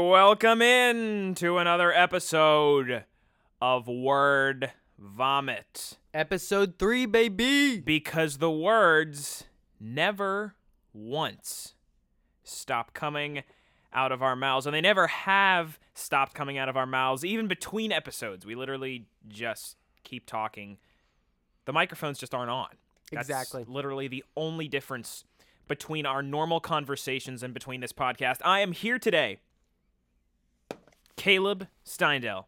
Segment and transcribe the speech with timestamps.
[0.00, 3.04] welcome in to another episode
[3.60, 5.98] of Word Vomit.
[6.14, 7.80] Episode three, baby.
[7.80, 9.44] Because the words
[9.80, 10.54] never
[10.92, 11.74] once
[12.44, 13.42] stop coming
[13.92, 17.46] out of our mouths, and they never have stopped coming out of our mouths, even
[17.46, 18.46] between episodes.
[18.46, 20.78] We literally just keep talking.
[21.66, 22.68] The microphones just aren't on.
[23.12, 23.64] That's Exactly.
[23.68, 25.24] literally the only difference
[25.68, 28.38] between our normal conversations and between this podcast.
[28.44, 29.40] I am here today,
[31.16, 32.46] Caleb Steindel.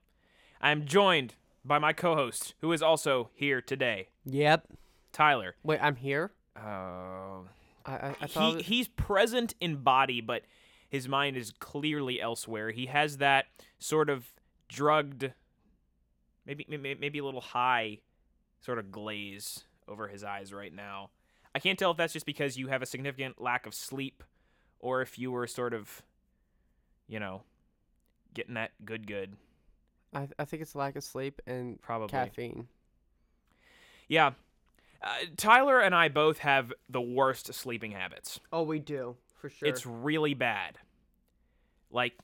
[0.61, 4.69] I am joined by my co-host, who is also here today, Yep.
[5.13, 5.55] Tyler.
[5.63, 6.33] Wait, I'm here.
[6.57, 7.45] Uh, I
[7.87, 8.57] I, I thought.
[8.57, 10.43] he he's present in body, but
[10.89, 12.71] his mind is clearly elsewhere.
[12.71, 13.47] He has that
[13.79, 14.27] sort of
[14.69, 15.33] drugged,
[16.47, 17.99] maybe maybe, maybe a little high,
[18.61, 21.11] sort of glaze over his eyes right now.
[21.55, 24.23] I can't tell if that's just because you have a significant lack of sleep,
[24.81, 26.03] or if you were sort of,
[27.07, 27.43] you know,
[28.34, 29.37] getting that good good.
[30.14, 32.09] I, I think it's lack of sleep and Probably.
[32.09, 32.69] caffeine.
[34.09, 34.33] Yeah.
[35.03, 38.41] Uh, Tyler and I both have the worst sleeping habits.
[38.53, 39.69] Oh, we do for sure.
[39.69, 40.78] It's really bad.
[41.91, 42.14] Like,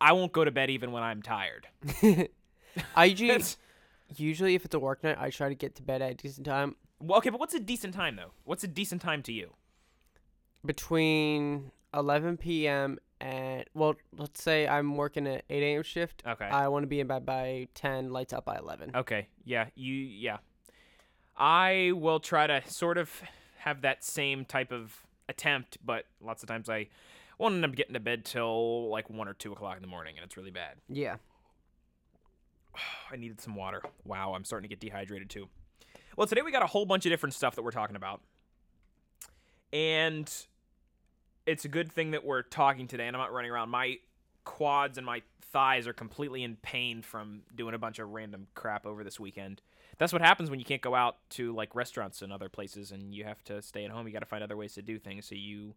[0.00, 1.66] I won't go to bed even when I'm tired.
[2.96, 3.44] I usually,
[4.16, 6.46] usually if it's a work night, I try to get to bed at a decent
[6.46, 8.30] time well, okay, but what's a decent time though?
[8.44, 9.50] What's a decent time to you?
[10.64, 12.98] between 11 p.m.
[13.22, 15.82] and well, let's say I'm working at 8 a.m.
[15.84, 16.24] shift.
[16.26, 16.44] Okay.
[16.44, 18.96] I want to be in bed by 10, lights out by 11.
[18.96, 19.28] okay.
[19.44, 19.66] Yeah.
[19.76, 19.94] You.
[19.94, 20.38] Yeah.
[21.36, 23.22] I will try to sort of
[23.58, 26.88] have that same type of attempt, but lots of times I
[27.38, 30.16] won't end up getting to bed till like one or two o'clock in the morning,
[30.16, 30.74] and it's really bad.
[30.88, 31.16] Yeah.
[33.12, 33.82] I needed some water.
[34.04, 35.48] Wow, I'm starting to get dehydrated too.
[36.16, 38.20] Well, today we got a whole bunch of different stuff that we're talking about.
[39.72, 40.30] And
[41.46, 43.70] it's a good thing that we're talking today and I'm not running around.
[43.70, 43.98] My
[44.44, 48.86] quads and my thighs are completely in pain from doing a bunch of random crap
[48.86, 49.60] over this weekend.
[49.98, 53.14] That's what happens when you can't go out to like restaurants and other places and
[53.14, 54.06] you have to stay at home.
[54.06, 55.26] You got to find other ways to do things.
[55.26, 55.74] So you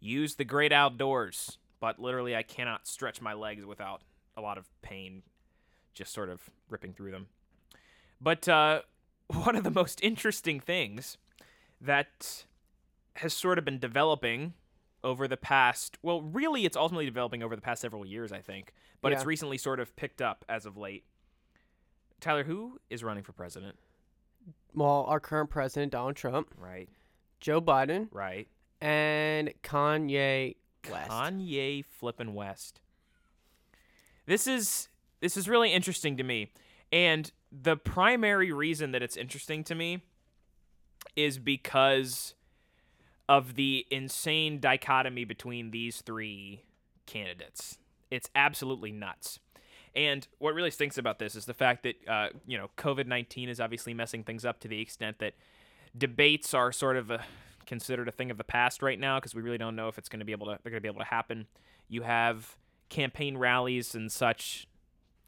[0.00, 1.58] use the great outdoors.
[1.78, 4.02] But literally, I cannot stretch my legs without
[4.36, 5.22] a lot of pain
[5.94, 7.28] just sort of ripping through them.
[8.20, 8.82] But uh,
[9.28, 11.18] one of the most interesting things
[11.80, 12.44] that
[13.16, 14.54] has sort of been developing
[15.02, 18.72] over the past, well, really, it's ultimately developing over the past several years, I think,
[19.00, 21.04] but it's recently sort of picked up as of late.
[22.20, 23.76] Tyler, who is running for president?
[24.74, 26.88] Well, our current president, Donald Trump, Right,
[27.40, 28.46] Joe Biden, right.
[28.80, 30.56] and Kanye
[30.90, 31.10] West.
[31.10, 32.80] Kanye flippin' West.
[34.26, 34.88] This is
[35.20, 36.52] this is really interesting to me.
[36.92, 40.02] And the primary reason that it's interesting to me
[41.16, 42.34] is because
[43.30, 46.64] of the insane dichotomy between these three
[47.06, 47.78] candidates.
[48.10, 49.38] It's absolutely nuts.
[49.94, 53.48] And what really stinks about this is the fact that uh, you know COVID nineteen
[53.48, 55.34] is obviously messing things up to the extent that
[55.96, 57.22] debates are sort of a,
[57.66, 60.08] considered a thing of the past right now because we really don't know if it's
[60.08, 61.46] going to be able to they're going to be able to happen.
[61.88, 62.56] You have
[62.88, 64.66] campaign rallies and such.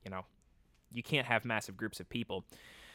[0.05, 0.27] You know,
[0.93, 2.45] you can't have massive groups of people.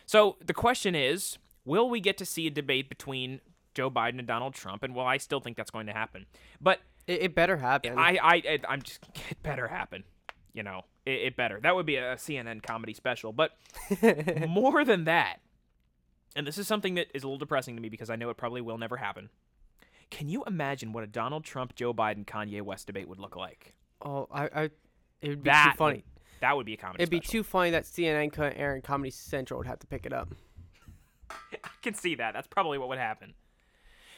[0.05, 3.39] So the question is, will we get to see a debate between
[3.77, 4.81] Joe Biden and Donald Trump?
[4.81, 6.25] And well, I still think that's going to happen.
[6.59, 7.97] But It, it better happen.
[7.97, 8.99] I, I, I I'm just
[9.29, 10.03] it better happen.
[10.53, 11.59] You know, it, it better.
[11.61, 13.31] That would be a CNN comedy special.
[13.31, 13.51] But
[14.49, 15.37] more than that,
[16.35, 18.37] and this is something that is a little depressing to me because I know it
[18.37, 19.29] probably will never happen.
[20.09, 23.75] Can you imagine what a Donald Trump, Joe Biden, Kanye West debate would look like?
[24.01, 24.63] oh, I, I,
[25.21, 26.03] it would be that too funny.
[26.41, 27.03] That would be a comedy.
[27.03, 30.05] It'd be too funny that CNN couldn't air and Comedy Central would have to pick
[30.05, 30.29] it up.
[31.31, 32.33] I can see that.
[32.33, 33.33] That's probably what would happen.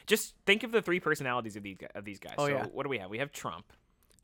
[0.10, 2.34] Just think of the three personalities of these of these guys.
[2.38, 2.66] Oh, so yeah.
[2.74, 3.12] what do we have?
[3.12, 3.72] We have Trump,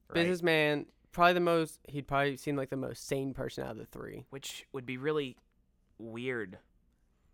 [0.09, 0.15] right?
[0.15, 1.79] Businessman, probably the most.
[1.87, 4.25] He'd probably seem like the most sane person out of the three.
[4.31, 5.37] which would be really
[5.99, 6.57] weird.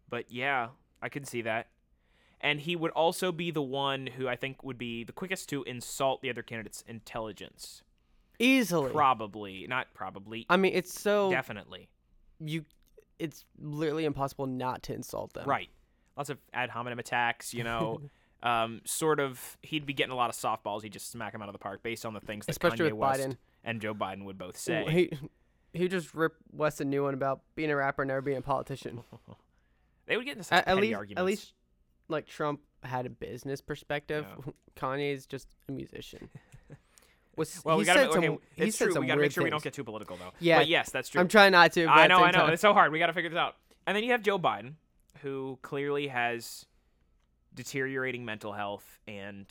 [0.09, 0.67] But yeah,
[1.01, 1.67] I can see that.
[2.41, 5.63] And he would also be the one who I think would be the quickest to
[5.63, 7.83] insult the other candidate's intelligence.
[8.37, 8.91] Easily.
[8.91, 11.87] Probably, not probably, I mean, it's so definitely.
[12.39, 12.65] you.
[13.17, 15.47] It's literally impossible not to insult them.
[15.47, 15.69] Right.
[16.17, 18.01] Lots of ad hominem attacks, you know.
[18.43, 20.81] um, sort of, he'd be getting a lot of softballs.
[20.83, 22.93] He'd just smack him out of the park based on the things that Especially Kanye
[22.93, 23.37] West Biden.
[23.63, 24.85] and Joe Biden would both say.
[24.89, 25.17] He
[25.79, 29.01] he just ripped West a new one about being a rapper never being a politician.
[30.07, 31.19] They would get into such At, petty least, arguments.
[31.19, 31.53] at least,
[32.09, 34.25] like Trump had a business perspective.
[34.45, 34.51] Yeah.
[34.75, 36.27] Kanye's just a musician.
[37.37, 37.99] Was, well, we gotta.
[38.01, 38.93] said okay, some, it's said true.
[38.95, 40.31] some We gotta make sure we don't get too political, though.
[40.39, 41.21] Yeah, But yes, that's true.
[41.21, 41.85] I'm trying not to.
[41.85, 42.39] I know, I know.
[42.39, 42.91] time- It's so hard.
[42.91, 43.55] We got to figure this out.
[43.87, 44.73] And then you have Joe Biden,
[45.21, 46.65] who clearly has
[47.53, 49.45] deteriorating mental health and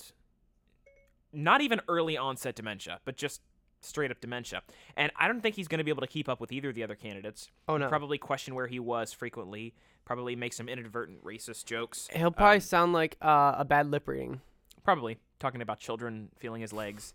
[1.33, 3.41] not even early onset dementia, but just
[3.81, 4.63] straight up dementia.
[4.97, 6.75] And I don't think he's going to be able to keep up with either of
[6.75, 7.49] the other candidates.
[7.69, 7.89] Oh no.
[7.89, 9.75] Probably question where he was frequently.
[10.05, 12.09] Probably make some inadvertent racist jokes.
[12.13, 14.41] He'll probably Um, sound like uh, a bad lip reading.
[14.83, 17.15] probably talking about children feeling his legs.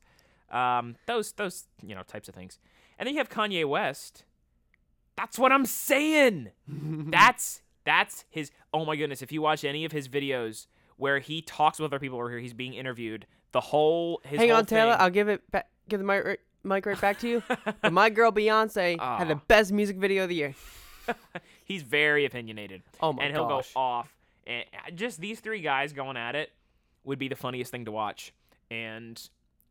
[0.50, 2.60] Um, those those you know types of things.
[2.98, 4.24] And then you have Kanye West.
[5.18, 6.50] That's what I'm saying.
[6.68, 8.52] That's that's his.
[8.74, 9.22] Oh my goodness!
[9.22, 12.54] If you watch any of his videos where he talks with other people or he's
[12.54, 14.94] being interviewed, the whole his Hang whole on, Taylor.
[14.94, 15.70] thing- I'll give it back.
[15.88, 17.44] Give the mic, right- mic right back to you.
[17.82, 20.56] but my girl Beyonce had the best music video of the year.
[21.66, 22.82] he's very opinionated.
[23.02, 23.74] Oh my and he'll gosh.
[23.74, 24.16] go off.
[24.48, 26.52] And uh, just these three guys going at it
[27.04, 28.34] would be the funniest thing to watch.
[28.72, 29.22] And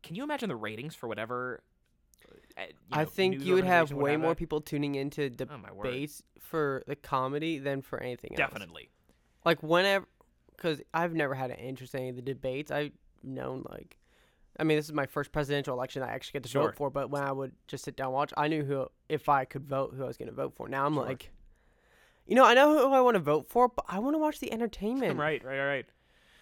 [0.03, 1.61] can you imagine the ratings for whatever?
[2.57, 6.83] uh, you I think you would have way more people tuning into Oh debates for
[6.87, 8.37] the comedy than for anything else.
[8.37, 8.89] Definitely.
[9.43, 10.05] Like whenever,
[10.57, 12.71] because I've never had an interest in any of the debates.
[12.71, 12.91] I've
[13.23, 13.97] known like,
[14.59, 16.63] I mean, this is my first presidential election I actually get to Sure.
[16.67, 16.89] vote for.
[16.89, 19.65] But when I would just sit down and watch, I knew who if I could
[19.65, 20.67] vote who I was going to vote for.
[20.69, 21.03] Now I'm Sure.
[21.05, 21.31] like,
[22.25, 24.39] you know, I know who I want to vote for, but I want to watch
[24.39, 25.17] the entertainment.
[25.19, 25.85] right, right, right.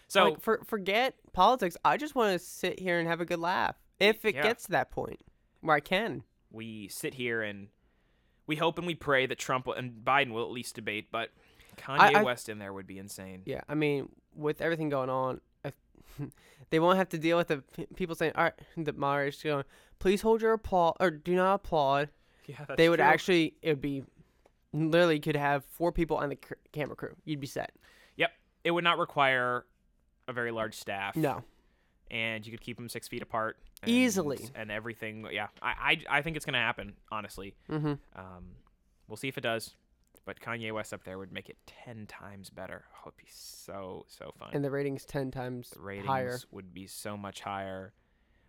[0.08, 1.76] So like for forget politics.
[1.84, 3.76] I just want to sit here and have a good laugh.
[4.00, 4.44] If it Yeah.
[4.44, 5.22] gets to that point
[5.62, 6.24] where I can.
[6.52, 7.70] we sit here and
[8.46, 11.32] we hope and we pray that Trump and Biden will at least debate, but
[11.78, 13.42] Kanye I- West in there would be insane.
[13.46, 15.74] Yeah, I mean, with everything going on, if,
[16.70, 19.64] they won't have to deal with the p- people saying, "All right," the moderators going,
[20.00, 22.10] "Please hold your applaud or do not applaud."
[22.46, 23.06] Yeah, that's they would true.
[23.06, 24.04] actually, it would be
[24.74, 27.16] literally could have four people on the c- camera crew.
[27.26, 27.72] You'd be set.
[28.18, 28.32] Yep,
[28.64, 29.66] it would not require
[30.28, 31.16] a very large staff.
[31.16, 31.44] No,
[32.12, 34.50] and you could keep them six feet apart and, Easily.
[34.56, 35.28] and everything.
[35.32, 36.94] Yeah, I I, I think it's gonna happen.
[37.12, 37.94] Honestly, mm-hmm.
[38.16, 38.46] um,
[39.08, 39.76] we'll see if it does.
[40.26, 42.86] But Kanye West up there would make it ten times better.
[42.98, 44.50] Oh, it'd be so so fun.
[44.54, 46.40] and the ratings ten times the ratings higher.
[46.52, 47.94] would be so much higher.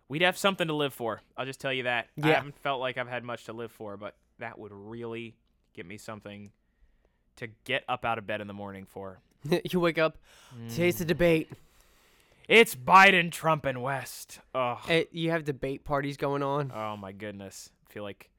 [0.07, 1.21] We'd have something to live for.
[1.35, 2.07] I'll just tell you that.
[2.15, 2.27] Yeah.
[2.27, 5.35] I haven't felt like I've had much to live for, but that would really
[5.73, 6.51] give me something
[7.37, 9.19] to get up out of bed in the morning for.
[9.71, 10.17] you wake up.
[10.69, 10.99] Today's Mm.
[10.99, 11.51] the debate.
[12.47, 14.39] It's Biden, Trump, and West.
[14.53, 14.79] Oh,
[15.11, 16.71] you have debate parties going on.
[16.73, 17.71] oh my goodness.
[17.89, 18.29] I feel like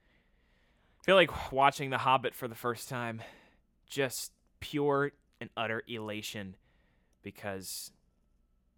[1.06, 3.22] feel like watching The Hobbit for the first time.
[3.86, 6.56] Just pure and utter elation
[7.22, 7.92] because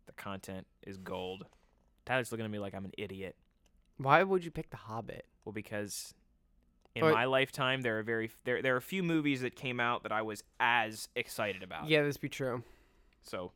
[0.07, 1.47] the content is gold.
[2.05, 3.37] Tyler's looking at me like I'm an idiot.
[3.97, 5.25] Why would you pick The Hobbit?
[5.45, 6.15] Well, because
[6.95, 9.81] in Or- my lifetime there are very there there are a few movies that came
[9.81, 11.89] out that I was as excited about.
[11.89, 12.63] Yeah, this be true.
[13.23, 13.53] So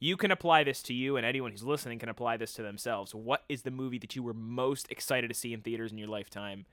[0.00, 3.14] you can apply this to you, and anyone who's listening can apply this to themselves.
[3.14, 6.08] What is the movie that you were most excited to see in theaters in your
[6.08, 6.66] lifetime?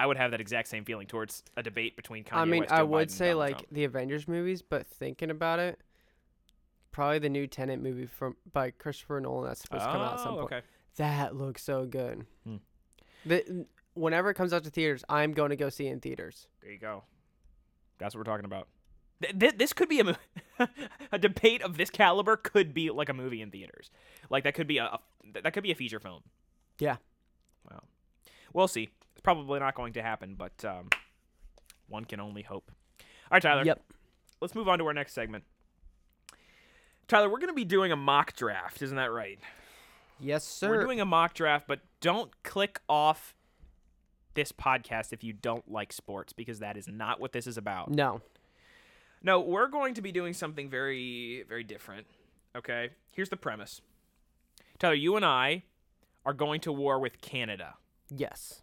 [0.00, 2.72] I would have that exact same feeling towards a debate between Kanye I mean, West,
[2.72, 3.66] I would Biden, say Donald like Trump.
[3.72, 5.78] the Avengers movies, but thinking about it,
[6.92, 10.20] probably the new Tenet movie from by Christopher Nolan that's supposed to come out at
[10.20, 10.52] some Oh, point.
[10.52, 10.60] okay.
[10.96, 12.24] That looks so good.
[12.44, 12.56] Hmm.
[13.26, 16.48] The, whenever it comes out to theaters, I'm going to go see it in theaters.
[16.62, 17.04] There you go.
[17.98, 18.68] That's what we're talking about.
[19.22, 20.16] Th- th- this could be a mo-
[21.12, 23.90] a debate of this caliber could be like a movie in theaters.
[24.30, 25.00] Like that could be a, a
[25.42, 26.22] that could be a feature film.
[26.78, 26.96] Yeah.
[27.70, 27.82] Wow.
[28.54, 28.88] We'll see.
[29.20, 30.88] It's probably not going to happen, but um,
[31.88, 32.72] one can only hope.
[33.00, 33.64] All right, Tyler.
[33.66, 33.82] Yep.
[34.40, 35.44] Let's move on to our next segment.
[37.06, 39.38] Tyler, we're going to be doing a mock draft, isn't that right?
[40.20, 40.70] Yes, sir.
[40.70, 43.34] We're doing a mock draft, but don't click off
[44.32, 47.90] this podcast if you don't like sports because that is not what this is about.
[47.90, 48.22] no.
[49.22, 52.06] No, we're going to be doing something very, very different.
[52.56, 52.88] Okay?
[53.10, 53.82] Here's the premise
[54.78, 55.64] Tyler, you and I
[56.24, 57.74] are going to war with Canada,
[58.08, 58.62] Yes.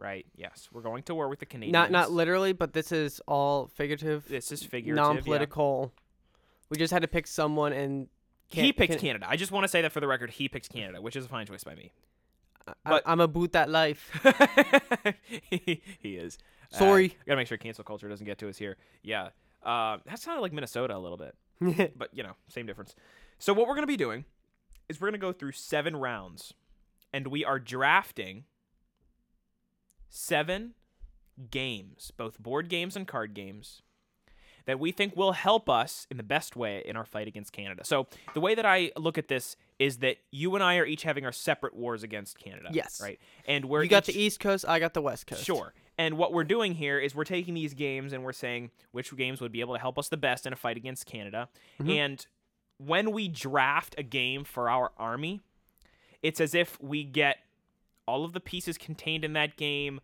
[0.00, 0.26] Right?
[0.34, 1.72] Yes, we're going to war with the Canadians.
[1.72, 4.96] Not not literally, but this is all figurative, This is figurative.
[5.04, 5.92] non-political.
[6.70, 8.08] We just had to pick someone, and
[8.48, 9.26] He picked can- Canada.
[9.28, 11.28] I just want to say that for the record, he picked Canada, which is a
[11.28, 11.92] fine choice by me.
[12.66, 14.10] I, But- I'm about that life.
[15.50, 16.38] he, he is.
[16.72, 17.16] Uh, Sorry.
[17.26, 18.76] gotta make sure cancel culture doesn't get to us here.
[19.02, 19.30] Yeah.
[19.62, 21.34] Uh, that sounded like Minnesota a little bit.
[21.98, 22.94] but you know, same difference.
[23.38, 24.24] So what we're gonna be doing
[24.88, 26.54] is we're gonna go through seven rounds,
[27.12, 28.44] and we are drafting
[30.10, 30.74] seven
[31.50, 33.82] games, both board games and card games,
[34.66, 37.82] that we think will help us in the best way in our fight against Canada.
[37.84, 41.02] So the way that I look at this is that you and I are each
[41.02, 42.68] having our separate wars against Canada.
[42.70, 43.00] Yes.
[43.02, 43.18] Right.
[43.46, 45.44] And we're you got each- the East Coast, I got the West Coast.
[45.44, 45.72] Sure.
[45.96, 49.40] And what we're doing here is we're taking these games and we're saying which games
[49.40, 51.48] would be able to help us the best in a fight against Canada.
[51.80, 51.90] Mhm.
[51.96, 52.26] And
[52.78, 55.40] when we draft a game for our army,
[56.22, 57.38] it's as if we get
[58.06, 60.00] all of the pieces contained in that game,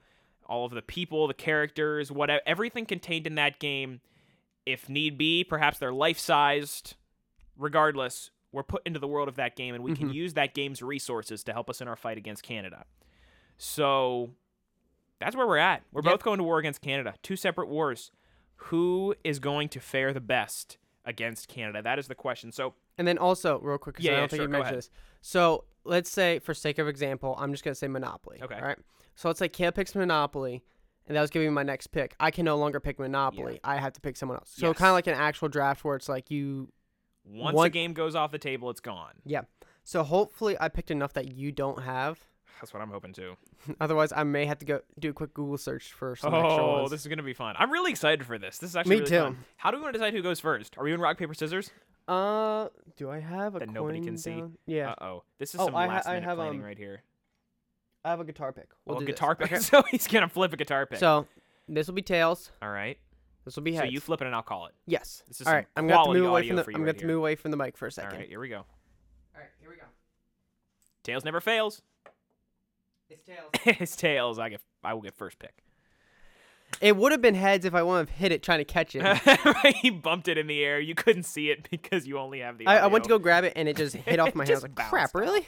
[0.47, 4.01] all of the people, the characters, whatever, everything contained in that game.
[4.65, 6.95] If need be, perhaps they're life sized.
[7.57, 10.15] Regardless, we're put into the world of that game and we can Mhm.
[10.15, 12.85] use that game's resources to help us in our fight against Canada.
[13.57, 14.35] So
[15.19, 15.83] that's where we're at.
[15.93, 16.13] We're Yep.
[16.13, 17.15] both going to war against Canada.
[17.23, 18.11] Two separate wars.
[18.57, 21.83] Who is going to fare the best against Canada?
[21.83, 22.53] That is the question.
[22.53, 24.67] So And then also, real quick, 'cause Yeah, I don't yeah, think sure, you mentioned
[24.69, 24.79] ahead.
[24.79, 24.91] this.
[25.21, 28.41] So let's say, for sake of example, I'm just gonna say Monopoly.
[28.43, 28.55] Okay.
[28.57, 28.79] All right.
[29.15, 30.63] So let's say Caleb picks Monopoly,
[31.07, 32.15] and that was giving me my next pick.
[32.21, 33.61] I can no longer pick Monopoly.
[33.65, 34.51] I have to pick someone else.
[34.55, 34.77] So Yes.
[34.79, 36.69] kind of like an actual draft where it's like you.
[37.25, 39.15] once a One- game goes off the table, it's gone.
[39.25, 39.43] Yeah.
[39.85, 42.21] So hopefully, I picked enough that you don't have.
[42.61, 43.37] That's what I'm hoping to.
[43.81, 46.89] Otherwise, I may have to go do a quick Google search for some extra Oh,
[46.89, 47.55] this is gonna be fun.
[47.59, 48.59] I'm really excited for this.
[48.59, 49.19] This is actually Me really too.
[49.21, 49.39] fun.
[49.57, 50.77] How do we want to decide who goes first?
[50.79, 51.71] Are we doing rock paper scissors?
[52.09, 54.37] Uh, do I have a That nobody can see?
[54.37, 54.57] down?
[54.67, 55.23] Yeah, Uh oh.
[55.39, 57.03] This is Oh, some I ha- last I minute have, planning um, right here.
[58.05, 58.69] I have a guitar pick.
[58.85, 59.15] We'll Well, do this.
[59.15, 59.47] guitar pick.
[59.53, 59.59] Okay.
[59.61, 60.99] So he's gonna flip a guitar pick.
[61.01, 61.27] So
[61.69, 62.53] this will be tails.
[62.63, 62.99] All right.
[63.45, 63.93] This will be So heads.
[63.93, 64.75] you flip it and I'll call it.
[64.87, 65.23] yes.
[65.29, 65.67] This is All some right.
[65.77, 66.65] I'm gonna have to quality move away audio from the.
[66.65, 67.09] for you I'm gonna right have to here.
[67.15, 68.19] move away from the mic for a second.
[68.19, 68.29] right.
[68.29, 68.57] Here we go.
[68.59, 68.65] All
[69.41, 69.49] right.
[69.61, 69.83] Here we go.
[71.03, 71.83] Tails never fails.
[73.09, 73.51] It's tails.
[73.79, 74.39] His tails.
[74.39, 74.61] I get.
[74.85, 75.63] I will get first pick.
[76.81, 79.77] It would have been heads if I wouldn't have hit it trying to catch it.
[79.77, 80.79] he bumped it in the air.
[80.79, 82.67] You couldn't see it because you only have the.
[82.67, 84.59] I, I went to go grab it and it just hit off my hand.
[84.59, 85.47] I like, crap, really?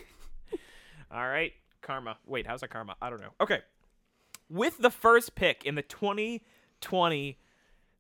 [1.11, 2.19] All right, karma.
[2.27, 2.97] Wait, how's that karma?
[3.01, 3.33] I don't know.
[3.41, 3.61] Okay.
[4.51, 7.39] With the first pick in the 2020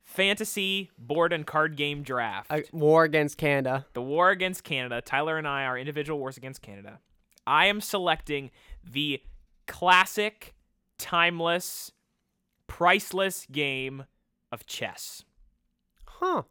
[0.02, 3.86] fantasy board and card game draft, I, war against Canada.
[3.92, 7.00] the war against Canada, Tyler and I, are individual wars against Canada,
[7.46, 8.50] I am selecting
[8.82, 9.22] the
[9.66, 10.54] classic,
[10.98, 11.92] timeless,
[12.68, 14.04] priceless game
[14.52, 15.24] of chess.
[16.06, 16.42] Huh.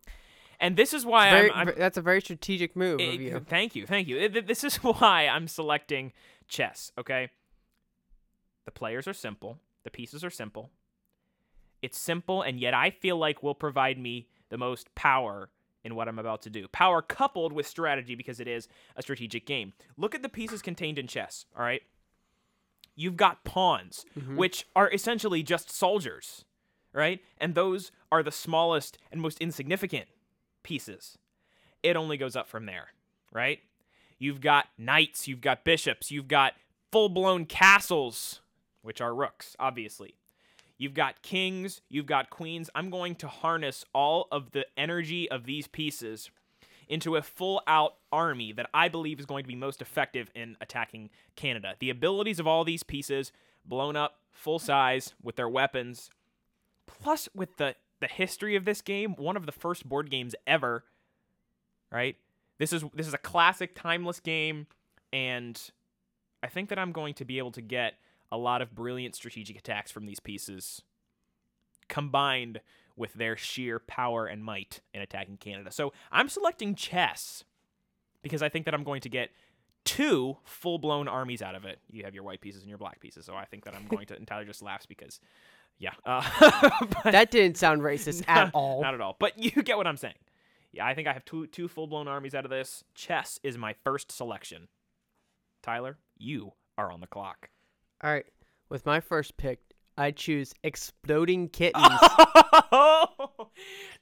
[0.60, 3.40] And this is why Very, I'm, I'm, That's a very strategic move it- of you.
[3.48, 4.28] Thank you, thank you.
[4.28, 6.12] Th- This is why I'm selecting
[6.50, 6.92] chess.
[6.98, 7.30] Okay,
[8.66, 10.72] the players are simple, the pieces are simple.
[11.82, 15.50] It's simple, and yet I feel like will provide me the most power
[15.84, 16.68] in what I'm about to do.
[16.70, 19.74] Power coupled with strategy because it is a strategic game.
[19.96, 21.46] Look at the pieces contained in chess.
[21.56, 21.84] All right,
[22.98, 24.36] you've got pawns, Mhm.
[24.36, 26.44] which are essentially just soldiers,
[26.92, 27.24] right?
[27.38, 30.10] And those are the smallest and most insignificant
[30.64, 31.18] pieces.
[31.84, 32.90] It only goes up from there,
[33.32, 33.62] right?
[34.18, 36.56] You've got knights, you've got bishops, you've got
[36.92, 38.42] full blown castles,
[38.82, 40.16] which are rooks, obviously.
[40.80, 42.70] You've got kings, you've got queens.
[42.76, 46.30] I'm going to harness all of the energy of these pieces
[46.88, 50.56] into a full out army that I believe is going to be most effective in
[50.62, 51.76] attacking Canada.
[51.80, 53.32] The abilities of all these pieces
[53.66, 56.10] blown up full size with their weapons,
[56.86, 60.86] plus with the the history of this game, one of the first board games ever,
[61.92, 62.16] right?
[62.60, 64.68] This is this is a classic timeless game
[65.12, 65.60] and
[66.44, 67.96] I think that I'm going to be able to get
[68.32, 70.82] a lot of brilliant strategic attacks from these pieces
[71.88, 72.60] combined
[72.98, 75.72] with their sheer power and might in attacking Canada.
[75.72, 77.44] So I'm selecting chess
[78.22, 79.30] because I think that I'm going to get
[79.86, 81.80] two full blown armies out of it.
[81.90, 83.26] You have your white pieces and your black pieces.
[83.26, 85.20] So I think that I'm going to, and Tyler just laughs because,
[85.78, 85.92] yeah.
[86.06, 86.22] Uh,
[87.04, 88.82] That didn't sound racist at all.
[88.82, 89.16] Not at all.
[89.18, 90.16] But you get what I'm saying.
[90.74, 92.84] Yeah, I think I have two two full blown armies out of this.
[92.94, 94.68] Chess is my first selection.
[95.64, 97.50] Tyler, you are on the clock.
[98.04, 98.26] All right.
[98.70, 99.60] With my first pick,
[99.98, 101.84] I choose exploding kittens.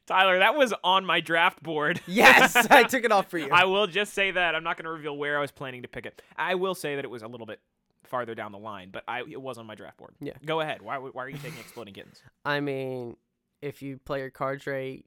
[0.06, 2.02] Tyler, that was on my draft board.
[2.08, 3.50] yes, I took it off for you.
[3.52, 5.88] I will just say that I'm not going to reveal where I was planning to
[5.88, 6.22] pick it.
[6.38, 7.60] I will say that it was a little bit
[8.04, 10.14] farther down the line, but I it was on my draft board.
[10.20, 10.34] Yeah.
[10.46, 10.82] Go ahead.
[10.82, 12.22] Why why are you taking exploding kittens?
[12.44, 13.18] I mean,
[13.62, 15.04] if you play your cards right,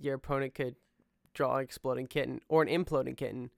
[0.00, 0.74] your opponent could
[1.34, 3.50] draw an exploding kitten or an imploding kitten.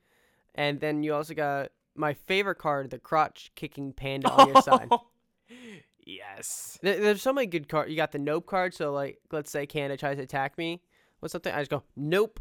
[0.54, 4.90] And then you also got my favorite card, the crotch kicking panda on your side.
[6.08, 6.78] Yes.
[6.82, 7.90] There- There's so many good cards.
[7.90, 10.82] You got the nope card, so like let's say Canada tries to attack me
[11.20, 12.40] with something, I just go nope.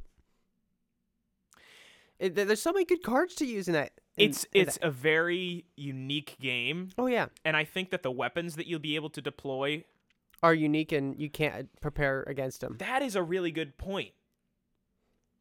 [2.19, 3.91] It, there's so many good cards to use in that.
[4.17, 4.87] in- It's in it's that.
[4.87, 8.95] a very unique game, oh yeah, and I think that the weapons that you'll be
[8.95, 9.83] able to deploy
[10.41, 12.75] are unique and you can't uh, prepare against them.
[12.79, 14.11] That is a really good point.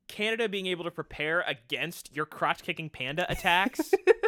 [0.08, 3.92] Canada being able to prepare against your crotch kicking panda attacks.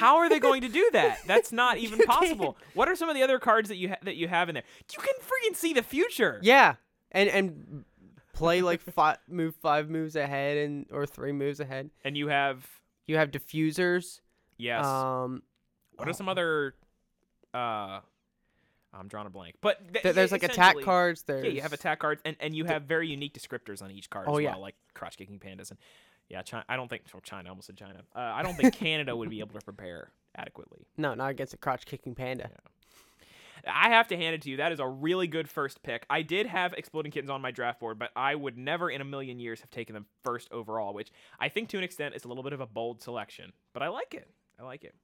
[0.00, 1.18] How are they going to do that?
[1.26, 2.56] That's not even possible.
[2.74, 4.64] What are some of the other cards that you ha- that you have in there?
[4.92, 6.38] You can freaking see the future.
[6.42, 6.74] Yeah,
[7.12, 7.84] and and
[8.32, 11.90] play like five move five moves ahead and or three moves ahead.
[12.04, 12.66] And you have
[13.06, 14.20] You have diffusers.
[14.56, 14.84] yes.
[14.86, 15.42] Um,
[15.96, 16.74] what are some other?
[17.52, 18.00] Uh,
[18.92, 19.56] I'm drawing a blank.
[19.60, 21.22] But th- th- there's like attack essentially- cards.
[21.22, 24.08] There's Yeah, you have attack cards, and, and you have very unique descriptors on each
[24.10, 24.50] card Oh, as yeah.
[24.52, 25.70] well, like crotch kicking pandas.
[25.70, 25.78] And
[26.30, 27.48] yeah, China, I don't think well, China.
[27.48, 28.02] I almost said China.
[28.14, 30.86] Uh, I don't think Canada would be able to prepare adequately.
[30.96, 32.50] No, not against a crotch kicking panda.
[33.66, 34.56] I have to hand it to you.
[34.56, 36.06] That is a really good first pick.
[36.08, 39.04] I did have Exploding Kittens on my draft board, but I would never in a
[39.04, 42.28] million years have taken them first overall, which I think to an extent is a
[42.28, 43.52] little bit of a bold selection.
[43.74, 44.30] But I like it.
[44.58, 44.94] I like it.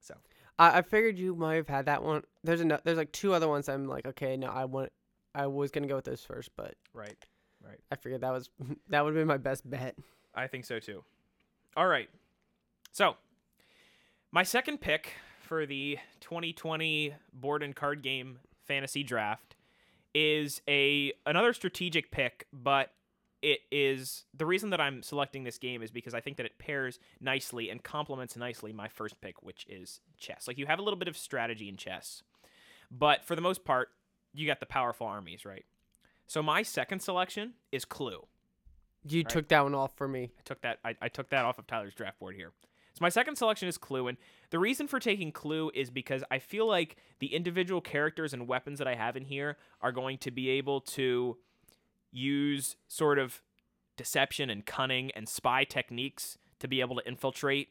[0.00, 0.14] So
[0.58, 2.22] I, I figured you might have had that one.
[2.42, 3.68] There's a there's like two other ones.
[3.68, 4.92] I'm like, okay, no, I want.
[5.34, 7.16] I was gonna go with those first, but right,
[7.62, 7.80] Right.
[7.90, 8.48] I figured that was
[8.88, 9.96] that would have been my best bet.
[10.36, 11.02] I think so too.
[11.76, 12.08] All right.
[12.92, 13.16] So,
[14.30, 19.56] my second pick for the 2020 board and card game fantasy draft
[20.14, 22.92] is a another strategic pick, but
[23.42, 26.58] it is the reason that I'm selecting this game is because I think that it
[26.58, 30.48] pairs nicely and complements nicely my first pick, which is chess.
[30.48, 32.22] Like you have a little bit of strategy in chess,
[32.90, 33.88] but for the most part,
[34.32, 35.64] you got the powerful armies, right?
[36.26, 38.26] So my second selection is Clue.
[39.08, 39.28] You Right.
[39.28, 40.30] took that one off for me.
[40.38, 42.52] I took that I, I took that off of Tyler's draft board here.
[42.94, 44.16] So my second selection is Clue, and
[44.50, 48.78] the reason for taking Clue is because I feel like the individual characters and weapons
[48.78, 51.36] that I have in here are going to be able to
[52.10, 53.42] use sort of
[53.98, 57.68] deception and cunning and spy techniques to be able to infiltrate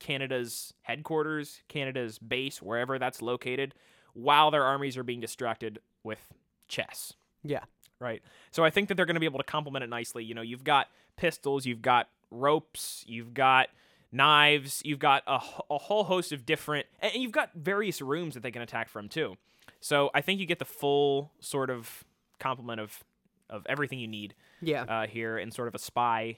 [0.00, 3.74] Canada's headquarters, Canada's base, wherever that's located,
[4.14, 6.18] while their armies are being distracted with
[6.66, 7.12] chess
[7.44, 7.64] Yeah.
[8.00, 8.22] Right?
[8.50, 10.24] So I think that they're going to be able to complement it nicely.
[10.24, 13.68] You know, you've got pistols, you've got ropes, you've got
[14.10, 15.34] knives, you've got a,
[15.70, 19.08] a whole host of different, and you've got various rooms that they can attack from
[19.08, 19.36] too.
[19.80, 22.04] So I think you get the full sort of
[22.38, 23.04] complement of
[23.48, 24.82] of everything you need Yeah.
[24.84, 26.36] uh, here in sort of a spy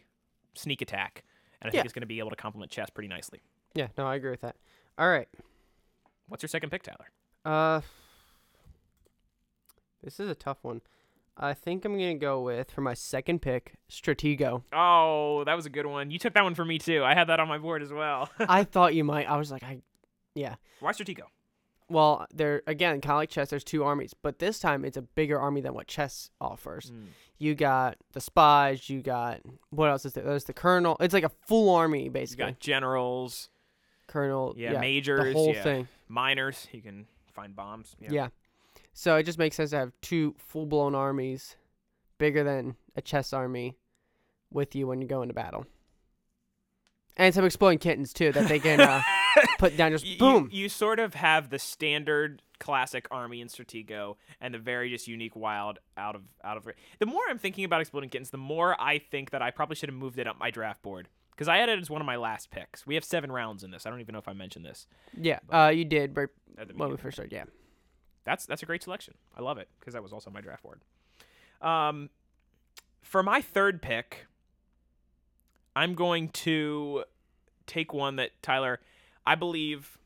[0.54, 1.24] sneak attack,
[1.60, 1.84] and I think Yeah.
[1.84, 3.40] it's going to be able to complement chess pretty nicely.
[3.74, 3.88] Yeah.
[3.98, 4.56] No, I agree with that.
[4.98, 5.28] All right.
[6.28, 7.10] What's your second pick, Tyler?
[7.44, 7.82] Uh,
[10.02, 10.80] this is a tough one.
[11.36, 14.62] I think I'm gonna go with for my second pick, Stratego.
[14.72, 16.10] Oh, that was a good one.
[16.10, 17.02] You took that one for me too.
[17.04, 18.28] I had that on my board as well.
[18.38, 19.28] I thought you might.
[19.28, 19.80] I was like, I,
[20.34, 20.56] yeah.
[20.80, 21.22] Why Stratego?
[21.88, 23.50] Well, there again, kind of like chess.
[23.50, 26.90] There's two armies, but this time it's a bigger army than what chess offers.
[26.90, 27.06] Mm.
[27.38, 28.88] You got the spies.
[28.88, 30.24] You got what else is there?
[30.24, 30.96] There's the colonel.
[31.00, 32.44] It's like a full army You basically.
[32.46, 33.50] got generals,
[34.06, 34.54] colonel.
[34.56, 34.80] yeah, Yeah.
[34.80, 35.62] majors, the whole yeah.
[35.62, 35.88] thing.
[36.08, 36.68] miners.
[36.72, 37.96] You can find bombs.
[38.00, 38.08] Yeah.
[38.12, 38.28] Yeah.
[38.92, 41.56] So it just makes sense to have two full blown armies,
[42.18, 43.76] bigger than a chess army,
[44.50, 45.66] with you when you go into battle.
[47.16, 49.02] And some exploding kittens too that they can uh,
[49.58, 49.92] put down.
[49.92, 50.48] Just Y- you, boom.
[50.50, 55.36] You, sort of have the standard classic army in Stratego and the very just unique
[55.36, 56.66] wild out of out of.
[56.98, 59.90] The more I'm thinking about exploding kittens, the more I think that I probably should
[59.90, 62.16] have moved it up my draft board because I had it as one of my
[62.16, 62.86] last picks.
[62.86, 63.84] We have seven rounds in this.
[63.84, 64.86] I don't even know if I mentioned this
[65.18, 65.40] yeah.
[65.50, 66.28] Uh, you did right
[66.74, 67.32] when we first started.
[67.32, 67.44] Yeah.
[68.24, 69.14] That's that's a great selection.
[69.36, 70.80] I love it because that was also my draft board.
[71.60, 72.10] Um,
[73.02, 74.26] for my third pick,
[75.74, 77.04] I'm going to
[77.66, 78.80] take one that Tyler,
[79.26, 79.98] I believe,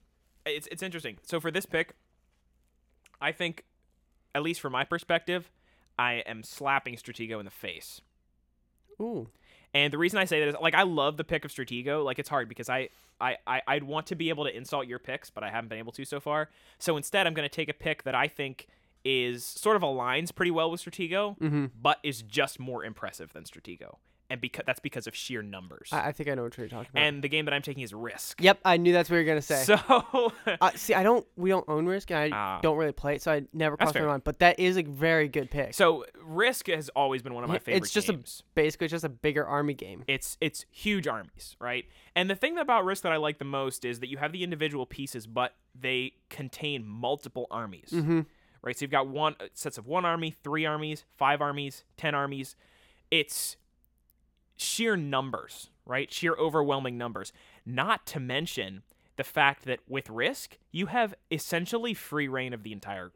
[0.45, 1.19] it's it's interesting.
[1.23, 1.95] So for this pick,
[3.21, 3.65] I think,
[4.35, 5.51] at least from my perspective,
[5.99, 8.01] I am slapping Stratego in the face.
[9.01, 9.29] Ooh.
[9.77, 12.05] And the reason I say that is like I love the pick of Stratego.
[12.05, 12.89] Like it's hard because I,
[13.21, 15.79] I, I I'd want to be able to insult your picks, but I haven't been
[15.79, 16.49] able to so far.
[16.79, 18.69] So instead I'm gonna take a pick that I think
[19.05, 21.67] is sort of aligns pretty well with Stratego, Mm-hmm.
[21.81, 23.97] but is just more impressive than Stratego.
[24.29, 25.91] And because that's because of sheer numbers.
[25.93, 27.01] I, I think I know what you're talking about.
[27.03, 28.41] and the game that I'm taking is Risk.
[28.43, 29.63] yep, I knew that's what you were gonna say.
[29.63, 31.25] So uh, see, I don't.
[31.37, 32.61] We don't own Risk, and I Ah.
[32.61, 34.09] don't really play it, so I never crossed my fair.
[34.09, 34.25] mind.
[34.25, 35.75] But that is a very good pick.
[35.75, 38.43] so Risk has always been one of my favorite it's just a- games.
[38.57, 40.03] Basically, it's just a bigger army game.
[40.09, 41.85] it's it's huge armies, right?
[42.17, 44.43] And the thing about Risk that I like the most is that you have the
[44.43, 48.23] individual pieces, but they contain multiple armies, Mm-hmm.
[48.63, 48.77] right?
[48.77, 52.57] So you've got one uh, sets of one army, three armies, five armies, ten armies.
[53.11, 53.57] It's
[54.57, 56.13] sheer numbers, right?
[56.13, 57.33] Sheer overwhelming numbers.
[57.65, 58.83] Not to mention
[59.17, 63.13] the fact that with Risk, you have essentially free reign of the entire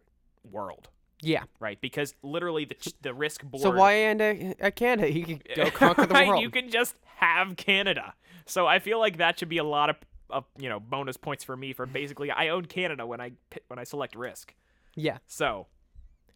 [0.51, 0.89] world,
[1.23, 1.43] Yeah.
[1.59, 1.81] right?
[1.81, 3.63] Because literally the ch- the Risk board.
[3.63, 5.13] So why end at, at Canada?
[5.13, 6.43] You could go conquer the Right, world.
[6.43, 8.15] You can just have Canada.
[8.47, 9.97] So I feel like that should be a lot of,
[10.31, 13.33] of you know bonus points for me for basically I own Canada when I
[13.69, 14.55] when I select risk.
[14.97, 15.67] Yeah, So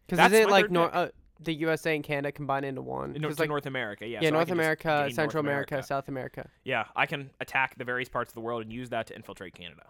[0.07, 3.13] because isn't it like nor- uh, the USA and Canada combine into one?
[3.19, 4.19] 'Cause, like, North America, yeah.
[4.21, 5.87] yeah, so North America, gain North Central America, America.
[5.87, 6.49] South America.
[6.63, 9.53] Yeah, I can attack the various parts of the world and use that to infiltrate
[9.53, 9.83] Canada.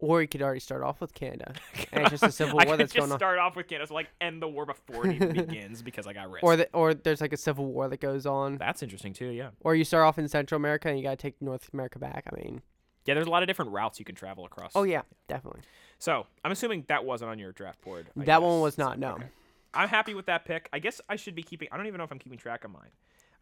[0.00, 1.54] Or you could already start off with Canada,
[1.92, 3.18] and it's just a civil war that's going on.
[3.18, 6.12] start off with Canada, so like end the war before it even begins because I
[6.12, 6.42] got risk.
[6.44, 8.58] Or the, or there's like a civil war that goes on.
[8.58, 9.28] That's interesting too.
[9.28, 12.24] Yeah, Or you start off in Central America and you gotta take North America back.
[12.30, 12.60] I mean,
[13.06, 13.14] yeah.
[13.14, 14.72] There's a lot of different routes you can travel across.
[14.74, 15.60] oh yeah, definitely.
[16.00, 18.08] So I'm assuming that wasn't on your draft board.
[18.20, 19.12] I That one was not, no.
[19.12, 19.26] Okay.
[19.74, 20.68] I'm happy with that pick.
[20.72, 21.68] I guess I should be keeping.
[21.72, 22.90] I don't even know if I'm keeping track of mine.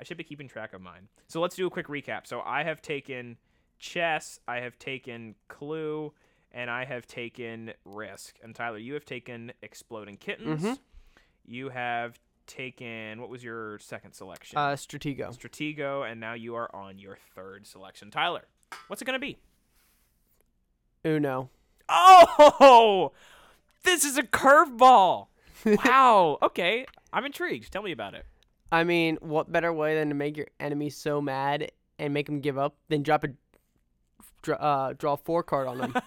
[0.01, 1.09] I should be keeping track of mine.
[1.29, 2.27] So let's do a quick recap.
[2.27, 3.37] So I have taken
[3.79, 4.41] chess.
[4.49, 6.13] I have taken Clue,
[6.51, 8.37] and I have taken Risk.
[8.43, 10.63] And Tyler, you have taken Exploding Kittens.
[10.63, 10.79] Mhm.
[11.45, 14.59] You have taken what was your second selection?
[14.59, 15.37] Uh, Stratego.
[15.37, 18.11] Stratego, and now you are on your third selection.
[18.11, 18.47] Tyler,
[18.89, 19.39] what's it gonna be?
[21.05, 21.51] Uno.
[21.89, 23.13] Oh,
[23.83, 25.29] this is a curveball.
[25.65, 26.39] Wow.
[26.43, 27.73] okay, I'm intrigued.
[27.73, 28.25] Tell me about it.
[28.71, 32.41] I mean, what better way than to make your enemy so mad and make them
[32.41, 33.29] give up than drop a
[34.43, 35.93] dr- uh, draw four card on them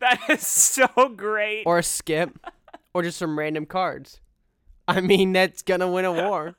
[0.00, 1.62] that is so great.
[1.66, 2.38] or a skip
[2.94, 4.20] or just some random cards.
[4.88, 6.56] I mean, that's gonna win a war.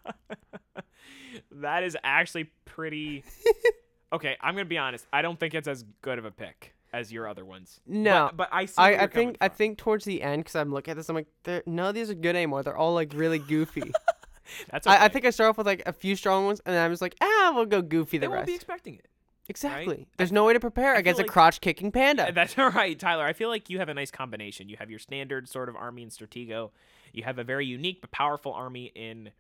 [1.51, 3.23] that is actually pretty.
[4.13, 5.05] okay, I'm gonna be honest.
[5.11, 7.79] I don't think it's as good of a pick as your other ones.
[7.87, 8.73] No, but, but I see.
[8.77, 11.27] I, I think I think towards the end because I'm looking at this, I'm like,
[11.65, 12.63] none of these are good anymore.
[12.63, 13.91] They're all like really goofy.
[14.71, 14.85] that's.
[14.87, 14.95] Okay.
[14.95, 16.91] I, I think I start off with like a few strong ones, and then I'm
[16.91, 18.47] just like, ah, we'll go goofy they the won't rest.
[18.47, 19.07] be expecting it.
[19.47, 20.07] exactly.
[20.17, 22.31] There's no way to prepare I against like- a crotch kicking panda.
[22.35, 23.25] That's all right, Tyler.
[23.25, 24.67] I feel like you have a nice combination.
[24.69, 26.71] You have your standard sort of army in Stratego.
[27.13, 29.31] You have a very unique but powerful army in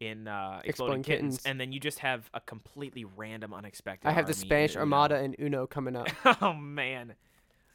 [0.00, 1.34] in uh, Exploding, Exploding kittens.
[1.36, 1.46] Kittens.
[1.46, 4.08] and then you just have a completely random, unexpected.
[4.08, 4.76] I have the Spanish.
[4.76, 6.08] Armada and Uno coming up.
[6.42, 7.14] oh man!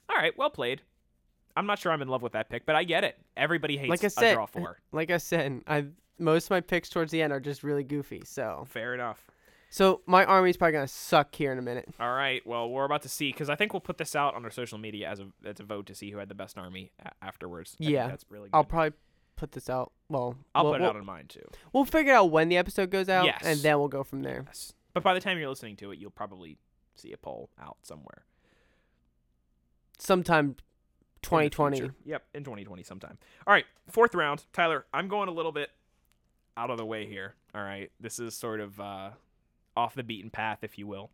[0.09, 0.81] All right, well played.
[1.57, 3.17] I'm not sure I'm in love with that pick, but I get it.
[3.37, 4.79] Everybody hates Like I a said- draw four.
[4.91, 5.85] like I said, I
[6.19, 8.23] most of my picks towards the end are just really goofy.
[8.25, 9.25] So, Fair enough.
[9.69, 11.87] so my army's probably gonna suck here in a minute.
[11.99, 12.45] All right.
[12.45, 14.77] Well, we're about to see because I think we'll put this out on our social
[14.77, 17.75] media as a as a vote to see who had the best army a- afterwards.
[17.81, 18.07] I Yeah.
[18.07, 18.55] that's really good.
[18.57, 18.97] I'll probably
[19.35, 19.91] put this out.
[20.09, 21.47] Well, I'll we'll, put it we'll, out on mine too.
[21.73, 23.41] We'll figure out when the episode goes out, Yes.
[23.43, 24.43] and then we'll go from there.
[24.47, 24.73] Yes.
[24.93, 26.57] But by the time you're listening to it, you'll probably
[26.95, 28.23] see a poll out somewhere.
[29.97, 30.55] Sometime
[31.21, 31.77] 2020.
[31.77, 31.95] future.
[32.05, 33.17] Yep, in 2020 sometime.
[33.47, 34.45] All right, fourth round.
[34.53, 35.71] Tyler, I'm going a little bit
[36.57, 37.35] out of the way here.
[37.53, 39.09] All right, this is sort of uh,
[39.75, 41.11] off the beaten path, if you will.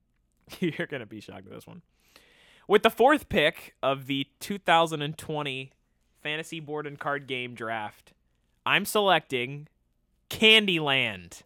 [0.60, 1.82] You're gonna be shocked with this one.
[2.68, 5.72] With the fourth pick of the 2020
[6.26, 8.12] fantasy board and card game draft,
[8.66, 9.68] I'm selecting
[10.28, 11.42] Candyland.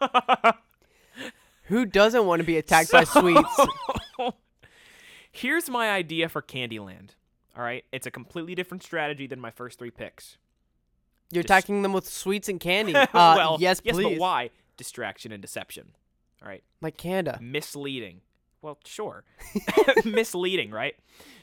[1.66, 3.60] Who doesn't want to be attacked by sweets?
[5.30, 7.10] Here's my idea for Candyland.
[7.56, 10.36] All right, it's a completely different strategy than my first three picks.
[11.30, 12.94] You're Dis- attacking them with sweets and candy.
[12.96, 14.04] Uh, well, yes, yes, please.
[14.16, 14.50] but why?
[14.76, 15.92] Distraction and deception.
[16.42, 17.38] All right, Like Canada.
[17.40, 18.22] misleading.
[18.62, 19.24] Well, sure,
[20.04, 20.94] misleading, right?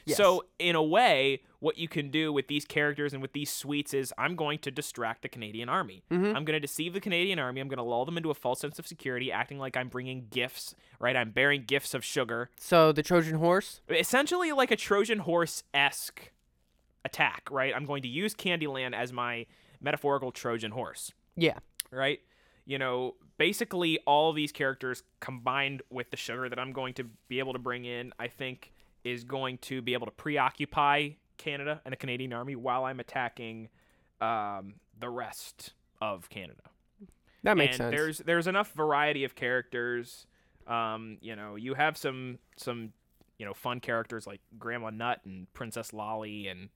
[0.06, 0.16] Yes.
[0.16, 3.92] So, in a way, what you can do with these characters and with these sweets
[3.92, 6.02] is I'm going to distract the Canadian army.
[6.10, 6.28] Mhm.
[6.34, 7.60] I'm going to deceive the Canadian army.
[7.60, 10.26] I'm going to lull them into a false sense of security, acting like I'm bringing
[10.30, 11.14] gifts, right?
[11.14, 12.48] I'm bearing gifts of sugar.
[12.58, 13.82] So the Trojan horse.
[13.90, 16.30] Essentially, like a Trojan horse esque
[17.04, 17.74] attack, right?
[17.76, 19.44] I'm going to use Candyland as my
[19.80, 21.58] metaphorical Trojan horse Yeah.
[21.90, 22.20] right?
[22.70, 27.40] You know, basically all these characters combined with the sugar that I'm going to be
[27.40, 28.70] able to bring in, I think
[29.02, 33.70] is going to be able to preoccupy Canada and the Canadian army while I'm attacking
[34.20, 36.62] um, the rest of Canada.
[37.42, 37.90] That makes and sense.
[37.90, 40.28] there's there's enough variety of characters.
[40.68, 42.92] Um, you know, you have some some
[43.36, 46.68] you know fun characters like Gramma Nutt and Princess Lolly and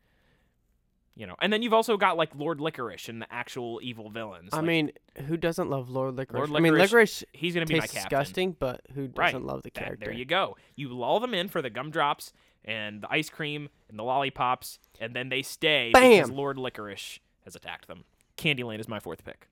[1.17, 4.51] you know, and then you've also got like Lord Licorice and the actual evil villains.
[4.53, 4.93] I like, mean,
[5.27, 6.49] who doesn't love Lord Licorice?
[6.49, 8.03] Lord I mean, Licorice Licorice he's gonna be my captain.
[8.03, 9.43] disgusting, but who doesn't Right.
[9.43, 10.07] love the That- character?
[10.07, 10.57] there you go.
[10.77, 12.33] You lull them in for the gumdrops
[12.65, 17.55] and the ice cream and the lollipops, and then they stay because Lord Licorice has
[17.55, 18.05] attacked them.
[18.37, 19.49] Candyland is my fourth pick.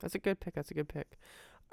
[0.00, 0.54] That's a good pick.
[0.54, 1.18] That's a good pick.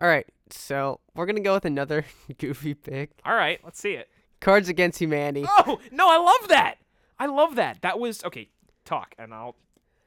[0.02, 2.06] All right, so we're gonna go with another
[2.38, 3.12] goofy pick.
[3.25, 4.10] All right, let's see it.
[4.39, 5.45] Cards Against Humanity.
[5.47, 6.75] Oh no, I love that.
[7.17, 7.82] I love that.
[7.82, 8.49] That was okay.
[8.86, 9.56] Talk, and I'll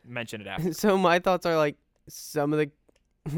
[0.05, 0.73] mention it after.
[0.73, 1.77] so my thoughts are like
[2.09, 2.71] some of the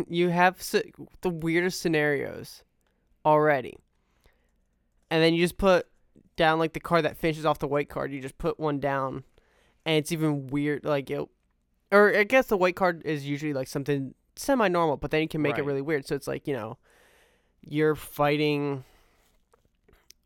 [0.09, 0.83] you have s-
[1.21, 2.63] the weirdest scenarios
[3.27, 3.77] already,
[5.11, 5.87] and then you just put
[6.37, 8.13] down like the card that finishes off the white card.
[8.13, 9.25] You just put one down,
[9.85, 10.85] and it's even weird.
[10.85, 11.29] Like it,
[11.93, 15.43] or I guess the white card is usually like something semi-normal, but then you can
[15.43, 16.07] make it really weird.
[16.07, 16.79] So it's like you know,
[17.61, 18.85] you're fighting.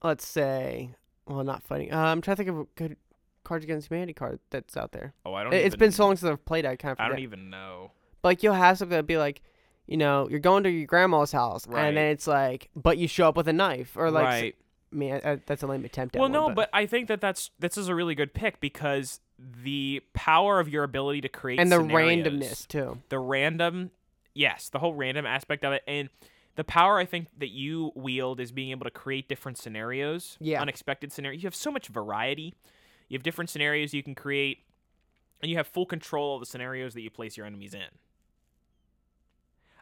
[0.03, 0.91] Let's say,
[1.27, 1.93] well, not fighting.
[1.93, 2.97] Uh, I'm trying to think of a good
[3.49, 5.15] Cards Against Humanity card that's out there.
[5.25, 5.53] Oh, I don't.
[5.53, 5.59] Know.
[5.59, 6.65] It, has been so long since I've played.
[6.65, 7.93] it, I kind of I don't even know.
[8.23, 9.41] But like you'll have something that'd be like,
[9.87, 11.87] you know, you're going to your grandma's house, Right.
[11.87, 14.55] and then it's like, but you show up with a knife, or like, right.
[14.93, 16.15] I mean, I, uh, I- that's a lame attempt.
[16.17, 18.61] at Well, one, no, but I think that that's this is a really good pick
[18.61, 22.99] because the power of your ability to create and the randomness too.
[23.09, 23.93] the random
[24.35, 26.09] yes the whole random aspect of it and
[26.57, 30.61] the power i think that you wield is being able to create different scenarios Yeah.
[30.61, 32.55] unexpected scenarios you have so much variety
[33.09, 34.59] you have different scenarios you can create
[35.41, 37.87] and you have full control of the scenarios that you place your enemies in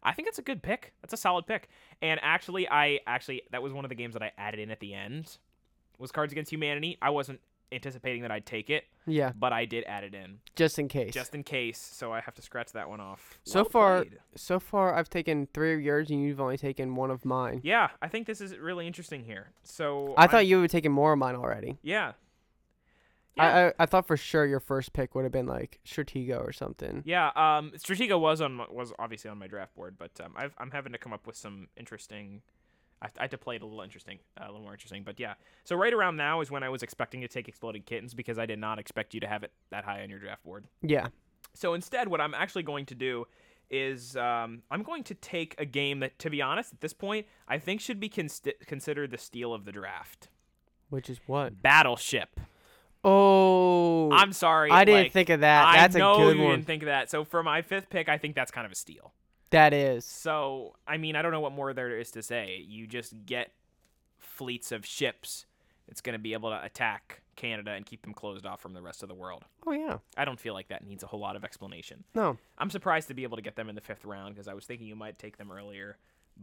[0.03, 1.69] i think that's a good pick that's a solid pick
[2.03, 4.81] and actually i actually that was one of the games that i added in at
[4.81, 5.39] the end
[5.99, 7.41] was cards against humanity i wasn't
[7.73, 11.13] anticipating that I'd take it, Yeah, but I did add it in just in case.
[11.13, 11.79] just in case.
[11.79, 13.41] So I have to scratch that one off.
[13.43, 14.19] So Well far- played.
[14.37, 17.63] so far, I've taken three of yours, and you've only taken one of mine.
[17.65, 19.51] yeah, I think this is really interesting here.
[19.65, 21.77] So I thought I'm- you would have taken more of mine already.
[21.83, 22.13] yeah.
[23.37, 23.45] Yeah.
[23.45, 26.53] I, I I thought for sure your first pick would have been like Stratego or
[26.53, 27.03] something.
[27.05, 30.71] Yeah, um, Stratego was on was obviously on my draft board, but um, I've, I'm
[30.71, 32.43] having to come up with some interesting.
[33.03, 35.21] I, I had to play it a little interesting, uh, a little more interesting, but
[35.21, 35.35] yeah.
[35.65, 38.47] So right around now is when I was expecting to take Exploding Kittens because I
[38.47, 40.65] did not expect you to have it that high on your draft board.
[40.81, 41.09] Yeah.
[41.53, 43.27] So instead, what I'm actually going to do
[43.69, 47.27] is um, I'm going to take a game that, to be honest, at this point,
[47.49, 50.29] I think should be const- considered the steal of the draft.
[50.89, 51.63] Which is what?
[51.63, 52.41] Battleship.
[53.05, 54.71] Oh, I'm sorry.
[54.71, 55.67] I didn't like, think of that.
[55.67, 56.53] I That's know a good you one.
[56.53, 57.11] didn't think of that.
[57.11, 59.13] So for my fifth pick, I think that's kind of a steal.
[59.51, 60.05] That is.
[60.05, 62.65] So, I mean, I don't know what more there is to say.
[62.67, 63.53] You just get
[64.19, 65.47] fleets of ships
[65.87, 68.83] that's going to be able to attack Canada and keep them closed off from the
[68.83, 69.45] rest of the world.
[69.67, 69.99] Oh yeah.
[70.17, 72.05] I don't feel like that needs a whole lot of explanation.
[72.15, 72.39] No.
[72.59, 74.65] I'm surprised to be able to get them in the fifth round because I was
[74.65, 75.99] thinking you might take them earlier,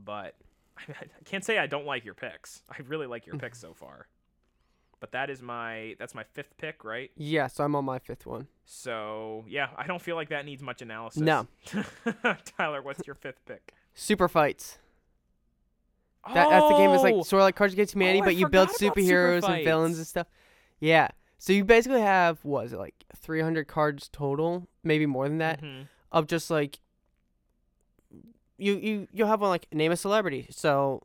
[0.06, 0.36] but
[0.88, 0.94] I
[1.26, 2.62] can't say I don't like your picks.
[2.70, 4.08] I really like your picks so far.
[5.04, 7.12] But that is my that's my fifth pick, right?
[7.18, 8.48] Yes, I'm on my fifth one.
[8.63, 11.22] So yeah, I don't feel like that needs much analysis.
[11.22, 11.46] No.
[12.58, 13.74] Tyler, what's your fifth pick?
[13.94, 14.78] Super fights.
[16.34, 16.92] That, That's the game.
[16.92, 17.18] It's Oh!
[17.18, 19.66] like sort of like Cards Against Humanity, I but you build about Super superheroes and
[19.66, 20.28] villains and stuff.
[20.80, 21.10] Yeah.
[21.38, 25.62] So you basically have what is it like 300 cards total, maybe more than that,
[25.62, 25.89] Mhm.
[26.13, 26.80] of just like
[28.58, 30.48] you you you'll have one like name a celebrity.
[30.50, 31.02] So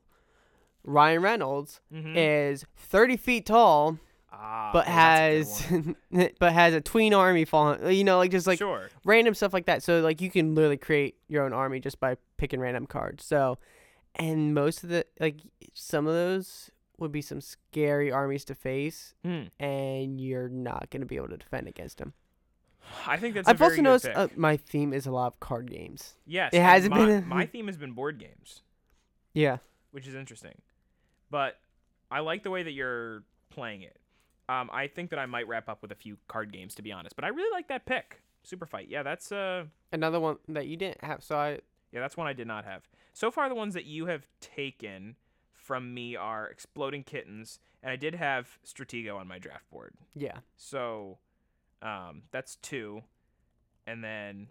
[0.85, 2.15] Ryan Reynolds Mhm.
[2.17, 3.99] is 30 feet tall,
[4.33, 5.67] Ah, but oh, has
[6.39, 7.91] but has a tween army falling.
[7.93, 8.89] You know, like just like sure.
[9.05, 9.83] random stuff like that.
[9.83, 13.25] So like you can literally create your own army just by picking random cards.
[13.25, 13.59] So
[14.15, 15.41] and most of the like
[15.75, 19.45] some of those would be some scary armies to face Hmm.
[19.61, 22.13] and you're not going to be able to defend against them.
[23.07, 23.49] I think that's.
[23.49, 26.17] I've also noticed uh, my theme is a lot of card games.
[26.27, 28.63] yes, it hasn't my, been- my theme has been board games,
[29.35, 29.59] Yeah.
[29.91, 30.55] which is interesting,
[31.31, 31.59] but
[32.11, 33.99] I like the way that you're playing it.
[34.49, 36.91] Um, I think that I might wrap up with a few card games to be
[36.93, 38.23] honest, but I really like that pick.
[38.43, 41.23] Super fight, yeah, that's uh, Another one that you didn't have.
[41.23, 41.61] So I
[41.93, 42.89] yeah, that's one I did not have.
[43.13, 45.17] So far, the ones that you have taken
[45.55, 49.95] from me are Exploding Kittens, and I did have Stratego on my draft board.
[50.15, 50.39] yeah.
[50.57, 51.19] So
[51.83, 53.03] um, that's two.
[53.87, 54.49] And then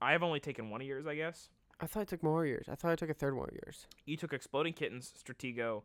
[0.00, 1.48] I have only taken one of yours, I guess.
[1.80, 2.66] I thought I took more of yours.
[2.70, 3.86] I thought I took a third one of yours.
[4.04, 5.82] You took Exploding Kittens, Stratego.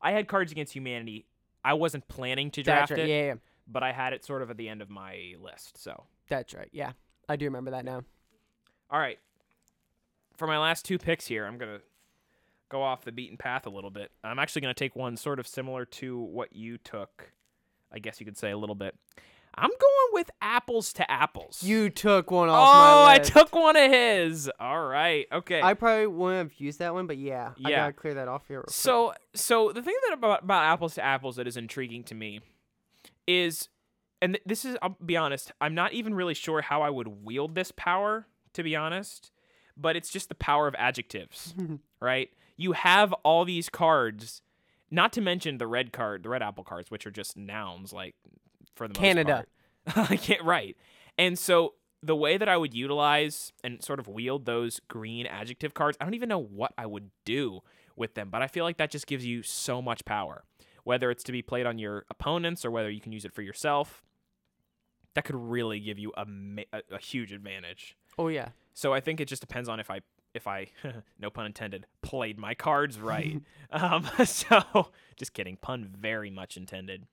[0.00, 1.26] I had Cards Against Humanity.
[1.64, 3.00] I wasn't planning to draft right.
[3.00, 3.34] it, Yeah, yeah.
[3.66, 5.82] but I had it sort of at the end of my list.
[5.82, 6.68] So, That's right.
[6.72, 6.92] Yeah.
[7.28, 8.02] I do remember that now.
[8.90, 9.18] all right.
[10.36, 11.82] For my last two picks here, I'm going to
[12.68, 14.10] go off the beaten path a little bit.
[14.22, 17.32] I'm actually going to take one sort of similar to what you took.
[17.92, 18.94] I guess you could say a little bit.
[19.58, 21.62] I'm going with apples to apples.
[21.62, 24.50] You took one off my Oh, I took one of his.
[24.60, 25.26] All right.
[25.32, 25.62] Okay.
[25.62, 27.68] I probably wouldn't have used that one, but yeah, yeah.
[27.68, 28.58] I gotta clear that off here.
[28.58, 28.74] real quick.
[28.74, 32.40] so, so the thing that about, about apples to apples that is intriguing to me
[33.26, 33.68] is,
[34.20, 37.08] and th- this is, I'll be honest, I'm not even really sure how I would
[37.24, 39.30] wield this power, to be honest,
[39.76, 41.54] but it's just the power of adjectives,
[42.00, 42.30] right?
[42.56, 44.42] You have all these cards,
[44.90, 48.14] not to mention the red card, the red apple cards, which are just nouns, like
[48.76, 49.44] for the most Canada.
[49.86, 50.10] part.
[50.10, 50.76] I can't right.
[51.18, 55.74] And so the way that I would utilize and sort of wield those green adjective
[55.74, 57.62] cards, I don't even know what I would do
[57.96, 60.44] with them, but I feel like that just gives you so much power.
[60.84, 63.42] Whether it's to be played on your opponents or whether you can use it for
[63.42, 64.04] yourself,
[65.14, 67.96] that could really give you a, ma- a, a huge advantage.
[68.18, 70.00] oh yeah, So I think it just depends on if I
[70.34, 70.66] if I
[71.18, 73.40] no pun intended played my cards right.
[73.70, 77.06] um, so just kidding, pun very much intended.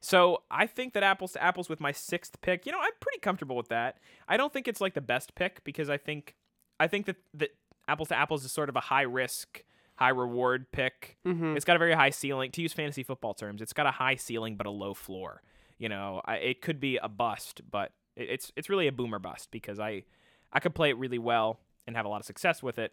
[0.00, 3.18] So I think that apples to apples with my sixth pick, you know, I'm pretty
[3.20, 3.98] comfortable with that.
[4.28, 6.36] I don't think it's like the best pick because I think
[6.78, 7.50] I think that that
[7.88, 9.64] apples to apples is sort of a high risk,
[9.96, 11.16] high reward pick.
[11.26, 11.56] mm-hmm.
[11.56, 12.50] It's got a very high ceiling.
[12.52, 15.42] To use fantasy football terms, it's got a high ceiling but a low floor.
[15.78, 19.18] You know, I, it could be a bust, but it, it's it's really a boomer
[19.18, 20.04] bust because I
[20.52, 22.92] I could play it really well and have a lot of success with it.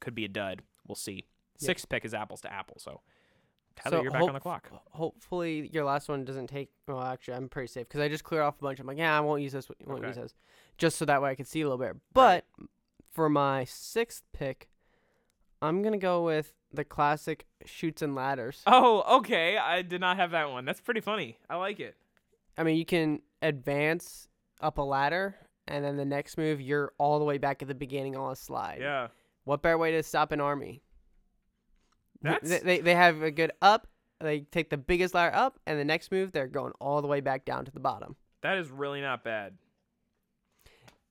[0.00, 0.62] Could be a dud.
[0.86, 1.26] We'll see.
[1.58, 1.66] Yeah.
[1.66, 2.82] Sixth pick is apples to apples.
[2.82, 3.00] So
[3.76, 4.70] Tyler, So you're back hope- on the clock.
[4.92, 6.70] Hopefully your last one doesn't take.
[6.86, 8.78] Well, actually, I'm pretty safe because I just cleared off a bunch.
[8.80, 9.68] I'm like, yeah, I won't use this.
[9.84, 10.08] Won't Okay.
[10.08, 10.34] use this,
[10.78, 11.96] just so that way I can see a little bit.
[12.12, 12.44] But
[13.10, 14.68] for my sixth pick,
[15.60, 18.62] I'm gonna go with the classic chutes and ladders.
[18.66, 19.56] Oh, okay.
[19.58, 20.64] I did not have that one.
[20.64, 21.38] That's pretty funny.
[21.50, 21.96] I like it.
[22.56, 24.28] I mean, you can advance
[24.60, 25.34] up a ladder,
[25.66, 28.36] and then the next move, you're all the way back at the beginning on a
[28.36, 28.78] slide.
[28.80, 29.08] Yeah.
[29.44, 30.82] What better way to stop an army?
[32.24, 33.86] Th- That's They, they, they have a good up,
[34.20, 37.20] they take the biggest ladder up, and the next move they're going all the way
[37.20, 38.16] back down to the bottom.
[38.42, 39.54] That is really not bad.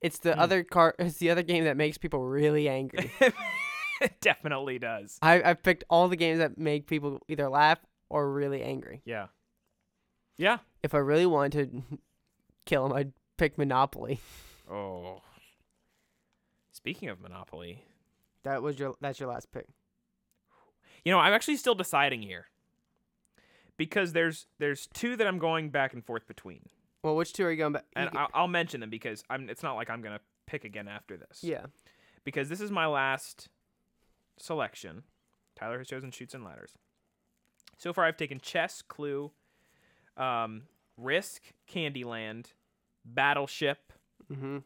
[0.02, 0.39] It's the Hmm.
[0.39, 0.95] other car.
[0.99, 3.12] It's the other game that makes people really angry.
[4.02, 5.17] it definitely does.
[5.21, 9.02] I I've picked all the games that make people either laugh or really angry.
[9.06, 9.28] Yeah.
[10.38, 10.58] Yeah.
[10.82, 11.97] If I really wanted to
[12.65, 14.19] kill him, I'd pick Monopoly.
[14.69, 15.21] Oh.
[16.71, 17.86] Speaking of Monopoly,
[18.43, 19.67] That was your that's your last pick.
[21.06, 22.48] You know, I'm actually still deciding here.
[23.78, 26.62] Because there's there's two that I'm going back and forth between.
[27.04, 27.86] Well, which two are you going back?
[27.96, 30.88] And I'll, I'll mention them because I'm it's not like I'm going to pick again
[30.88, 31.39] after this.
[31.44, 31.66] yeah.
[32.24, 33.50] Because this is my last
[34.38, 35.04] selection.
[35.58, 36.72] Tyler has chosen chutes and ladders.
[37.78, 39.32] So far I've taken chess, clue,
[40.16, 40.63] um,
[40.98, 42.48] risk, Candyland,
[43.04, 43.92] battleship,
[44.32, 44.60] Mm-hmm.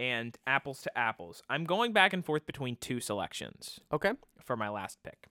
[0.00, 1.42] and apples to apples.
[1.50, 4.12] I'm going back and forth between two selections Okay.
[4.42, 5.26] for my last pick.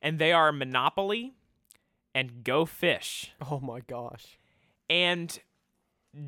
[0.00, 1.34] And they are Monopoly
[2.14, 3.32] and Go Fish.
[3.50, 4.38] Oh my gosh.
[4.88, 5.38] And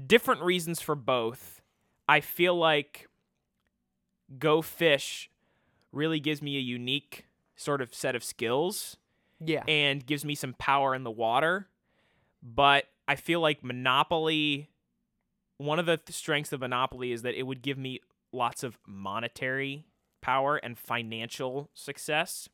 [0.07, 1.63] different reasons for both.
[2.09, 3.09] I feel like
[4.39, 5.31] Go Fish
[5.93, 8.97] really gives me a unique sort of set of skills
[9.39, 9.65] Yeah.
[9.69, 11.69] and gives me some power in the water.
[12.43, 14.71] But I feel like Monopoly,
[15.59, 18.01] one of the th- strengths of Monopoly is that it would give me
[18.33, 19.87] lots of monetary
[20.21, 22.49] power and financial success.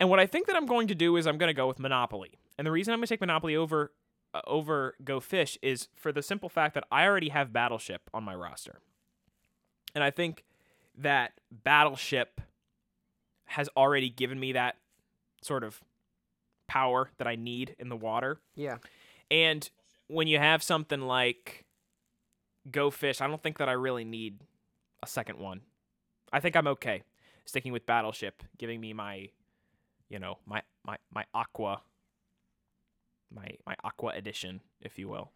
[0.00, 1.78] And what I think that I'm going to do is I'm going to go with
[1.78, 2.38] Monopoly.
[2.58, 3.92] And the reason I'm going to take Monopoly over
[4.34, 8.24] uh, over Go Fish is for the simple fact that I already have Battleship on
[8.24, 8.80] my roster.
[9.94, 10.44] And I think
[10.96, 12.40] that Battleship
[13.44, 14.76] has already given me that
[15.42, 15.80] sort of
[16.66, 18.40] power that I need in the water.
[18.54, 18.78] yeah.
[19.30, 19.68] And
[20.08, 21.64] when you have something like
[22.70, 24.40] Go Fish, I don't think that I really need
[25.02, 25.62] a second one.
[26.32, 27.02] I think I'm okay
[27.44, 29.30] sticking with Battleship, giving me my,
[30.12, 31.80] you know, my my my Aqua,
[33.34, 35.32] my my Aqua edition, if you will.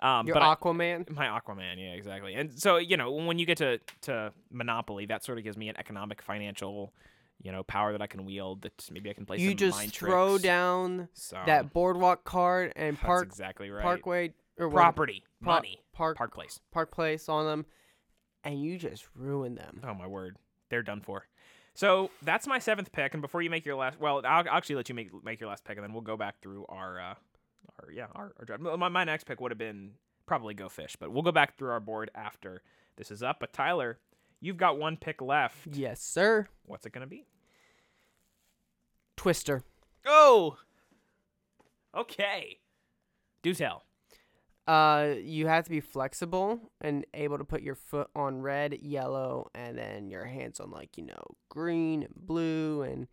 [0.00, 1.08] Um, Your but I- Aquaman.
[1.14, 2.34] my Aquaman, yeah, exactly.
[2.34, 5.68] And so you know, when you get to to Monopoly, that sort of gives me
[5.68, 6.92] an economic, financial,
[7.40, 8.62] you know, power that I can wield.
[8.62, 10.42] That maybe I can play you some just mind throw tricks.
[10.42, 13.82] down So, that boardwalk card and that's park exactly right.
[13.82, 16.60] parkway or property, Par- money, park park place.
[16.72, 17.64] park place on them,
[18.44, 19.80] and you just ruin them.
[19.86, 20.36] Oh my word,
[20.68, 21.26] they're done for.
[21.74, 23.14] So that's my seventh pick.
[23.14, 25.48] And before you make your last, well, I'll, I'll actually let you make make your
[25.48, 27.14] last pick, and then we'll go back through our, uh,
[27.80, 28.62] our yeah, our, our draft.
[28.62, 29.92] My, my next pick would have been
[30.26, 32.62] probably go fish, but we'll go back through our board after
[32.96, 33.38] this is up.
[33.40, 33.98] But Tyler,
[34.40, 35.56] you've got one pick left.
[35.72, 36.46] Yes, sir.
[36.66, 37.24] What's it gonna be?
[39.16, 39.62] Twister.
[40.04, 40.58] Oh.
[41.94, 42.58] Okay.
[43.42, 43.84] Do tell.
[44.66, 49.50] Uh, you have to be flexible and able to put your foot on red, yellow,
[49.54, 53.08] and then your hands on like you know green blue, and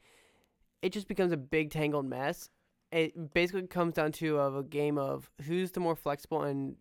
[0.82, 2.50] it just becomes a big tangled mess.
[2.92, 6.76] It basically comes down to of a game of who's the more flexible and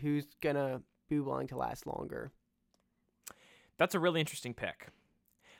[0.00, 2.32] who's gonna be willing to last longer.
[3.78, 4.88] That's a really interesting pick.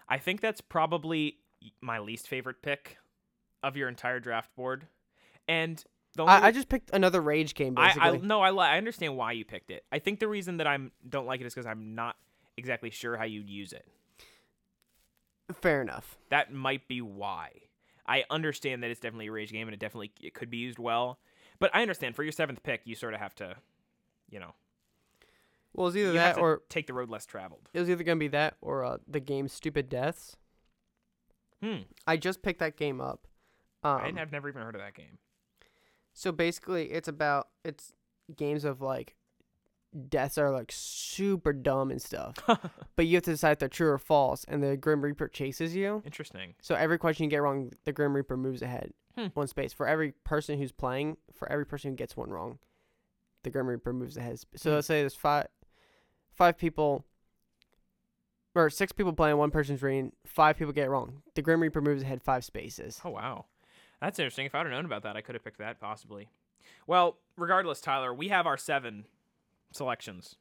[0.08, 1.38] I think that's probably
[1.80, 2.96] my least favorite pick
[3.62, 4.86] of your entire draft board.
[5.46, 5.82] And
[6.18, 8.08] the only I, I just picked another rage game I, basically.
[8.08, 9.84] I no, I I understand why you picked it.
[9.90, 12.16] I think the reason that I'm don't like it is because I'm not
[12.56, 13.86] exactly sure how you'd use it.
[15.54, 16.18] Fair enough.
[16.28, 17.52] That might be why.
[18.06, 20.78] I understand that it's definitely a rage game and it definitely it could be used
[20.78, 21.18] well,
[21.58, 23.56] but I understand for your seventh pick you sort of have to,
[24.28, 24.54] you know,
[25.72, 27.68] Well, it's either that or take the road less traveled.
[27.72, 30.36] it was either gonna be that or uh, the game Stupid Deaths.
[31.62, 31.82] Hmm.
[32.06, 33.26] I just picked that game up.
[33.84, 35.18] Um, I, I've never even heard of that game.
[36.18, 37.92] So basically, it's about it's
[38.34, 39.14] games of like
[40.08, 42.34] deaths are like super dumb and stuff,
[42.96, 45.76] but you have to decide if they're true or false, and the Grim Reaper chases
[45.76, 46.02] you.
[46.04, 46.54] Interesting.
[46.60, 49.26] So every question you get wrong, the Grim Reaper moves ahead Hmm.
[49.34, 49.72] one space.
[49.72, 52.58] For every person who's playing, for every person who gets one wrong,
[53.44, 54.40] the Grim Reaper moves ahead.
[54.56, 54.74] So Hmm.
[54.74, 55.46] let's say there's five
[56.34, 57.04] five people
[58.56, 61.22] or six people playing, one person's reading, five people get it wrong.
[61.36, 63.00] The Grim Reaper moves ahead five spaces.
[63.04, 63.46] Oh wow,
[64.00, 64.46] that's interesting.
[64.46, 66.28] If I'd have known about that, I could have picked that possibly.
[66.86, 69.06] Well, regardless, Tyler, we have our seven
[69.72, 70.36] selections.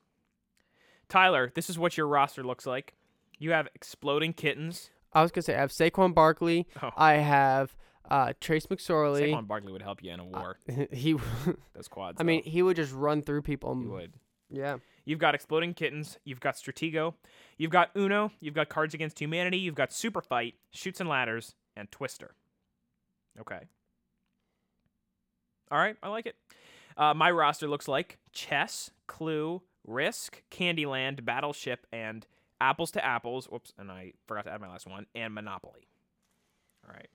[1.10, 2.96] Tyler, this is what your roster looks like.
[3.39, 4.89] You have exploding kittens.
[5.14, 6.68] I was gonna say I have Saquon Barkley.
[6.82, 7.76] Oh, I have
[8.10, 9.32] uh, Trace McSorley.
[9.32, 10.58] Saquon Barkley would help you in a war.
[10.91, 11.16] he,
[11.74, 12.18] Those quads.
[12.20, 13.74] I mean, he would just run through people.
[13.74, 14.14] he and- would.
[14.49, 14.78] Yeah.
[15.05, 16.20] You've got exploding kittens.
[16.26, 17.14] You've got Stratego.
[17.58, 18.32] You've got Uno.
[18.41, 19.58] You've got Cards Against Humanity.
[19.58, 22.36] You've got Super Fight, Chutes and Ladders, and Twister.
[23.40, 23.60] Okay.
[25.72, 26.36] All right, I like it.
[26.96, 32.26] Uh, my roster looks like Chess, Clue, Risk, Candyland, Battleship, and
[32.60, 33.48] Apples to Apples.
[33.48, 35.88] Whoops, and I forgot to add my last one, and Monopoly.
[36.88, 37.10] All right.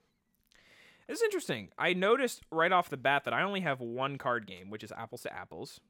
[1.08, 1.70] This is interesting.
[1.78, 4.92] I noticed right off the bat that I only have one card game, which is
[4.92, 5.80] Apples to Apples.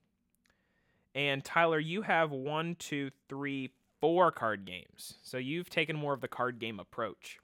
[1.15, 3.71] And Tyler, you have one, two, three,
[4.01, 5.15] four card games.
[5.23, 7.39] So you've taken more of the card game approach.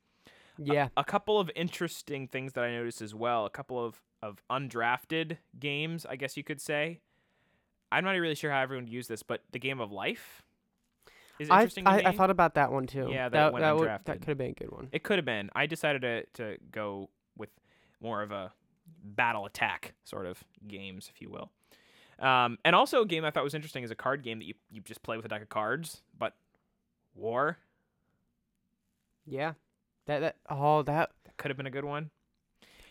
[0.58, 0.88] Yeah.
[0.96, 3.46] A couple of interesting things that I noticed as well.
[3.46, 7.00] A couple of, of undrafted games, I guess you could say.
[7.90, 10.42] I'm not really sure how everyone would use this, but the game of life
[11.38, 12.04] is I, interesting to I, me.
[12.06, 13.08] I thought about that one too.
[13.10, 14.88] Yeah, that that that, would, that could have been a good one.
[14.92, 15.50] It could have been.
[15.54, 17.50] I decided to to go with
[18.00, 18.52] more of a
[19.02, 21.50] battle attack sort of games, if you will.
[22.18, 24.54] Um, and also a game I thought was interesting is a card game that you,
[24.70, 26.34] you just play with a deck of cards, but
[27.14, 27.58] war
[29.24, 29.52] Yeah.
[30.08, 32.10] That that oh that that could have been a good one.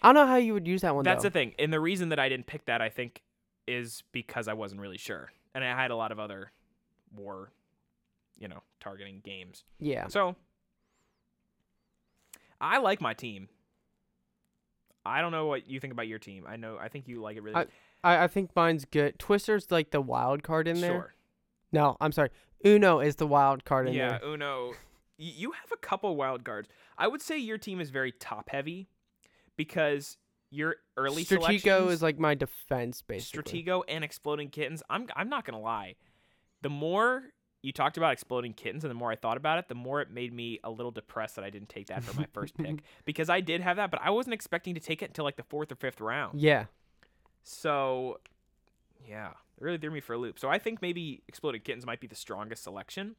[0.02, 1.04] I don't know how you would use that one.
[1.04, 1.30] That's though.
[1.30, 3.22] the thing, and the reason that I didn't pick that I think
[3.68, 6.52] is because I wasn't really sure, and I had a lot of other
[7.14, 7.52] war,
[8.38, 9.64] you know, targeting games.
[9.80, 10.08] yeah.
[10.08, 10.36] So
[12.62, 13.50] I like my team.
[15.06, 16.46] I don't know what you think about your team.
[16.48, 17.66] I know I think you like it really.
[18.04, 19.18] I, I think mine's good.
[19.18, 20.92] Twister's like the wild card in there.
[20.92, 21.14] Sure.
[21.72, 22.30] No, I'm sorry.
[22.66, 24.20] Uno is the wild card in Yeah, there.
[24.24, 24.74] Yeah, Uno.
[25.18, 26.70] You have a couple wild cards.
[26.98, 28.88] I would say your team is very top heavy
[29.56, 30.18] because
[30.50, 33.64] your early Stratego is like my defense basically.
[33.64, 34.84] Stratego and Exploding Kittens.
[34.90, 35.96] I'm I'm not gonna lie.
[36.62, 37.24] The more
[37.62, 40.12] you talked about Exploding Kittens and the more I thought about it, the more it
[40.12, 43.30] made me a little depressed that I didn't take that for my first pick because
[43.30, 45.72] I did have that, but I wasn't expecting to take it until like the fourth
[45.72, 46.40] or fifth round.
[46.40, 46.66] Yeah.
[47.44, 48.20] So,
[49.08, 50.40] yeah, it really threw me for a loop.
[50.40, 53.16] So I think maybe Exploding Kittens might be the strongest selection.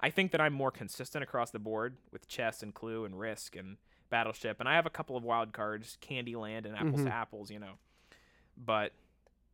[0.00, 3.56] I think that I'm more consistent across the board with chess and clue and risk
[3.56, 3.76] and
[4.10, 7.12] battleship, and I have a couple of wild cards, Candyland and Apples to Mhm.
[7.12, 7.72] Apples, you know.
[8.56, 8.92] But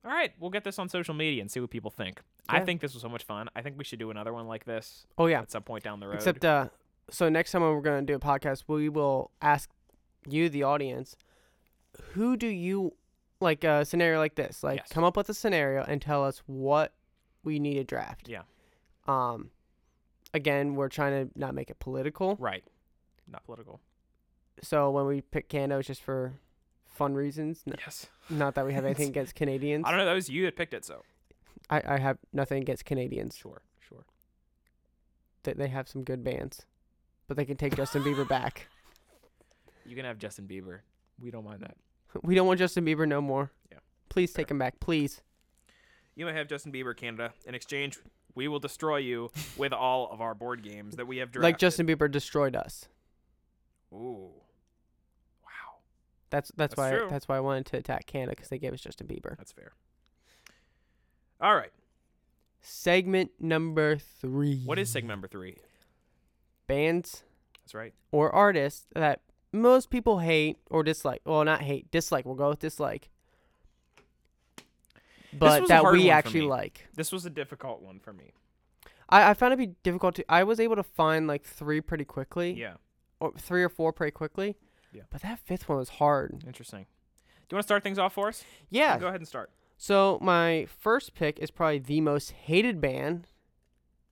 [0.04, 2.20] all right, we'll get this on social media and see what people think.
[2.48, 3.48] I think this was so much fun.
[3.54, 5.40] I think we should do another one like this Oh yeah.
[5.42, 6.16] at some point down the road.
[6.16, 6.68] Except uh
[7.08, 9.70] so next time when we're gonna do a podcast, we will ask
[10.28, 11.16] you, the audience,
[12.14, 12.94] who do you
[13.40, 14.62] like a scenario like this?
[14.62, 14.88] Like Yes.
[14.90, 16.92] come up with a scenario and tell us what
[17.44, 18.28] we need to draft.
[18.28, 18.42] Yeah.
[19.06, 19.50] Um
[20.34, 22.36] again, we're trying to not make it political.
[22.40, 22.64] right,
[23.30, 23.80] not political.
[24.62, 26.34] So when we pick Canada it's just for
[26.86, 27.62] fun reasons.
[27.66, 29.84] N- Yes, not that we have anything against Canadians.
[29.86, 30.06] I don't know.
[30.06, 31.02] That was you that picked it, so
[31.70, 33.36] I, I have nothing against Canadians.
[33.36, 34.04] sure, sure.
[35.44, 36.66] They they have some good bands.
[37.28, 38.68] But they can take Justin Bieber back.
[39.84, 40.80] You can have Justin Bieber.
[41.20, 41.76] We don't mind that.
[42.22, 43.50] We don't want Justin Bieber no more.
[43.72, 43.78] Yeah.
[44.10, 45.22] Please take him back, please.
[46.14, 47.32] You may have Justin Bieber, Canada.
[47.46, 47.98] In exchange,
[48.34, 51.42] we will destroy you with all of our board games that we have drafted.
[51.44, 52.88] Like Justin Bieber destroyed us.
[53.92, 54.30] Ooh.
[55.44, 55.50] Wow.
[56.30, 57.08] That's that's, That's why true.
[57.10, 59.36] that's why I wanted to attack Canada because they gave us Justin Bieber.
[59.36, 59.72] That's fair.
[61.40, 61.72] All right.
[62.60, 64.62] Segment number three.
[64.64, 65.56] What is segment number three?
[66.68, 67.24] bands
[67.62, 67.92] That's right.
[68.12, 69.20] or artists that
[69.52, 71.20] most people hate or dislike?
[71.26, 72.24] Well, not hate, dislike.
[72.24, 73.10] We'll go with dislike.
[75.38, 76.86] But that we actually like.
[76.94, 78.32] This was a difficult one for me.
[79.08, 80.24] I, I found it to be difficult to.
[80.28, 82.74] I was able to find like three pretty quickly, Yeah.
[83.20, 84.56] or three or four pretty quickly.
[84.92, 85.02] Yeah.
[85.10, 86.42] But that fifth one was hard.
[86.46, 86.86] Interesting.
[87.48, 88.44] Do you want to start things off for us?
[88.70, 88.98] Yeah.
[88.98, 89.50] Go ahead and start.
[89.78, 93.26] So my first pick is probably the most hated band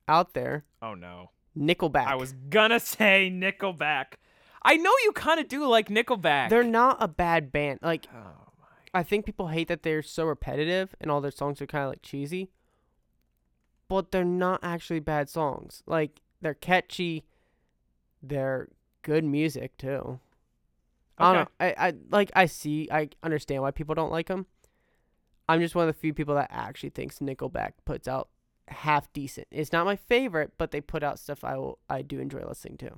[0.08, 1.30] out there, Oh no.
[1.56, 2.06] Nickelback.
[2.06, 4.14] I was gonna say Nickelback.
[4.62, 6.50] I know you kind of do like Nickelback.
[6.50, 7.80] They're not a bad band.
[7.82, 8.39] Like Oh.
[8.92, 11.90] I think people hate that they're so repetitive and all their songs are kind of
[11.90, 12.50] like cheesy.
[13.88, 15.82] But they're not actually bad songs.
[15.86, 17.24] Like they're catchy.
[18.22, 18.68] They're
[19.02, 20.20] good music too.
[21.18, 21.48] I don't know.
[21.66, 24.46] I, I like I see I understand why people don't like them.
[25.48, 28.28] I'm just one of the few people that actually thinks Nickelback puts out
[28.68, 29.48] half decent.
[29.50, 32.78] It's not my favorite, but they put out stuff I will I do enjoy listening
[32.78, 32.92] to.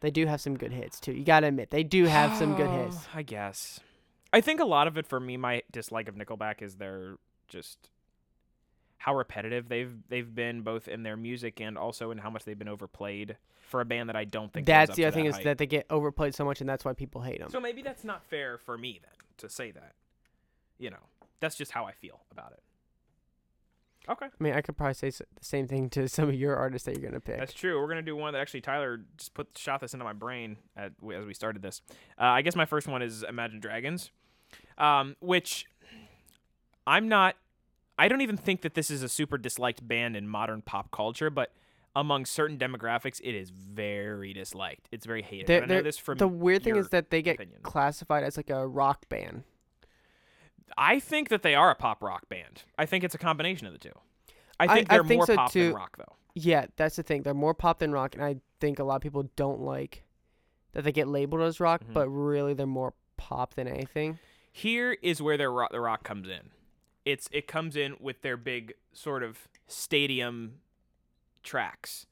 [0.00, 1.12] They do have some good hits too.
[1.12, 3.06] You gotta admit they do have some good hits.
[3.14, 3.80] I guess.
[4.32, 7.16] I think a lot of it for me, my dislike of Nickelback is their
[7.48, 7.90] just
[8.98, 12.58] how repetitive they've they've been both in their music and also in how much they've
[12.58, 13.36] been overplayed
[13.68, 14.66] for a band that I don't think.
[14.66, 15.44] That's the to other thing is hype.
[15.44, 17.50] that they get overplayed so much, and that's why people hate them.
[17.50, 19.94] So maybe that's not fair for me then to say that.
[20.78, 21.02] You know,
[21.40, 22.62] that's just how I feel about it.
[24.08, 26.86] Okay, I mean, I could probably say the same thing to some of your artists
[26.86, 27.38] that you're gonna pick.
[27.38, 27.80] that's true.
[27.80, 30.92] We're gonna do one that actually Tyler just put shot this into my brain at,
[31.14, 31.82] as we started this.
[32.20, 34.10] Uh, I guess my first one is Imagine Dragons,
[34.78, 35.66] um, which
[36.86, 37.36] I'm not.
[37.98, 41.30] I don't even think that this is a super disliked band in modern pop culture,
[41.30, 41.52] but
[41.94, 44.88] among certain demographics, it is very disliked.
[44.90, 45.46] It's very hated.
[45.46, 47.60] They're- I they're- this from the weird thing is that they get opinion.
[47.62, 49.44] classified as like a rock band.
[50.76, 52.62] I think that they are a pop rock band.
[52.78, 53.92] I think it's a combination of the two.
[54.58, 55.66] I I- think I they're think more so pop too.
[55.66, 56.16] than rock, though.
[56.34, 57.22] Yeah, that's the thing.
[57.22, 60.02] They're more pop than rock, and I think a lot of people don't like
[60.72, 61.92] that they get labeled as rock, Mhm.
[61.92, 64.18] but really they're more pop than anything.
[64.52, 66.50] Here is where their rock, the rock comes in.
[67.04, 70.60] It's it comes in with their big sort of stadium
[71.42, 72.06] tracks.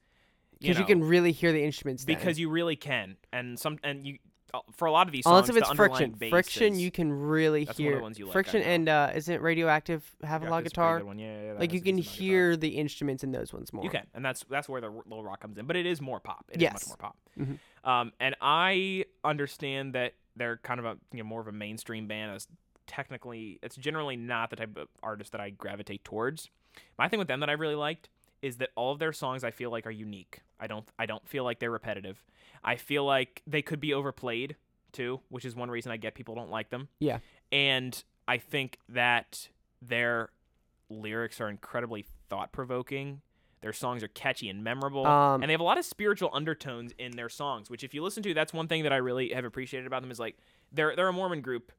[0.59, 2.05] Because you, know, can really hear the instruments.
[2.05, 2.15] then.
[2.15, 4.19] because you really can, and some and you
[4.53, 6.91] uh, for a lot of these songs, unless if it's friction, bass friction is- you
[6.91, 7.97] can really That's one of hear.
[7.97, 11.03] the ones you like, friction and uh, isn't radioactive have a lot of a guitar?
[11.03, 11.17] one.
[11.17, 13.83] Yeah, yeah, Like you can hear the instruments in those ones more.
[13.83, 15.65] You can, and that's that's where the r- little rock comes in.
[15.65, 16.45] But it is more pop.
[16.51, 16.73] It is Yes.
[16.73, 17.17] much more pop.
[17.39, 17.57] Mhm.
[17.89, 22.07] Um, and I understand that they're kind of a you know more of a mainstream
[22.07, 22.35] band.
[22.35, 22.47] As
[22.87, 26.49] technically, it's generally not the type of artist that I gravitate towards.
[26.97, 28.09] My thing with them that I really liked
[28.41, 30.41] is that all of their songs I feel like are unique.
[30.59, 32.23] I don't I don't feel like they're repetitive.
[32.63, 34.55] I feel like they could be overplayed
[34.91, 36.89] too, which is one reason I get people don't like them.
[36.99, 37.19] Yeah.
[37.51, 39.49] And I think that
[39.81, 40.29] their
[40.89, 43.21] lyrics are incredibly thought provoking.
[43.61, 45.05] Their songs are catchy and memorable.
[45.05, 48.03] Um, and they have a lot of spiritual undertones in their songs, which if you
[48.03, 50.37] listen to, that's one thing that I really have appreciated about them is like
[50.71, 51.71] they're they're a Mormon group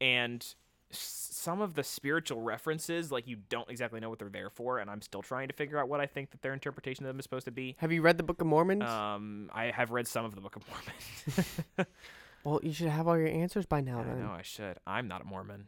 [0.00, 0.54] and
[0.90, 4.90] some of the spiritual references like you don't exactly know what they're there for and
[4.90, 7.24] I'm still trying to figure out what I think that their interpretation of them is
[7.24, 7.76] supposed to be.
[7.78, 8.82] Have you read the Book of Mormon?
[8.82, 11.86] Um, I have read some of the Book of Mormon.
[12.44, 14.00] well, you should have all your answers by now.
[14.00, 14.20] I then.
[14.20, 14.76] know I should.
[14.86, 15.66] I'm not a Mormon.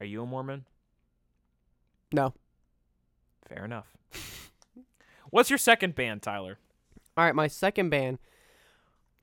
[0.00, 0.64] Are you a Mormon?
[2.12, 2.34] No.
[3.48, 3.86] Fair enough.
[5.30, 6.58] What's your second band, Tyler?
[7.16, 8.18] All right, my second band.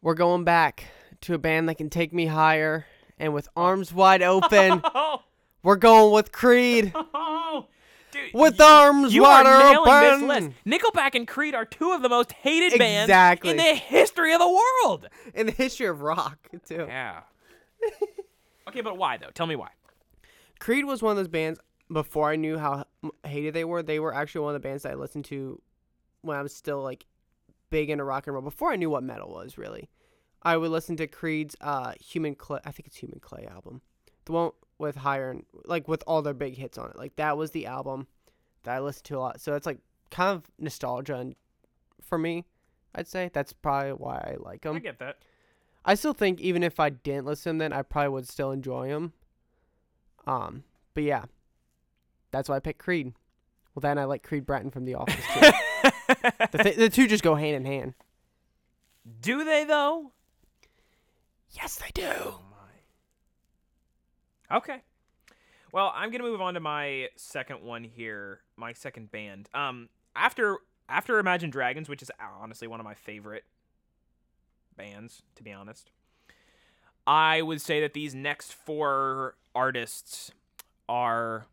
[0.01, 0.85] We're going back
[1.21, 2.85] to a band that can take me higher,
[3.17, 5.21] and with arms wide open, Oh,
[5.63, 6.91] we're going with Creed.
[7.13, 7.67] oh,
[8.11, 10.27] dude, With you, arms you wide are open.
[10.27, 10.49] list.
[10.65, 13.51] Nickelback and Creed are two of the most hated bands Exactly.
[13.51, 15.07] in the history of the world.
[15.33, 16.85] in the history of rock too.
[16.87, 17.21] Yeah.
[18.67, 19.29] okay, but why though?
[19.33, 19.69] Tell me why.
[20.59, 21.59] Creed was one of those bands
[21.91, 22.85] before I knew how
[23.25, 23.83] hated they were.
[23.83, 25.61] They were actually one of the bands that I listened to
[26.23, 27.05] when I was still like
[27.69, 28.43] big into rock and roll.
[28.43, 29.89] Before I knew what metal was really,
[30.41, 32.59] I would listen to Creed's uh Human Clay.
[32.65, 33.81] I think it's Human Clay album,
[34.25, 36.97] the one with higher and like with all their big hits on it.
[36.97, 38.07] Like that was the album
[38.63, 39.41] that I listened to a lot.
[39.41, 41.35] So it's like kind of nostalgia and
[42.01, 42.45] for me.
[42.95, 44.75] I'd say that's probably why I like them.
[44.75, 45.17] I get that.
[45.83, 49.13] I still think even if I didn't listen, then I probably would still enjoy them.
[50.27, 50.63] Um,
[50.93, 51.25] but yeah,
[52.31, 53.13] that's why I picked Creed.
[53.73, 55.49] Well, then I like Creed Bratton from The Office too.
[56.51, 57.93] the, th- the two just go hand in hand.
[59.21, 60.11] Do they though?
[61.51, 62.07] Yes, they do.
[62.07, 62.41] Oh
[64.49, 64.57] my.
[64.57, 64.81] Okay.
[65.71, 68.39] Well, I'm gonna move on to my second one here.
[68.55, 69.49] My second band.
[69.53, 70.57] Um, after
[70.89, 73.43] after Imagine Dragons, which is honestly one of my favorite
[74.75, 75.91] bands, to be honest.
[77.05, 80.31] I would say that these next four artists
[80.87, 81.47] are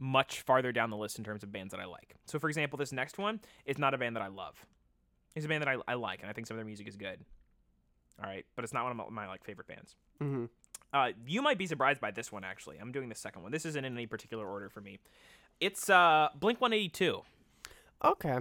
[0.00, 2.16] much farther down the list in terms of bands that I like.
[2.26, 4.56] So, for example, this next one is not a band that I love.
[5.36, 6.96] It's a band that I, I like, and I think some of their music is
[6.96, 7.20] good.
[8.22, 9.94] All right, but it's not one of my, my like favorite bands.
[10.18, 10.46] hmm
[10.92, 12.78] Uh, you might be surprised by this one actually.
[12.78, 13.52] I'm doing the second one.
[13.52, 14.98] This isn't in any particular order for me.
[15.60, 17.20] It's uh Blink 182.
[18.04, 18.38] Okay.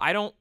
[0.00, 0.34] I don't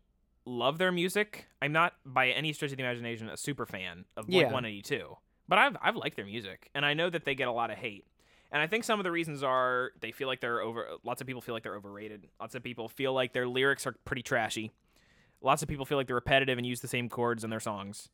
[0.45, 1.47] love their music.
[1.61, 4.53] I'm not by any stretch of the imagination a super fan of Blink Yeah.
[4.53, 5.18] 182.
[5.47, 7.78] But I've I've liked their music and I know that they get a lot of
[7.78, 8.05] hate.
[8.51, 11.27] And I think some of the reasons are they feel like they're over lots of
[11.27, 12.27] people feel like they're overrated.
[12.39, 14.71] Lots of people feel like their lyrics are pretty trashy.
[15.41, 18.09] Lots of people feel like they're repetitive and use the same chords in their songs.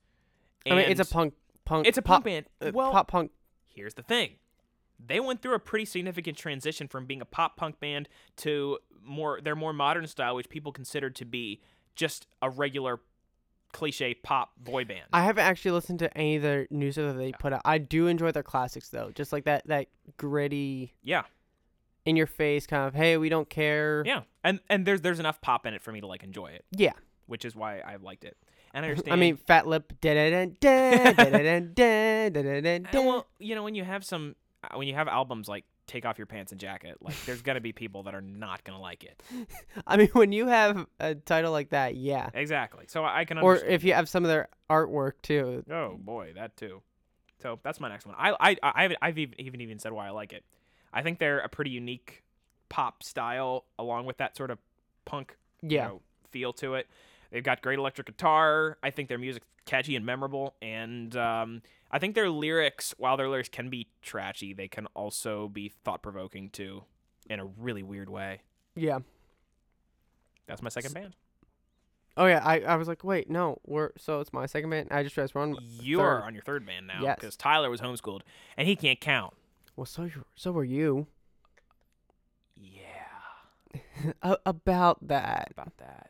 [0.66, 1.34] I mean, it's a And punk,
[1.66, 1.88] punk.
[1.88, 2.46] it's a pop, punk band.
[2.62, 3.32] uh, well, pop punk.
[3.70, 4.32] here's the thing
[5.06, 8.08] they went through a pretty significant transition from being a pop punk band
[8.38, 11.60] to more their more modern style which people considered to be
[11.96, 13.02] just a regular
[13.74, 15.04] cliche pop boy band.
[15.12, 17.38] I haven't actually listened to any of their new stuff that they yeah.
[17.38, 17.62] put out.
[17.66, 21.24] I do enjoy their classics though, just like that that gritty, yeah,
[22.06, 22.94] in your face kind of.
[22.94, 24.04] Hey, we don't care.
[24.06, 26.64] Yeah, and and there's there's enough pop in it for me to like enjoy it.
[26.72, 26.94] Yeah,
[27.26, 28.38] which is why I liked it.
[28.74, 29.14] And I understand.
[29.14, 29.92] I mean, Fat Lip.
[32.94, 34.36] Well, you know, when you have some
[34.74, 37.72] when you have albums like take off your pants and jacket like there's gonna be
[37.74, 39.22] people that are not gonna like it
[39.88, 42.30] I mean, when you have a title like that, yeah.
[42.34, 45.64] exactly so i can Or if you have some of their artwork too.
[45.70, 46.82] Oh boy, that too.
[47.42, 48.16] So that's my next one.
[48.18, 50.46] I I I I've, I've even even even said why I like it.
[50.94, 52.24] I think they're a pretty unique
[52.70, 54.60] pop style, along with that sort of
[55.06, 55.88] punk you Yeah.
[55.88, 56.88] know, feel to it.
[57.32, 58.78] They've got great electric guitar.
[58.82, 61.62] I think their music's catchy and memorable, and um,
[61.94, 66.02] I think their lyrics, while their lyrics can be trashy, they can also be thought
[66.02, 66.84] provoking too,
[67.30, 68.42] in a really weird way.
[68.76, 69.00] Yeah.
[70.48, 71.16] That's my second band.
[72.18, 72.42] Oh yeah.
[72.44, 74.88] I, I was like, wait, no, we're so it's my second band.
[74.92, 75.56] I just realized we're on.
[75.62, 77.18] You are on your third band now Yes.
[77.20, 78.22] because Tyler was homeschooled
[78.58, 79.36] and he can't count.
[79.76, 81.06] Well, so so were you.
[82.56, 84.14] Yeah.
[84.46, 85.50] About that.
[85.52, 86.10] about that.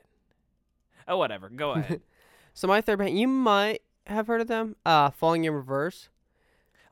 [1.08, 1.50] Oh, whatever.
[1.50, 2.02] Go ahead.
[2.56, 4.76] So my third band, you might have heard of them.
[4.86, 6.10] Uh, Falling in Reverse.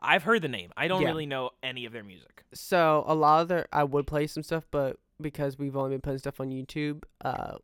[0.01, 0.72] I've heard the name.
[0.76, 1.09] I don't Yeah.
[1.09, 2.43] really know any of their music.
[2.53, 6.01] So a lot of their, I would play some stuff, but because we've only been
[6.01, 7.57] putting stuff on YouTube, uh,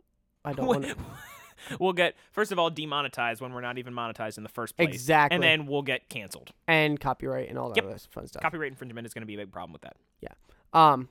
[0.46, 0.96] I don't want to.
[1.80, 4.90] we'll get first of all demonetized when we're not even monetized in the first place.
[4.90, 5.34] Exactly.
[5.36, 6.52] And then we'll get canceled.
[6.68, 7.86] and copyright and all that Yep.
[7.86, 8.44] other fun stuff.
[8.44, 9.98] Copyright infringement is going to be a big problem with that.
[10.22, 10.34] Yeah.
[10.74, 11.10] Um,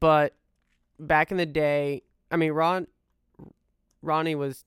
[0.00, 0.34] but
[0.98, 2.88] back in the day, I mean, Ron,
[4.02, 4.64] Ronnie was,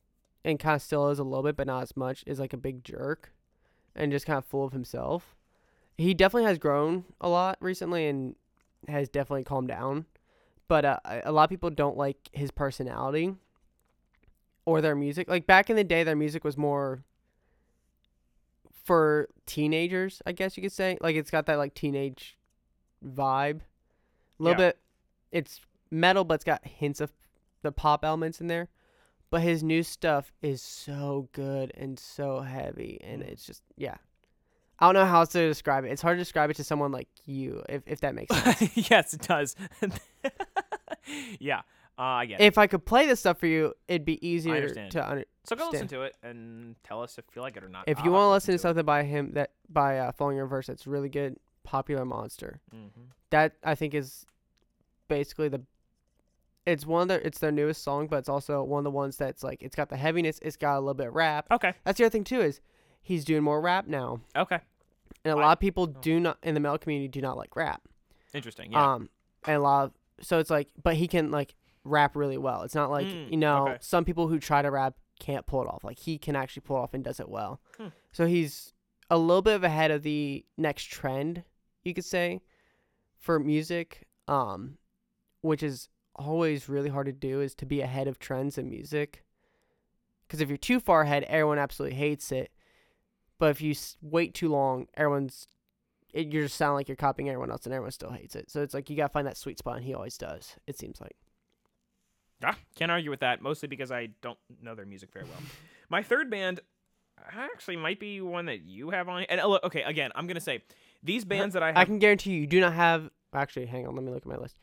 [0.48, 2.58] and kind of still is a little bit, but not as much, is like a
[2.58, 3.34] big jerk,
[3.96, 5.36] and just kind of full of himself.
[5.98, 8.36] He definitely has grown a lot recently, and
[8.88, 10.06] has definitely calmed down.
[10.68, 13.36] But uh, a lot of people don't like his personality
[14.66, 15.30] or their music.
[15.30, 17.04] Like back in the day, their music was more
[18.84, 20.98] for teenagers, I guess you could say.
[21.02, 22.38] Like it's got that like teenage
[23.06, 23.62] vibe.
[24.40, 24.70] A little Yeah.
[24.70, 24.80] bit
[25.32, 25.60] it's
[25.92, 27.12] metal but it's got hints of
[27.62, 28.70] the pop elements in there.
[29.30, 33.96] But his new stuff is so good and so heavy and it's just yeah.
[34.80, 35.92] I don't know how else to describe it.
[35.92, 38.78] It's hard to describe it to someone like you, if, if that makes sense.
[38.92, 39.56] yes, it does.
[41.40, 41.62] yeah,
[41.98, 42.44] uh, I get it.
[42.44, 45.26] if I could play this stuff for you, it'd be easier to understand.
[45.46, 47.86] So go listen to it and tell us if you like it or not.
[47.88, 48.62] If you want to listen to it.
[48.62, 51.38] something by him that by uh, Falling Reverse, that's really good.
[51.64, 52.60] Popular Monster.
[52.74, 53.08] Mhm.
[53.32, 54.26] That I think is
[55.08, 55.62] basically the.
[56.68, 57.20] It's one of their.
[57.22, 59.90] It's their newest song, but it's also one of the ones that's like it's got
[59.90, 60.38] the heaviness.
[60.42, 61.48] It's got a little bit of rap.
[61.50, 61.74] Okay.
[61.86, 62.60] That's the other thing too is
[63.02, 64.60] he's doing more rap now, Okay.
[65.24, 66.00] and a I- lot of people oh.
[66.02, 67.82] do not in the male community do not like rap.
[68.34, 68.74] Interesting.
[68.74, 68.94] Yeah.
[68.96, 69.10] Um,
[69.46, 71.56] and a lot of so it's like, but he can like
[71.86, 72.64] rap really well.
[72.64, 73.78] It's not like Mm, you know okay.
[73.80, 75.84] some people who try to rap can't pull it off.
[75.86, 77.62] Like he can actually pull it off and does it well.
[77.78, 77.88] Hmm.
[78.12, 78.74] So he's
[79.10, 81.44] a little bit of ahead of the next trend,
[81.86, 82.42] you could say,
[83.18, 84.06] for music.
[84.28, 84.78] Um,
[85.42, 85.88] which is
[86.18, 89.24] always really hard to do is to be ahead of trends in music.
[90.28, 92.52] Because if you're too far ahead, everyone absolutely hates it.
[93.40, 95.48] But if you wait too long, everyone's
[96.14, 98.50] it, you just sound like you're copying everyone else, and everyone still hates it.
[98.50, 100.56] So it's like you gotta find that sweet spot, and he always does.
[100.66, 101.16] It seems like.
[102.44, 105.40] Ah, can't argue with that, mostly because I don't know their music very well.
[105.90, 106.62] My third band
[107.32, 109.24] actually might be one that you have on.
[109.24, 110.64] And look, okay, again, I'm gonna say
[111.04, 111.78] these bands that I have.
[111.78, 113.10] I can guarantee you, you do not have.
[113.34, 113.96] Actually, hang on.
[113.96, 114.58] Let me look at my list.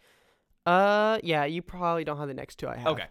[0.66, 2.88] Uh, yeah, you probably don't have the next two I have.
[2.88, 3.06] Okay,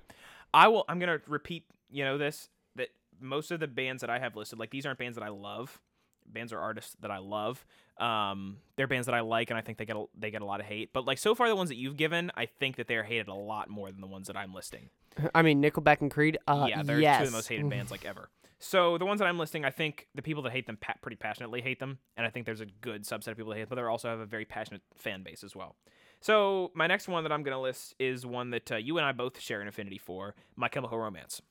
[0.54, 0.86] I will.
[0.88, 1.66] I'm gonna repeat.
[1.91, 2.89] You know this that
[3.20, 5.80] most of the bands that I have listed, like these aren't bands that I love.
[6.26, 7.66] Bands are artists that I love.
[7.99, 10.45] Um, they're bands that I like, and I think they get a, they get a
[10.45, 10.91] lot of hate.
[10.93, 13.34] But like so far, the ones that you've given, I think that they're hated a
[13.34, 14.89] lot more than the ones that I'm listing.
[15.36, 16.38] I mean, Nickelback and Creed.
[16.47, 17.20] Uh, yeah, they're yes.
[17.20, 18.30] two of the most hated bands like ever.
[18.64, 21.18] So the ones that I'm listing, I think the people that hate them pa- pretty
[21.18, 23.76] passionately hate them, and I think there's a good subset of people that hate, them,
[23.76, 25.76] but they also have a very passionate fan base as well.
[26.24, 29.12] So my next one that I'm gonna list is one that uh, you and I
[29.12, 31.42] both share an affinity for, My Chemical Romance.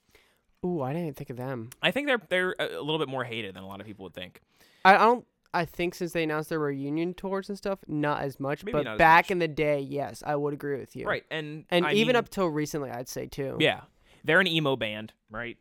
[0.64, 1.68] Ooh, I didn't even think of them.
[1.82, 4.04] I think they're they're a a little bit more hated than a lot of people
[4.04, 4.40] would think.
[4.84, 5.26] I I don't.
[5.52, 8.64] I think since they announced their reunion tours and stuff, not as much.
[8.64, 9.30] Maybe but as back much.
[9.32, 11.04] in the day, yes, I would agree with you.
[11.06, 13.58] Right, and And I even mean, up till recently, I'd say too.
[13.60, 13.82] yeah,
[14.24, 15.58] they're an emo band, right?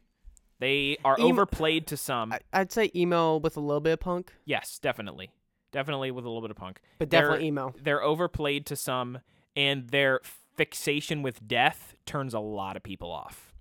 [0.60, 2.32] They are Emo- overplayed to some.
[2.32, 5.32] I, I'd say emo with a little bit of punk, yes, definitely,
[5.72, 6.80] definitely with a little bit of punk.
[7.00, 7.74] but They're- definitely emo.
[7.82, 9.20] they're overplayed to some,
[9.56, 10.20] and their
[10.56, 13.54] fixation with death turns a lot of people off.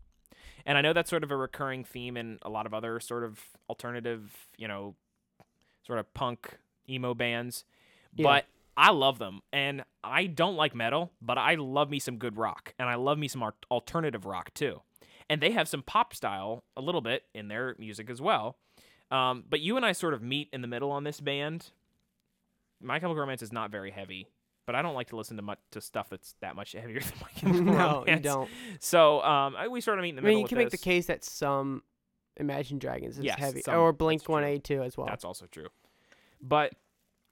[0.66, 3.24] And I know that's sort of a recurring theme in a lot of other sort
[3.24, 4.94] of alternative, you know,
[5.86, 6.58] sort of punk
[6.88, 7.64] emo bands.
[8.14, 8.24] Yeah.
[8.24, 8.46] But
[8.76, 12.74] I love them, and I don't like metal, but I love me some good rock,
[12.78, 14.82] and I love me some alternative rock too.
[15.28, 18.56] And they have some pop style a little bit in their music as well.
[19.10, 21.70] Um, but you and I sort of meet in the middle on this band.
[22.80, 24.28] My Chemical Romance is not very heavy,
[24.66, 27.12] but I don't like to listen to much to stuff that's that much heavier than
[27.20, 28.06] My Chemical no, Romance.
[28.06, 28.50] No, you don't.
[28.78, 30.70] So um, I, we sort of meet in the I mean, middle you can make
[30.70, 31.82] the case that some
[32.36, 34.28] Imagine Dragons is Yes, heavy, some- or Blink.
[34.28, 35.06] One Eighty Two as well.
[35.06, 35.68] That's also true.
[36.40, 36.72] But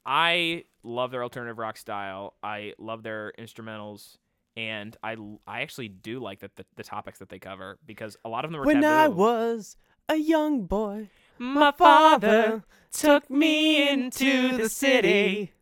[0.04, 2.34] I love their alternative rock style.
[2.42, 4.16] I love their instrumentals.
[4.56, 8.28] And I, I actually do like that the, the topics that they cover because a
[8.28, 8.86] lot of them are when taboo.
[8.88, 9.76] I was
[10.08, 11.08] a young boy,
[11.38, 15.52] My father took me into the city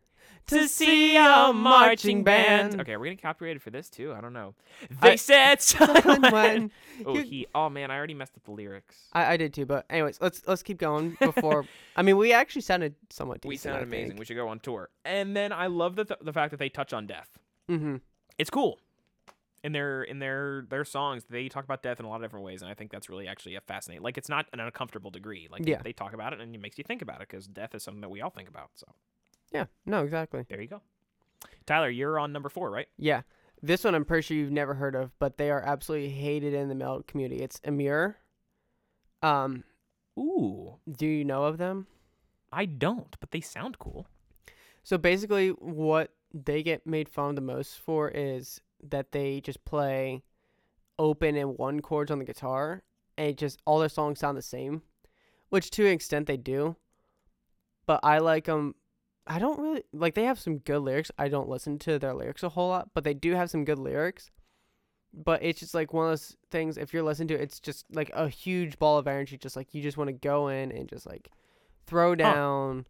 [0.47, 2.79] to see a marching band.
[2.79, 4.13] Okay, are we getting copyrighted for this too?
[4.13, 4.55] I don't know.
[5.01, 6.71] I- They said son when when.
[7.05, 7.47] Oh, you- he.
[7.53, 8.95] Oh man, I already messed up the lyrics.
[9.13, 11.65] I, I did too, but anyways, let's let's keep going before.
[11.95, 13.49] I mean, we actually sounded somewhat decent.
[13.49, 14.17] we sound I amazing.
[14.17, 14.89] We should go on tour.
[15.05, 17.29] And then I love the th- the fact that they touch on death.
[17.69, 17.97] Mm-hmm.
[18.37, 18.79] It's cool.
[19.63, 22.45] In their in their their songs, they talk about death in a lot of different
[22.45, 24.03] ways, and I think that's really actually a fascinating.
[24.03, 25.47] Like it's not an uncomfortable degree.
[25.51, 25.81] Like Yeah.
[25.81, 28.01] they talk about it, and it makes you think about it because death is something
[28.01, 28.69] that we all think about.
[28.75, 28.87] So
[29.51, 29.65] Yeah.
[29.85, 30.45] No, exactly.
[30.47, 30.81] there you go.
[31.65, 32.87] Tyler, you're on number four, right?
[32.97, 33.21] Yeah.
[33.61, 36.69] This one I'm pretty sure you've never heard of, but they are absolutely hated in
[36.69, 37.41] the male community.
[37.41, 38.15] It's Emmure.
[39.23, 39.63] Um,
[40.17, 41.87] Ooh, Do you know of them?
[42.51, 44.07] I don't, but they sound cool.
[44.83, 49.63] So basically, what they get made fun of the most for is that they just
[49.65, 50.23] play
[50.99, 52.83] open and one chords on the guitar,
[53.17, 54.81] and it just all their songs sound the same,
[55.49, 56.75] which to an extent they do.
[57.85, 58.75] But I like them.
[59.25, 60.13] I don't really like.
[60.15, 61.11] They have some good lyrics.
[61.17, 63.79] I don't listen to their lyrics a whole lot, but they do have some good
[63.79, 64.29] lyrics.
[65.13, 66.77] But it's just like one of those things.
[66.77, 69.37] If you're listening to it, it's just like a huge ball of energy.
[69.37, 71.29] Just like you just want to go in and just like
[71.85, 72.85] throw down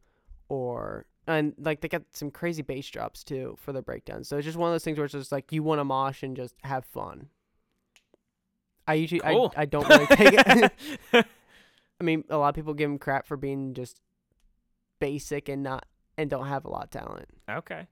[0.49, 4.27] or and like they got some crazy bass drops too for the breakdowns.
[4.27, 6.23] So it's just one of those things where it's just like you want to mosh
[6.23, 7.27] and just have fun.
[8.87, 9.53] I usually Cool.
[9.55, 10.71] I, I don't really take it.
[11.99, 13.99] I mean, a lot of people give them crap for being just
[14.99, 15.85] basic and not
[16.17, 17.27] and don't have a lot of talent.
[17.49, 17.87] okay.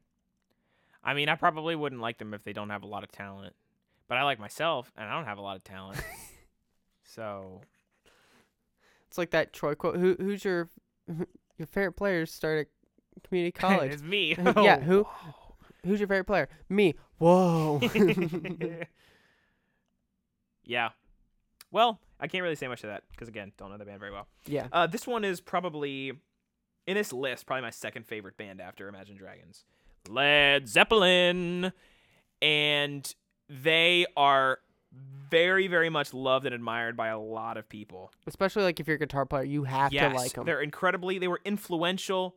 [1.04, 3.56] I mean, I probably wouldn't like them if they don't have a lot of talent,
[4.08, 6.02] but I like myself, and I don't have a lot of talent.
[7.04, 7.62] so
[9.08, 9.98] It's like that Troy quote.
[9.98, 10.70] Who who's your
[11.58, 12.68] your favorite player started
[13.22, 13.91] community college?
[13.93, 14.36] it's me.
[14.57, 15.05] Yeah, who?
[15.86, 16.49] who's your favorite player?
[16.70, 16.95] Me.
[17.18, 17.80] Whoa.
[20.63, 20.89] yeah.
[21.72, 24.11] Well, I can't really say much to that because again, don't know the band very
[24.11, 24.28] well.
[24.45, 24.68] yeah.
[24.72, 26.13] Uh, this one is probably
[26.88, 29.63] in this list, probably my second favorite band after Imagine Dragons,
[30.07, 31.72] Led Zeppelin,
[32.41, 33.16] and
[33.49, 34.59] they are
[35.30, 38.11] very, very much loved and admired by a lot of people.
[38.28, 40.45] Especially like if you're a guitar player, you have yes, to like them.
[40.45, 41.18] they're incredibly.
[41.18, 42.36] They were influential.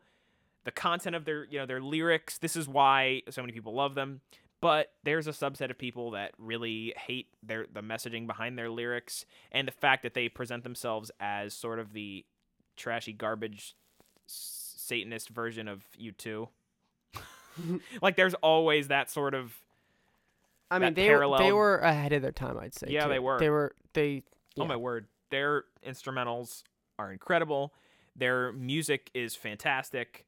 [0.69, 2.37] The content of their, you know, their lyrics.
[2.37, 4.21] This is why so many people love them.
[4.61, 9.25] But there's a subset of people that really hate their the messaging behind their lyrics
[9.51, 12.27] and the fact that they present themselves as sort of the
[12.77, 13.77] trashy garbage
[14.27, 16.49] Satanist version of U2.
[18.03, 19.55] like there's always that sort of
[20.71, 22.59] I mean, they were, they were ahead of their time.
[22.59, 22.89] I'd say.
[22.91, 23.09] Yeah, too.
[23.09, 23.39] they were.
[23.39, 23.75] They were.
[23.95, 24.23] They.
[24.61, 25.07] Oh my word.
[25.31, 26.63] Their instrumentals
[26.99, 27.73] are incredible.
[28.15, 30.27] Their music is fantastic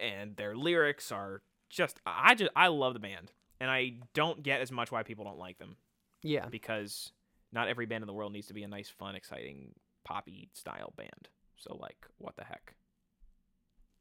[0.00, 3.32] and their lyrics are just I just I love the band.
[3.60, 5.76] And I don't get as much why people don't like them
[6.22, 6.46] Yeah.
[6.48, 7.12] because
[7.52, 9.74] not every band in the world needs to be a nice, fun, exciting,
[10.04, 11.28] poppy style band.
[11.56, 12.74] So like, what the heck?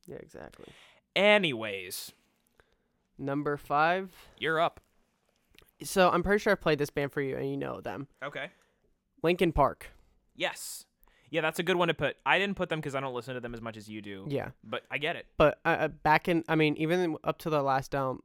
[0.07, 0.15] Yeah.
[0.17, 0.67] Exactly.
[1.15, 2.13] Anyways,
[3.17, 4.11] Number five.
[4.37, 4.79] you're up.
[5.83, 8.07] So I'm pretty sure I've played this band for you, and you know them.
[8.23, 8.47] Okay.
[9.23, 9.87] Linkin Park.
[10.35, 10.85] Yes.
[11.31, 12.17] Yeah, that's a good one to put.
[12.25, 14.25] I didn't put them because I don't listen to them as much as you do.
[14.27, 14.49] Yeah.
[14.63, 15.27] But I get it.
[15.37, 18.23] But uh, uh, back in, I mean, even up to the last album,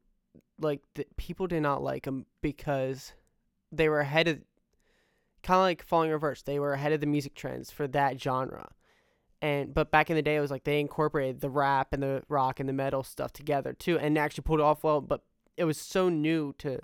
[0.60, 3.12] like the, people did not like them because
[3.72, 4.38] they were ahead of,
[5.42, 6.42] kind of like falling reverse.
[6.42, 8.70] They were ahead of the music trends for that genre,
[9.42, 12.22] and but back in the day, it was like they incorporated the rap and the
[12.28, 15.00] rock and the metal stuff together too, and actually pulled it off well.
[15.00, 15.22] But
[15.56, 16.80] it was so new to.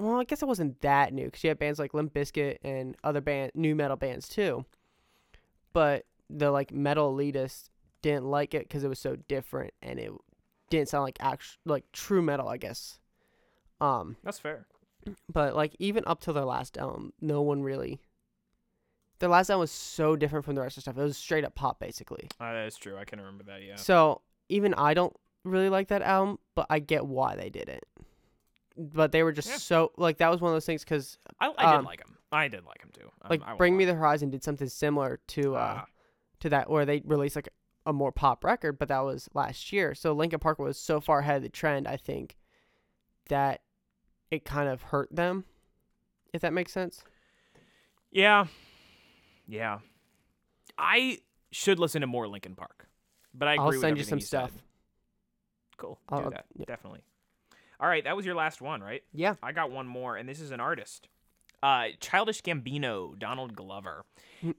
[0.00, 2.96] Well, I guess it wasn't that new because you had bands like Limp Bizkit and
[3.02, 4.64] other band nu metal bands too.
[5.72, 7.68] But the like metal elitists
[8.02, 10.12] didn't like it because it was so different and it
[10.70, 13.00] didn't sound like actual like true metal, I guess.
[13.80, 14.66] Um, That's fair.
[15.32, 18.00] but like even up to their last album, no one really.
[19.20, 20.98] Their last album was so different from the rest of the stuff.
[20.98, 22.28] It was straight up pop, basically.
[22.40, 22.96] Uh, that's true.
[22.96, 23.62] I can remember that.
[23.64, 23.74] Yeah.
[23.74, 25.14] So even I don't
[25.44, 27.84] really like that album, but I get why they did it.
[28.76, 29.56] But they were just Yeah.
[29.56, 32.16] so like that was one of those things because I, I did um, like him.
[32.30, 33.10] I did like him too.
[33.22, 35.86] Um, like Bring Me the Horizon did something similar to uh Ah,
[36.40, 37.48] to that where they released like
[37.86, 39.94] a more pop record, but that was last year.
[39.94, 42.36] So Linkin Park was so far ahead of the trend, I think,
[43.28, 43.62] that
[44.30, 45.44] it kind of hurt them.
[46.34, 47.02] If that makes sense.
[48.10, 48.46] yeah,
[49.46, 49.78] yeah.
[50.76, 51.20] I
[51.50, 52.86] should listen to more Linkin Park,
[53.32, 54.50] but I agree I'll send you some stuff.
[54.52, 54.62] said.
[55.78, 55.98] Cool.
[56.10, 56.64] I'll- Do that yeah.
[56.66, 57.00] definitely.
[57.80, 59.02] All right, that was your last one, right?
[59.14, 59.36] Yeah.
[59.42, 61.08] I got one more, and this is an artist.
[61.62, 64.04] Uh, Childish Gambino, Donald Glover,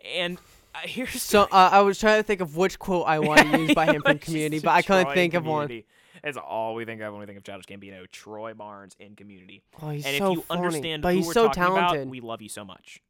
[0.06, 0.38] and
[0.76, 1.20] uh, here's Mm.
[1.20, 3.86] So uh, I was trying to think of which quote I want to use by
[3.94, 5.84] him from Community, but I couldn't think of one.
[6.24, 8.10] That's all we think of when we think of Childish Gambino.
[8.12, 9.64] Troy Barnes in Community.
[9.82, 12.08] Oh, he's and so if you funny, understand but who he's we're so talented, about,
[12.08, 13.02] we love you so much.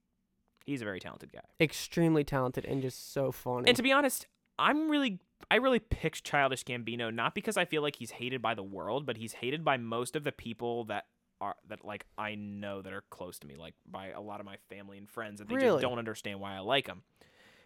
[0.65, 1.41] He's a very talented guy.
[1.59, 3.67] extremely talented, and just so funny.
[3.67, 4.27] And to be honest,
[4.59, 5.19] I'm really
[5.49, 9.05] I really picked Childish Gambino not because I feel like he's hated by the world,
[9.05, 11.05] but he's hated by most of the people that
[11.41, 14.45] are that like I know that are close to me, like by a lot of
[14.45, 15.81] my family and friends, and they Really?
[15.81, 17.03] just don't understand why I like him.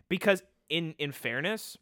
[0.10, 1.78] Because in in fairness,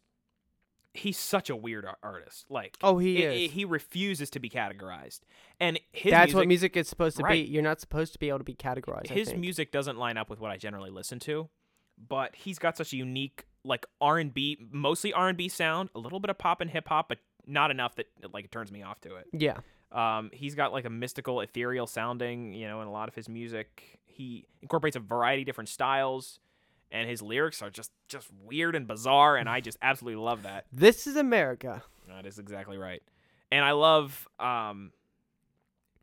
[0.94, 2.46] he's such a weird artist.
[2.50, 3.52] Like oh, he i- i- is.
[3.52, 5.20] he refuses to be categorized,
[5.60, 7.46] and his That's music, what music is supposed to Right.
[7.46, 7.50] be.
[7.52, 9.08] You're not supposed to be able to be categorized.
[9.08, 11.48] His music doesn't line up with what I generally listen to,
[11.98, 15.90] but he's got such a unique like R and B, mostly R and B sound,
[15.94, 18.72] a little bit of pop and hip hop, but not enough that like it turns
[18.72, 19.26] me off to it.
[19.32, 19.58] Yeah.
[19.92, 23.28] Um, he's got like a mystical, ethereal sounding, you know, in a lot of his
[23.28, 23.98] music.
[24.06, 26.40] He incorporates a variety of different styles,
[26.90, 30.66] and his lyrics are just just weird and bizarre, and I just absolutely love that.
[30.72, 31.82] This is America.
[32.08, 33.02] That is exactly right.
[33.50, 34.92] And I love um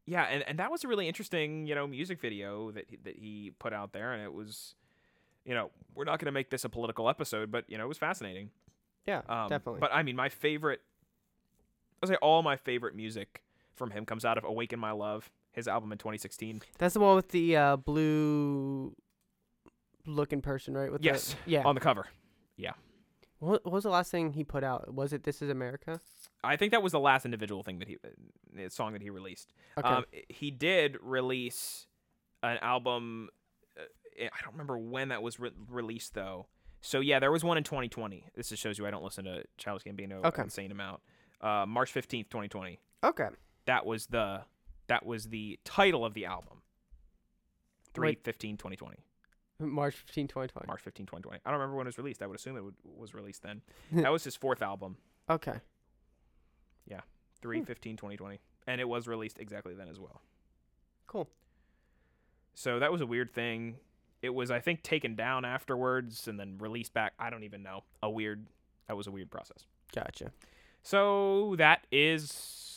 [0.05, 3.51] yeah, and, and that was a really interesting, you know, music video that that he
[3.59, 4.75] put out there and it was
[5.45, 7.87] you know, we're not going to make this a political episode, but you know, it
[7.87, 8.49] was fascinating.
[9.07, 9.79] Yeah, Um, definitely.
[9.79, 10.81] But I mean, my favorite
[12.03, 13.41] I'll say all my favorite music
[13.80, 16.61] from him comes out of Awaken My Love, his album in 2016.
[16.77, 18.95] That's the one with the uh, blue
[20.05, 20.91] looking person, right?
[20.91, 21.63] With Yes, The, yeah.
[21.63, 22.05] On the cover.
[22.57, 22.73] Yeah.
[23.39, 24.93] What, what was the last thing he put out?
[24.93, 25.99] Was it This Is America?
[26.43, 29.53] I think that was the last individual thing that he uh, song that he released.
[29.77, 29.88] Okay.
[29.88, 31.88] Um, he did release
[32.43, 33.30] an album.
[33.77, 33.84] Uh,
[34.25, 36.47] I don't remember when that was re- released though.
[36.82, 38.25] So yeah, there was one in 2020.
[38.36, 40.41] This just shows you I don't listen to Childish Gambino Okay.
[40.41, 41.01] an insane amount.
[41.41, 42.80] Uh, March 15th, 2020.
[43.05, 43.27] okay.
[43.70, 44.41] That was the
[44.88, 46.63] that was the title of the album.
[47.93, 48.24] 3 Wait.
[48.24, 48.97] 15 2020.
[49.61, 50.67] March 15, 2020.
[50.67, 51.41] March 15 2020.
[51.45, 52.24] I don't remember when it was released.
[52.24, 53.61] I would assume it would, was released then.
[53.91, 54.97] that was his fourth album.
[55.30, 55.59] Okay.
[57.41, 57.63] 3 Hmm.
[57.63, 60.22] 15 2020 and it was released exactly then as well.
[61.07, 61.30] Cool.
[62.53, 63.78] So that was a weird thing.
[64.22, 67.13] It was, I think, taken down afterwards and then released back.
[67.17, 67.86] I don't even know.
[68.03, 68.45] A weird.
[68.88, 69.65] That was a weird process.
[69.95, 70.32] Gotcha.
[70.84, 72.68] So that is.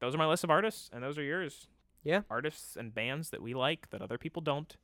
[0.00, 1.66] Those are my list of artists, and those are yours.
[2.04, 2.22] Yeah.
[2.30, 4.76] Artists and bands that we like that other people don't.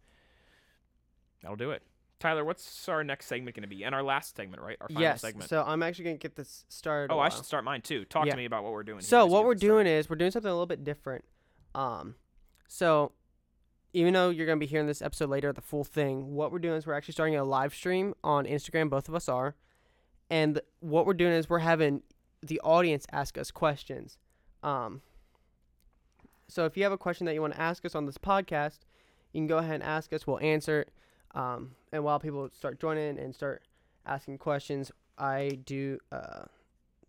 [1.42, 1.82] That'll do it.
[2.20, 3.84] Tyler, what's our next segment going to be?
[3.84, 4.76] And our last segment, right?
[4.80, 5.20] Our final yes.
[5.20, 5.50] segment.
[5.50, 7.12] So I'm actually going to get this started.
[7.12, 8.04] oh, I should start mine too.
[8.06, 8.32] Talk Yeah.
[8.32, 9.00] to me about what we're doing.
[9.00, 11.24] So what we're doing is we're doing something a little bit different.
[11.74, 12.14] Um,
[12.66, 13.12] so
[13.92, 16.76] even though you're gonna be hearing this episode later, the full thing, what we're doing
[16.76, 18.88] is we're actually starting a live stream on Instagram.
[18.88, 19.54] Both of us are,
[20.30, 22.02] and what we're doing is we're having
[22.42, 24.18] the audience ask us questions.
[24.64, 25.02] Um,
[26.48, 28.78] so if you have a question that you want to ask us on this podcast,
[29.32, 30.26] you can go ahead and ask us.
[30.26, 30.92] We'll answer it.
[31.34, 33.62] Um, and while people start joining and start
[34.06, 35.98] asking questions, I do.
[36.12, 36.44] Uh,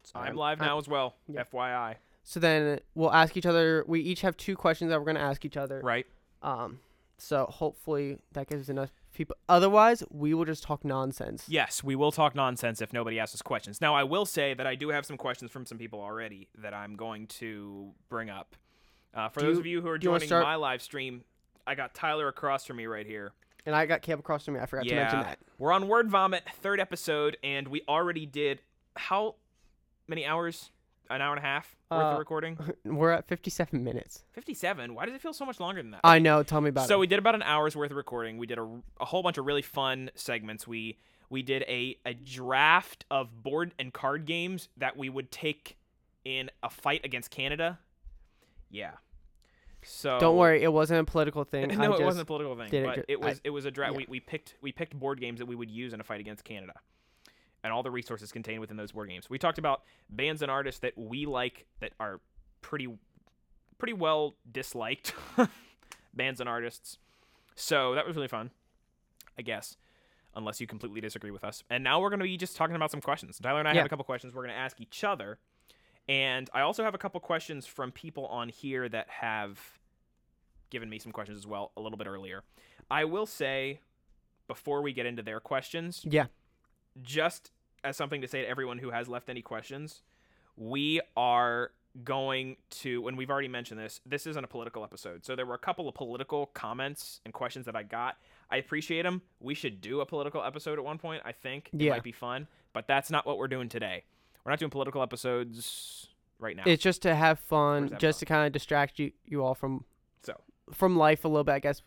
[0.04, 1.16] sorry, I'm live I'm- now as well.
[1.28, 1.44] yeah.
[1.44, 1.96] FYI.
[2.24, 3.84] so then we'll ask each other.
[3.88, 5.80] We each have two questions that we're gonna ask each other.
[5.84, 6.06] Right.
[6.42, 6.80] Um,
[7.18, 9.36] so hopefully that gives us enough people.
[9.50, 11.46] Otherwise, we will just talk nonsense.
[11.48, 13.82] Yes, we will talk nonsense if nobody asks us questions.
[13.82, 16.74] Now, I will say that I do have some questions from some people already that
[16.74, 18.56] I'm going to bring up.
[19.14, 20.56] Uh, for Do those you- of you who are do you wanna joining start- my
[20.56, 21.24] live stream,
[21.66, 23.32] I got Tyler across from me right here.
[23.66, 24.60] And I got Caleb across from me.
[24.60, 25.40] I forgot to mention that.
[25.58, 28.62] We're on Word Vomit, third episode, and we already did
[28.96, 29.36] how
[30.08, 30.70] many hours?
[31.10, 32.58] An hour and a half worth Uh, of recording?
[32.86, 34.24] We're at 57 minutes.
[34.34, 34.94] 57.
[34.96, 36.02] Why does it feel so much longer than that?
[36.04, 36.42] I know.
[36.44, 36.90] Tell me about so it.
[36.96, 38.38] So we did about an hour's worth of recording.
[38.38, 38.68] We did a,
[39.00, 40.68] a whole bunch of really fun segments.
[40.68, 40.98] We
[41.30, 45.76] we did a, a draft of board and card games that we would take
[46.24, 47.80] in a fight against Canada.
[48.70, 48.92] Yeah.
[49.84, 51.68] So Don't worry, it wasn't a political thing.
[51.78, 53.72] No, it wasn't a political thing, did it but it was I- it was a
[53.72, 53.94] draft.
[53.94, 53.98] yeah.
[53.98, 56.44] We, we picked we picked board games that we would use in a fight against
[56.44, 56.74] Canada,
[57.66, 59.28] and all the resources contained within those board games.
[59.30, 62.22] We talked about bands and artists that we like that are
[62.62, 62.88] pretty
[63.80, 65.14] pretty well disliked
[66.14, 66.98] bands and artists.
[67.56, 68.52] So that was really fun,
[69.38, 69.78] I guess,
[70.36, 71.64] unless you completely disagree with us.
[71.70, 73.38] And now we're going to be just talking about some questions.
[73.42, 73.78] Tyler and I Yeah.
[73.80, 75.40] have a couple questions we're going to ask each other,
[76.08, 79.60] and I also have a couple questions from people on here that have
[80.70, 82.44] given me some questions as well a little bit earlier.
[82.92, 83.80] I will say
[84.48, 86.28] before we get into their questions, Yeah.
[87.02, 87.52] just
[87.86, 90.02] as something to say to everyone who has left any questions,
[90.58, 91.72] we are
[92.04, 95.24] going to, and we've already mentioned this, this isn't a political episode.
[95.26, 98.18] So there were a couple of political comments and questions that I got.
[98.52, 99.22] I appreciate them.
[99.40, 101.70] We should do a political episode at one point, I think.
[101.74, 101.92] It Yeah.
[101.92, 104.04] might be fun, but that's not what we're doing today.
[104.44, 106.10] We're not doing political episodes
[106.40, 106.64] right now.
[106.66, 109.86] It's just to have fun, just to kind of distract you, you all from
[110.22, 110.34] So.
[110.74, 111.82] from life a little bit, I guess.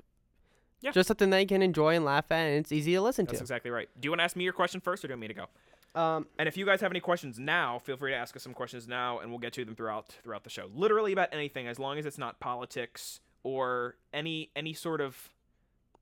[0.80, 0.92] Yeah.
[0.92, 3.32] Just something that you can enjoy and laugh at, and it's easy to listen that's
[3.32, 3.34] to.
[3.34, 3.88] That's exactly right.
[4.01, 5.34] Do you want to ask me your question first, or do you want me to
[5.34, 5.46] go?
[5.95, 8.55] Um, And if you guys have any questions now, feel free to ask us some
[8.55, 10.68] questions now, and we'll get to them throughout throughout the show.
[10.74, 15.30] Literally about anything, as long as it's not politics or any any sort of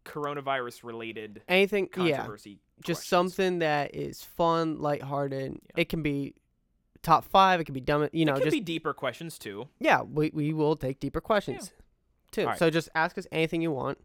[0.04, 2.16] coronavirus related anything, yeah.
[2.18, 2.60] controversy.
[2.84, 3.06] just questions.
[3.08, 5.58] something that is fun, lighthearted.
[5.76, 6.34] It can be
[7.02, 7.60] top five.
[7.60, 8.08] It can be dumb.
[8.12, 9.68] You know, it can just be deeper questions too.
[9.80, 10.02] yeah.
[10.02, 11.72] We we will take deeper questions
[12.30, 12.42] too.
[12.42, 12.58] Alright.
[12.58, 13.98] So just ask us anything you want.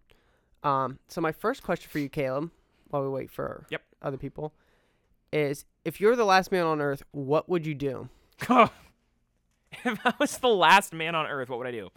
[0.63, 0.99] Um.
[1.07, 2.51] So my first question for you, Caleb,
[2.89, 3.81] while we wait for Yep.
[4.01, 4.53] other people,
[5.31, 8.09] is if you're the last man on Earth, what would you do?
[8.41, 8.71] if
[10.05, 11.89] I was the last man on Earth, what would I do?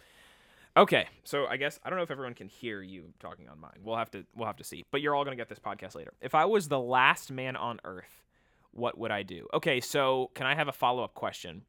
[0.77, 3.79] Okay, so I guess I don't know if everyone can hear you talking on mine.
[3.81, 4.83] We'll have to we'll have to see.
[4.91, 6.13] But you're all gonna get this podcast later.
[6.21, 8.23] If I was the last man on Earth,
[8.71, 9.47] what would I do?
[9.53, 11.63] Okay, so can I have a follow up question?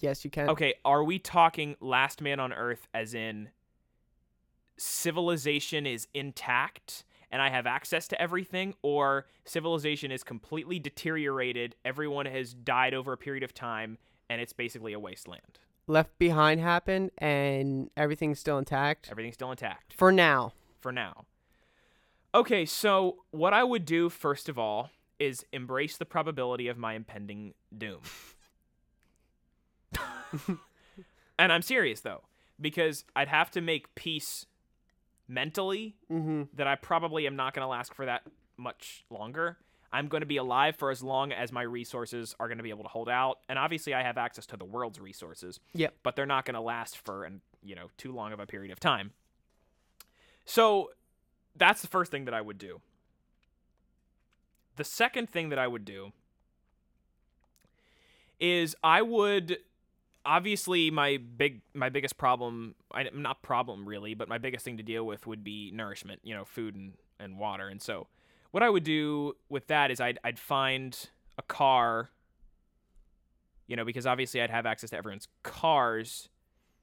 [0.00, 0.50] Yes, you can.
[0.50, 3.50] Okay, are we talking last man on Earth as in
[4.76, 12.26] civilization is intact and I have access to everything, or civilization is completely deteriorated, everyone
[12.26, 13.98] has died over a period of time,
[14.28, 15.58] and it's basically a wasteland.
[15.88, 20.52] Left Behind happened and everything's still intact Everything's still intact for now.
[20.80, 21.26] for now.
[22.34, 26.94] Okay, so what I would do first of all is embrace the probability of my
[26.94, 28.00] impending doom.
[31.38, 32.24] and I'm serious though,
[32.60, 34.46] because I'd have to make peace
[35.28, 36.42] mentally Mm-hmm.
[36.54, 38.22] that I probably am not going to last for that
[38.56, 39.58] much longer.
[39.92, 42.70] I'm going to be alive for as long as my resources are going to be
[42.70, 45.60] able to hold out, and obviously I have access to the world's resources.
[45.74, 45.94] Yep.
[46.02, 48.72] But they're not going to last for and you know too long of a period
[48.72, 49.12] of time.
[50.44, 50.90] So
[51.54, 52.80] that's the first thing that I would do.
[54.76, 56.12] The second thing that I would do
[58.38, 59.58] is I would
[60.26, 64.82] obviously my big my biggest problem I, not problem really but my biggest thing to
[64.82, 68.08] deal with would be nourishment you know food and, and water and so
[68.50, 70.98] what i would do with that is I'd, I'd find
[71.38, 72.10] a car
[73.66, 76.28] you know because obviously i'd have access to everyone's cars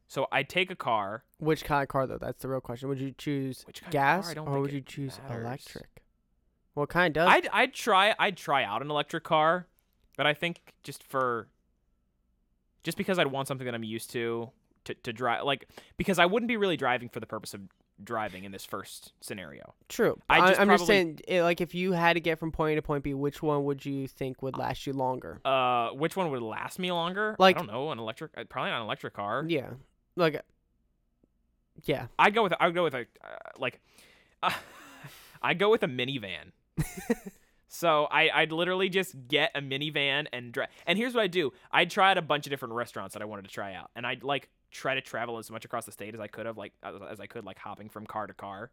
[0.07, 2.17] so i'd take a car Which kind of car though?
[2.17, 2.87] That's the real question.
[2.89, 4.33] Would you choose Which kind of car?
[4.33, 5.43] gas or would you choose matters.
[5.45, 5.89] electric?
[6.75, 7.29] What kind does?
[7.29, 9.67] I'd, I'd try i'd try out an electric car
[10.17, 11.47] but i think just for
[12.83, 14.49] just because i'd want something that i'm used to
[14.85, 15.67] to, to drive like
[15.97, 17.61] because i wouldn't be really driving for the purpose of
[18.03, 20.19] driving in this first scenario True.
[20.29, 22.75] I, just I'm just saying, eh, like, if you had to get from point A
[22.77, 25.39] to point B, which one would you think would last you longer?
[25.45, 27.35] Uh, which one would last me longer?
[27.37, 29.45] Like- I don't know, an electric, uh, probably not an electric car.
[29.47, 29.69] Yeah,
[30.15, 30.41] like,
[31.83, 32.07] yeah.
[32.17, 33.79] I'd go with, I'd go with a, uh, like,
[34.41, 34.51] uh,
[35.43, 36.51] I'd go with a minivan.
[37.75, 40.69] so I, I'd literally just get a minivan and drive.
[40.85, 43.25] And here's what I do: I'd try out a bunch of different restaurants that I
[43.25, 46.13] wanted to try out, and I'd like try to travel as much across the state
[46.13, 48.69] as I could have, like as, I could, like hopping from car to car.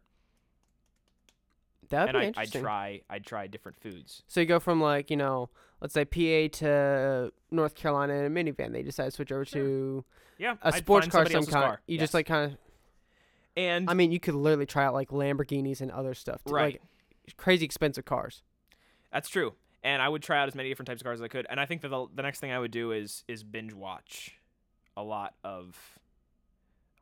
[1.89, 4.21] That'd and be I, I'd try, I'd try different foods.
[4.27, 5.49] So you go from like you know,
[5.81, 8.71] let's say PA to North Carolina in a minivan.
[8.71, 9.61] They decide to switch over Sure.
[9.63, 10.05] to
[10.37, 11.51] Yeah, a I'd sports car, some kind.
[11.51, 11.81] car.
[11.87, 12.57] You just like kind of.
[13.57, 16.43] and I mean, you could literally try out like Lamborghinis and other stuff.
[16.45, 16.79] too, right.
[17.27, 18.43] Like crazy expensive cars.
[19.11, 19.53] That's true.
[19.83, 21.47] And I would try out as many different types of cars as I could.
[21.49, 24.37] And I think that the, the next thing I would do is is binge watch
[24.95, 25.99] a lot of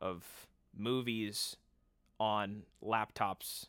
[0.00, 0.24] of
[0.76, 1.56] movies
[2.18, 3.66] on laptops.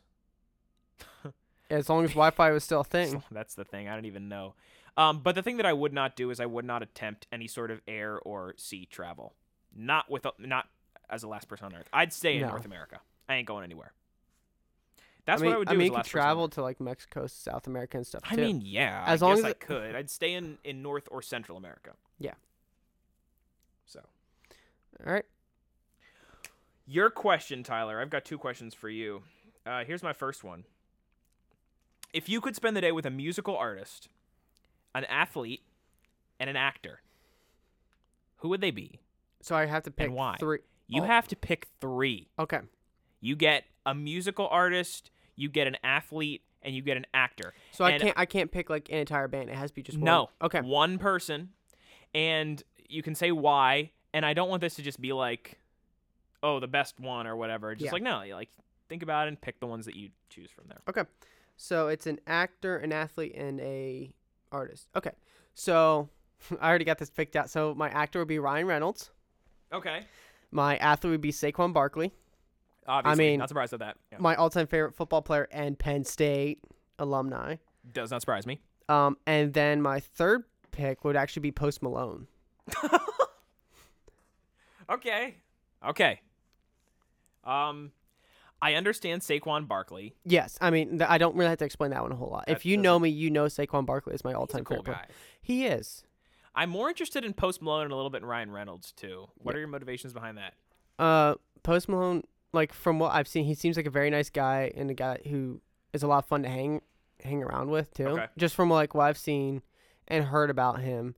[1.69, 3.23] As long as Wi-Fi was still a thing.
[3.31, 3.87] That's the thing.
[3.87, 4.55] I don't even know.
[4.97, 7.47] Um, but the thing that I would not do is I would not attempt any
[7.47, 9.33] sort of air or sea travel.
[9.73, 10.67] Not with a, not
[11.09, 11.87] as the last person on Earth.
[11.93, 12.49] I'd stay in No.
[12.49, 12.99] North America.
[13.29, 13.93] I ain't going anywhere.
[15.25, 15.73] That's I mean, what I would do.
[15.73, 18.21] I mean, you could last person on travel to like Mexico, South America, and stuff
[18.29, 18.41] I too.
[18.41, 19.03] mean, yeah.
[19.05, 19.95] As I long as I could.
[19.95, 21.91] I'd stay in in North or Central America.
[22.19, 22.33] Yeah.
[23.85, 23.99] So
[25.05, 25.25] all right.
[26.85, 28.01] your question, Tyler.
[28.01, 29.23] I've got two questions for you.
[29.65, 30.63] Uh, here's my first one.
[32.13, 34.09] If you could spend the day with a musical artist,
[34.93, 35.61] an athlete,
[36.39, 37.01] and an actor,
[38.37, 38.99] who would they be?
[39.41, 40.35] So I have to pick why?
[40.39, 40.59] three.
[40.87, 41.05] You Oh.
[41.05, 42.27] have to pick three.
[42.37, 42.59] Okay.
[43.21, 47.53] You get a musical artist, you get an athlete, and you get an actor.
[47.71, 48.13] So I can't.
[48.17, 49.49] I can't pick like an entire band.
[49.49, 50.05] It has to be just one.
[50.05, 50.29] No.
[50.41, 50.61] Okay.
[50.61, 51.49] One person,
[52.13, 53.91] and you can say why.
[54.13, 55.57] And I don't want this to just be like,
[56.43, 57.73] oh, the best one or whatever.
[57.75, 57.91] Just Yeah.
[57.93, 58.49] like no, you like
[58.89, 60.81] think about it and pick the ones that you choose from there.
[60.89, 61.09] Okay.
[61.57, 64.11] So it's an actor, an athlete, and a
[64.51, 64.89] artist.
[64.95, 65.11] Okay.
[65.53, 66.09] So
[66.59, 67.49] I already got this picked out.
[67.49, 69.11] So my actor would be Ryan Reynolds.
[69.71, 70.01] Okay.
[70.51, 72.11] My athlete would be Saquon Barkley.
[72.91, 73.97] Obviously, mean- not surprised at that.
[74.11, 74.17] Yeah.
[74.19, 76.63] My all-time favorite football player and Penn State
[76.99, 77.55] alumni.
[77.91, 78.59] Does not surprise me.
[78.89, 82.27] Um, and then my third pick would actually be Post Malone.
[84.89, 85.35] Okay.
[85.87, 86.19] Okay.
[87.45, 87.91] Um,
[88.61, 90.15] I understand Saquon Barkley.
[90.25, 92.45] Yes, I mean th- I don't really have to explain that one a whole lot.
[92.47, 95.05] That if you know me, you know Saquon Barkley is my all-time cool favorite player.
[95.07, 95.13] guy.
[95.41, 96.03] He is.
[96.53, 99.29] I'm more interested in Post Malone and a little bit in Ryan Reynolds too.
[99.37, 99.57] What Yeah.
[99.57, 100.55] are your motivations behind that?
[100.99, 102.23] Uh, Post Malone,
[102.53, 105.19] like from what I've seen, he seems like a very nice guy and a guy
[105.29, 105.61] who
[105.93, 106.81] is a lot of fun to hang
[107.23, 108.07] hang around with too.
[108.07, 108.27] Okay.
[108.37, 109.61] Just from like what I've seen
[110.07, 111.15] and heard about him,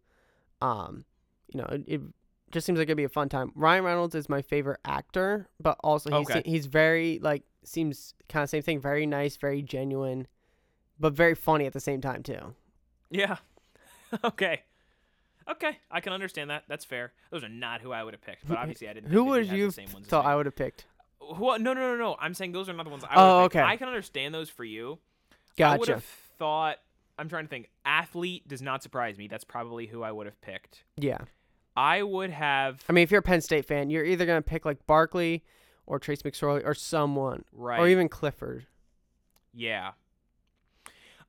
[0.62, 1.06] um,
[1.52, 2.02] you know, it, it
[2.52, 3.52] just seems like it'd be a fun time.
[3.56, 6.44] Ryan Reynolds is my favorite actor, but also he's Okay.
[6.46, 10.28] he's very like seems kind of same thing, very nice, very genuine,
[11.00, 12.54] but very funny at the same time too.
[13.10, 13.38] Yeah.
[14.24, 14.64] okay.
[15.50, 16.64] Okay, I can understand that.
[16.70, 17.12] That's fair.
[17.30, 19.10] Those are not who I would have picked, but obviously I didn't.
[19.12, 20.26] Who think would you'd the same ones thought.
[20.26, 20.86] I would have picked?
[21.36, 22.16] Who, no, no, no, no.
[22.20, 23.46] I'm saying those are not the ones I Oh, would.
[23.46, 23.62] okay.
[23.62, 25.00] I can understand those for you.
[25.60, 25.94] I would Gotcha.
[25.96, 26.04] have
[26.40, 26.78] thought.
[27.18, 27.70] I'm trying to think.
[27.86, 29.28] Athlete does not surprise me.
[29.28, 30.84] That's probably who I would have picked.
[30.98, 31.20] Yeah.
[31.76, 32.84] I would have.
[32.90, 35.44] I mean, if you're a Penn State fan, you're either gonna pick like Barkley
[35.86, 37.80] or Trace McSorley or someone, Right.
[37.80, 38.66] or even Clifford.
[39.54, 39.92] Yeah.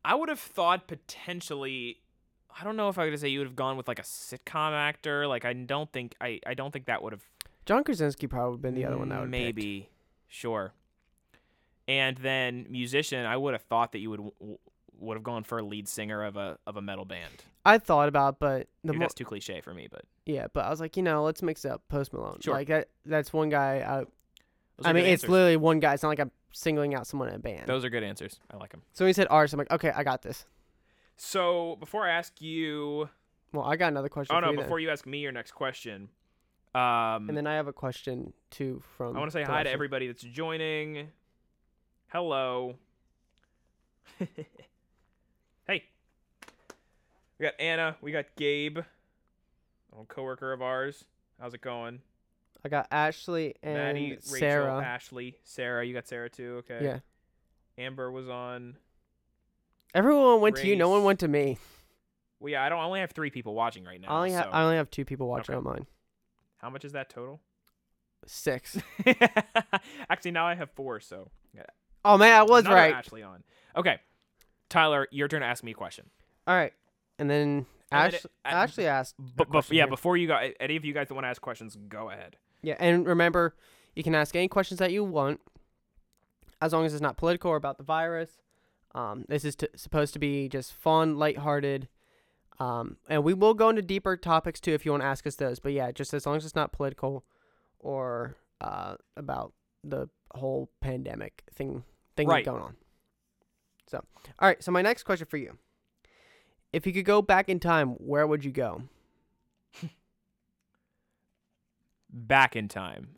[0.04, 1.98] I would have thought potentially
[2.58, 4.72] I don't know if I would say you would have gone with like a sitcom
[4.72, 5.26] actor.
[5.26, 7.24] Like I don't think I, I don't think that would have
[7.66, 9.56] John Krasinski probably would have been the other one that would have picked.
[9.56, 9.88] maybe
[10.28, 10.72] sure.
[11.86, 14.58] And then musician, I would have thought that you would w-
[14.98, 17.44] would have gone for a lead singer of a of a metal band.
[17.66, 20.64] I thought about, but the Maybe more, that's too cliche for me, but yeah, but
[20.66, 21.82] I was like, you know, let's mix it up.
[21.88, 22.54] Post Malone, Sure.
[22.54, 22.88] like that.
[23.06, 23.76] That's one guy.
[23.86, 24.06] I, those
[24.86, 25.30] I are mean, good it's answers.
[25.30, 25.94] literally one guy.
[25.94, 27.66] It's not like I'm singling out someone in a band.
[27.66, 28.38] those are good answers.
[28.50, 28.82] I like them.
[28.92, 30.46] so when he said artist, I'm like, okay, I got this.
[31.16, 33.08] So before I ask you,
[33.52, 34.34] Well, I got another question.
[34.34, 34.64] oh for no, you then.
[34.66, 36.08] before you ask me your next question,
[36.74, 39.16] um, And then I have a question too from.
[39.16, 41.08] I want to say hi to everybody that's joining.
[42.08, 42.76] Hello.
[44.18, 45.84] hey.
[47.38, 47.96] We got Anna.
[48.00, 51.04] We got Gabe, a coworker of ours.
[51.40, 52.00] How's it going?
[52.64, 54.82] I got Ashley and Maddie, Rachel, Sarah.
[54.82, 55.84] Ashley, Sarah.
[55.84, 56.62] You got Sarah too.
[56.70, 56.84] Okay.
[56.84, 56.98] Yeah.
[57.76, 58.76] Amber was on.
[59.94, 60.76] Everyone went to you.
[60.76, 61.58] No one went to me.
[62.40, 62.64] Well, yeah.
[62.64, 64.08] I don't I only have three people watching right now.
[64.08, 65.66] I only have so I only have two people watching Okay.
[65.66, 65.86] on mine.
[66.64, 67.40] How much is that total?
[68.26, 68.78] Six.
[70.08, 70.98] Actually, now I have four.
[71.00, 71.30] So
[72.06, 72.94] Oh man, I was another right.
[72.94, 73.42] Ashley on.
[73.76, 73.98] Okay,
[74.68, 76.06] Tyler, your turn to ask me a question.
[76.46, 76.72] All right.
[77.18, 79.14] And then And then it- Ashley asked.
[79.18, 79.86] But, yeah, here.
[79.88, 82.36] before you go, any of you guys that want to ask questions, go ahead.
[82.62, 83.54] Yeah, and remember,
[83.94, 85.40] you can ask any questions that you want,
[86.62, 88.30] as long as it's not political or about the virus.
[88.94, 91.88] Um, this is t- supposed to be just fun, lighthearted,
[92.60, 95.36] um, and we will go into deeper topics too if you want to ask us
[95.36, 95.58] those.
[95.58, 97.24] But yeah, just as long as it's not political
[97.78, 99.52] or uh, about
[99.82, 101.84] the whole pandemic thing
[102.16, 102.44] thing Right.
[102.44, 102.76] going on.
[103.86, 104.02] So,
[104.38, 104.62] all right.
[104.62, 105.58] So my next question for you:
[106.72, 108.82] If you could go back in time, where would you go?
[112.10, 113.16] Back in time.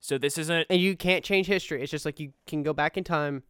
[0.00, 1.80] So this isn't And you can't change history.
[1.82, 3.44] It's just like you can go back in time.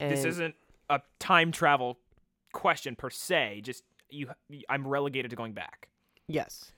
[0.00, 0.54] And this isn't
[0.90, 1.98] a time travel
[2.52, 3.60] question per se.
[3.64, 4.28] Just you,
[4.68, 5.88] I'm relegated to going back.
[6.26, 6.72] Yes.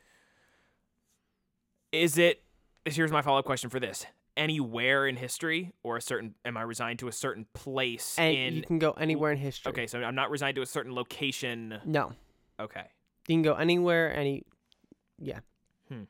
[1.93, 2.43] Is it?
[2.85, 4.07] Here's my follow up question for this.
[4.37, 6.35] Anywhere in history, or a certain?
[6.45, 8.55] Am I resigned to a certain place And in?
[8.55, 9.71] you can go anywhere in history.
[9.71, 11.79] okay, so I'm not resigned to a certain location.
[11.85, 12.13] No.
[12.59, 12.85] Okay.
[13.29, 14.45] You can go anywhere, any.
[15.19, 15.41] Yeah.
[15.89, 16.05] Hmm.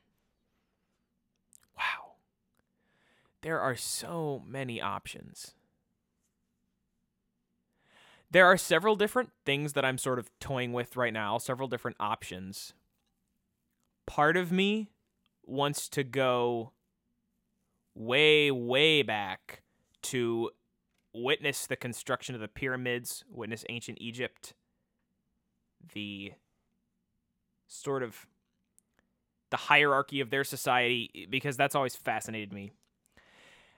[1.76, 2.12] Wow.
[3.42, 5.54] There are so many options.
[8.33, 11.99] There are several different things that I'm sort of toying with right now, several different
[12.01, 12.72] options.
[14.07, 14.89] Part of me
[15.45, 16.72] wants to go
[17.95, 19.61] way, way back
[20.03, 20.51] to
[21.12, 24.55] witness the construction of the pyramids, witness ancient Egypt,
[25.93, 26.33] the
[27.68, 28.26] sort of
[29.51, 32.72] the hierarchy of their society because that's always fascinated me.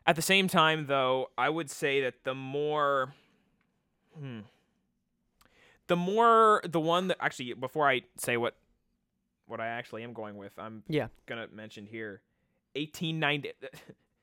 [0.07, 3.15] At the same time, though, I would say that the more,
[4.19, 4.41] hmm,
[5.87, 8.57] the more the one that actually before I say what
[9.47, 11.09] what I actually am going with, I'm Yeah.
[11.27, 12.23] gonna mention here,
[12.75, 13.53] 1890.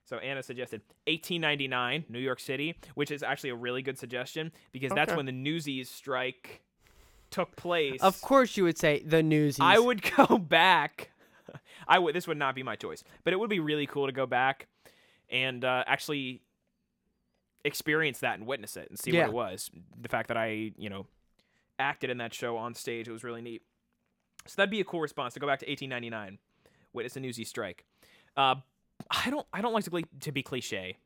[0.03, 4.91] So Anna suggested 1899, New York City, which is actually a really good suggestion because
[4.91, 6.63] that's when the Newsies strike
[7.29, 8.01] took place.
[8.01, 9.61] Of course, you would say the newsies.
[9.61, 11.11] I would go back.
[11.87, 12.13] I would.
[12.13, 14.67] This would not be my choice, but it would be really cool to go back
[15.29, 16.41] and uh, actually
[17.65, 19.21] experience that and witness it and see Yeah.
[19.21, 19.69] what it was.
[19.99, 21.07] The fact that I, you know,
[21.79, 23.61] acted in that show on stage, it was really neat.
[24.47, 26.39] So that'd be a cool response to go back to 1899,
[26.93, 27.85] witness a Newsy strike.
[28.35, 28.55] Uh,
[29.09, 29.45] I don't.
[29.53, 30.97] I don't like to to be cliche,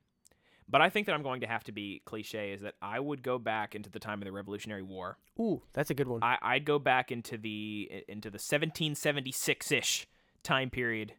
[0.69, 2.51] but I think that I'm going to have to be cliche.
[2.53, 5.17] Is that I would go back into the time of the Revolutionary War.
[5.39, 6.21] Ooh, that's a good one.
[6.23, 10.07] I, I'd go back into the into the 1776 ish
[10.43, 11.13] time period,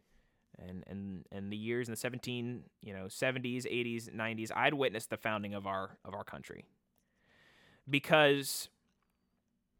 [0.59, 4.51] and and and the years in the 17 you know 70s, 80s, 90s.
[4.55, 6.65] I'd witnessed the founding of our of our country
[7.89, 8.69] because,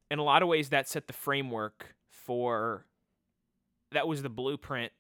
[0.10, 2.86] in a lot of ways, that set the framework for.
[3.94, 4.92] That was the blueprint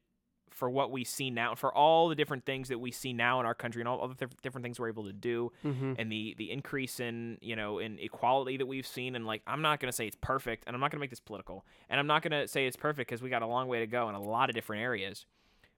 [0.50, 3.46] for what we see now, for all the different things that we see now in
[3.46, 5.94] our country, and all the diff- different things we're able to do mm-hmm.
[6.00, 9.62] and the the increase in you know in equality that we've seen and like i'm
[9.62, 12.00] not going to say it's perfect and i'm not going to make this political and
[12.00, 14.10] i'm not going to say it's perfect because we got a long way to go
[14.10, 15.26] in a lot of different areas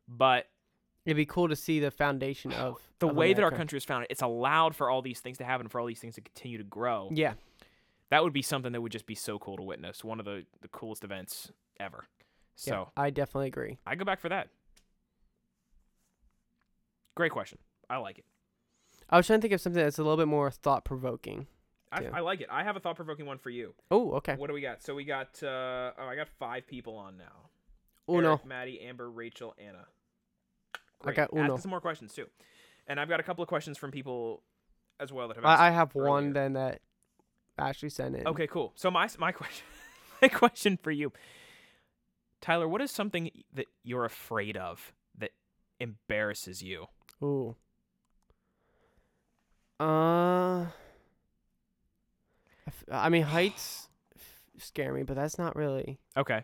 [0.10, 0.48] but
[1.06, 3.86] It'd be cool to see the foundation of the of way that our country is
[3.86, 6.58] founded it's allowed for all these things to happen for all these things to continue
[6.58, 7.34] to grow Yeah.
[8.10, 10.46] that would be something that would just be so cool to witness one of the
[10.62, 12.06] the coolest events ever
[12.56, 13.78] so yeah, I definitely agree.
[13.88, 14.50] i go back for that
[17.16, 17.58] great question
[17.90, 18.26] i like it
[19.12, 21.48] I was trying to think of something that's a little bit more thought provoking.
[21.92, 24.36] I, I like it i have a thought-provoking one for you Oh, okay.
[24.36, 27.50] what do we got so we got uh oh i got five people on now
[28.08, 28.30] Uno.
[28.30, 29.86] Eric, Maddie, Amber, Rachel, Anna.
[31.06, 31.44] I got Great.
[31.44, 31.54] uno.
[31.54, 32.28] Ask some more questions too,
[32.88, 34.44] and I've got a couple of questions from people
[35.00, 35.62] as well that have asked.
[35.62, 36.82] I, I have one then that
[37.58, 38.28] Ashley sent in.
[38.28, 38.74] Okay, cool.
[38.76, 39.66] So my my question
[40.22, 41.12] my question for you,
[42.42, 45.32] Tyler, what is something that you're afraid of that
[45.80, 46.88] embarrasses you?
[47.24, 47.56] Ooh.
[49.80, 50.66] Uh.
[52.92, 53.88] I mean, heights
[54.58, 56.44] scare me, but that's not really Okay.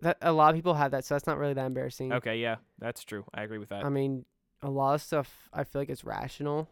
[0.00, 0.18] That.
[0.22, 2.12] A lot of people have that, so that's not really that embarrassing.
[2.12, 3.24] Okay, yeah, that's true.
[3.34, 3.84] I agree with that.
[3.84, 4.24] I mean,
[4.62, 6.68] a lot of stuff I feel like it's rational.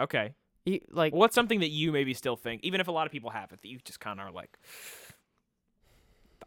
[0.00, 0.34] okay.
[0.66, 3.30] E- like What's something that you maybe still think, even if a lot of people
[3.30, 4.58] have it, that you just kind of are like,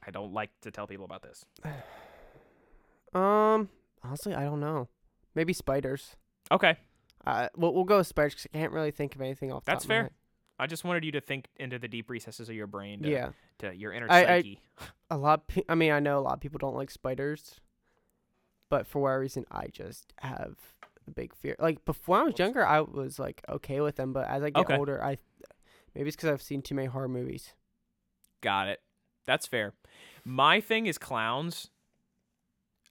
[0.06, 1.44] I don't like to tell people about this.
[3.14, 3.70] um,
[4.04, 4.88] honestly, I don't know.
[5.36, 6.16] Maybe spiders.
[6.52, 6.76] Okay,
[7.26, 9.64] Uh, we'll, we'll go with spiders because I can't really think of anything off.
[9.66, 10.12] the That's top of my fair.
[10.62, 13.30] I just wanted you to think into the deep recesses of your brain, to, Yeah,
[13.60, 14.62] to your inner I- I- psyche.
[15.10, 15.48] a lot.
[15.48, 17.60] Pe- I mean, I know a lot of people don't like spiders,
[18.70, 20.56] but for whatever reason, I just have
[21.08, 21.56] a big fear.
[21.58, 24.62] Like before I was younger, I was like okay with them, but as I get
[24.62, 24.78] Okay.
[24.78, 25.18] older, I
[25.96, 27.54] maybe it's because I've seen too many horror movies.
[28.42, 28.82] Got it.
[29.26, 29.74] That's fair.
[30.24, 31.70] My thing is clowns.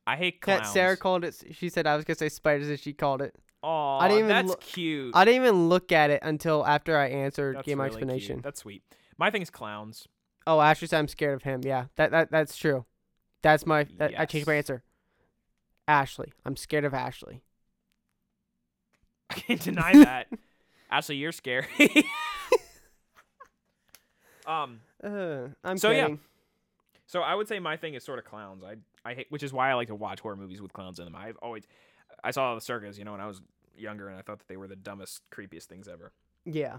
[0.07, 0.63] I hate clowns.
[0.63, 1.41] That Sarah called it.
[1.53, 3.35] She said I was gonna say spiders, and she called it.
[3.63, 5.15] Aw, I didn't even that's look- cute.
[5.15, 8.03] I didn't even look at it until after I answered, That's gave my really cute.
[8.11, 8.41] explanation.
[8.43, 8.83] That's sweet.
[9.19, 10.09] My thing is clowns.
[10.47, 11.61] Oh, Ashley said I'm scared of him.
[11.65, 12.87] Yeah, that that that's true.
[13.43, 13.87] That's my.
[13.99, 14.83] That, I changed my answer.
[15.87, 17.43] Ashley, I'm scared of Ashley.
[19.31, 20.29] I can't deny that.
[20.91, 21.67] Ashley, you're scary.
[24.47, 26.09] um, Uh, I'm So, yeah.
[27.07, 28.63] so I would say my thing is sort of clowns.
[28.65, 28.77] I
[29.09, 31.15] I hate, which is why I like to watch horror movies with clowns in them.
[31.17, 31.65] I've always,
[32.25, 33.41] I saw the circus, you know, when I was
[33.77, 36.13] younger, and I thought that they were the dumbest, creepiest things ever.
[36.45, 36.79] Yeah.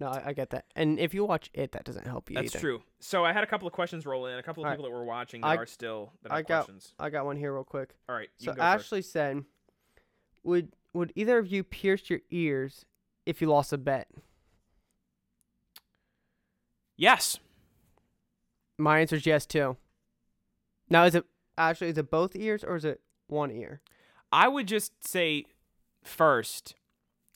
[0.00, 0.64] No, I, I get that.
[0.74, 2.60] And if you watch it, that doesn't help you That's either.
[2.60, 2.82] true.
[3.00, 4.38] So I had a couple of questions roll in.
[4.38, 4.78] A couple of Alright.
[4.78, 6.94] people that were watching that I- are still that have got- questions.
[6.98, 7.94] I got one here real quick.
[8.08, 8.84] All right, you So can go first.
[8.86, 9.44] Ashley said,
[10.42, 12.84] "Would would either of you pierce your ears
[13.26, 14.08] if you lost a bet?"
[16.96, 17.38] Yes.
[18.78, 19.76] My answer is yes too.
[20.88, 21.24] Now, is it
[21.56, 21.88] Ashley?
[21.88, 23.80] Is it both ears or is it one ear?
[24.32, 25.44] I would just say
[26.04, 26.74] first.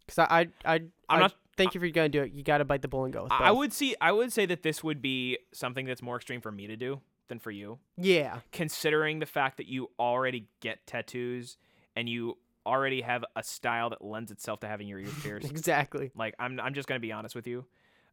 [0.07, 1.35] Because I, I, I, I'm I not.
[1.57, 3.41] think if you're gonna do it, you gotta bite the bullet and go with both.
[3.41, 3.95] I would see.
[4.01, 7.01] I would say that this would be something that's more extreme for me to do
[7.29, 8.39] than for you, Yeah.
[8.53, 11.57] considering the fact that you already get tattoos
[11.97, 15.51] and you already have a style that lends itself to having your ears pierced.
[15.51, 16.13] Exactly.
[16.15, 16.61] like I'm.
[16.61, 17.65] I'm just gonna be honest with you.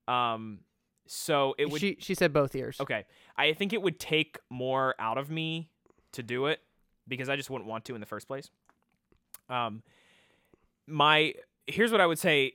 [0.08, 0.60] Um.
[1.06, 1.82] So it would.
[1.82, 2.78] she she said both ears.
[2.80, 3.06] Okay.
[3.38, 5.70] I think it would take more out of me
[6.14, 6.60] to do it
[7.08, 8.50] because I just wouldn't want to in the first place.
[9.54, 9.84] Um
[10.88, 11.34] my
[11.68, 12.54] here's what I would say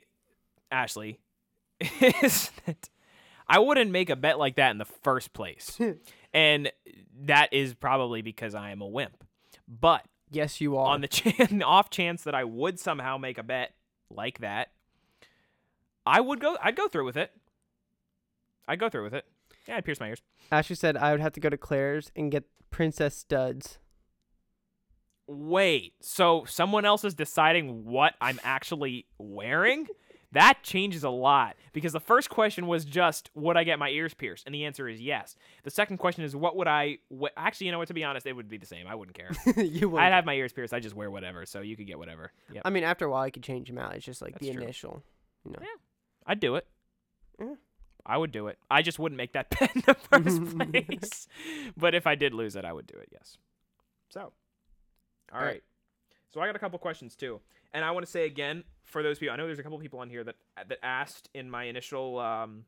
[0.71, 1.19] Ashley
[2.01, 2.89] is that
[3.47, 5.79] I wouldn't make a bet like that in the first place.
[6.35, 6.71] and
[7.25, 9.25] that is probably because I am a wimp.
[9.67, 10.89] But Yes, you are.
[10.89, 13.73] on the chan- off chance that I would somehow make a bet
[14.11, 14.69] like that,
[16.05, 17.31] I would go I'd go through with it.
[18.67, 19.25] I'd go through with it.
[19.67, 20.21] Yeah, I'd pierce my ears.
[20.53, 23.79] Ashley said I would have to go to Claire's and get princess studs.
[25.29, 29.87] Wait, so someone else is deciding what I'm actually wearing?
[30.33, 34.13] That changes a lot because the first question was just would I get my ears
[34.15, 35.37] pierced, and the answer is yes.
[35.65, 36.99] The second question is what would I?
[37.37, 37.89] Actually, you know what?
[37.89, 38.87] To be honest, it would be the same.
[38.87, 39.31] I wouldn't care.
[39.65, 40.01] you would.
[40.03, 40.75] I'd have my ears pierced.
[40.75, 42.33] I just wear whatever, so you could get whatever.
[42.53, 43.95] Yep, I mean, after a while, you could change them out.
[43.97, 44.65] It's just like the That's true.
[44.65, 45.03] initial.
[45.45, 45.67] You know.
[46.27, 46.67] I'd do it.
[47.41, 47.55] Yeah.
[48.05, 48.59] I would do it.
[48.71, 51.27] I just wouldn't make that bet in the first place.
[51.77, 53.09] but if I did lose it, I would do it.
[53.13, 53.39] Yes.
[54.11, 54.33] So,
[55.33, 55.53] all All right.
[55.53, 55.63] right.
[56.29, 57.41] So I got a couple questions too,
[57.73, 59.33] and I want to say again for those people.
[59.33, 60.37] I know there's a couple people on here that
[60.69, 62.65] that asked in my initial um,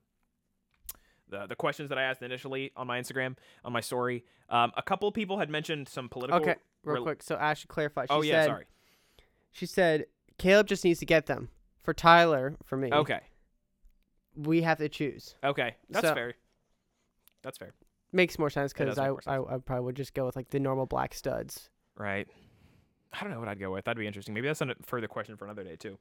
[1.29, 4.25] the the questions that I asked initially on my Instagram on my story.
[4.49, 6.41] Um, a couple people had mentioned some political.
[6.41, 6.55] Okay,
[6.85, 7.23] real rel- quick.
[7.23, 8.09] So Ashley clarified.
[8.09, 8.65] She oh yeah, said, sorry.
[9.53, 10.07] She said
[10.39, 11.51] Caleb just needs to get them.
[11.83, 13.21] For Tyler, for me, Okay,
[14.37, 15.35] we have to choose.
[15.45, 16.35] okay, that's So- fair.
[17.43, 17.73] That's fair.
[18.13, 19.39] Makes more sense because I, I.
[19.39, 21.71] I probably would just go with like the normal black studs.
[21.97, 22.27] Right.
[23.13, 23.85] I don't know what I'd go with.
[23.85, 24.35] That'd be interesting.
[24.35, 25.99] Maybe that's a further question for another day too.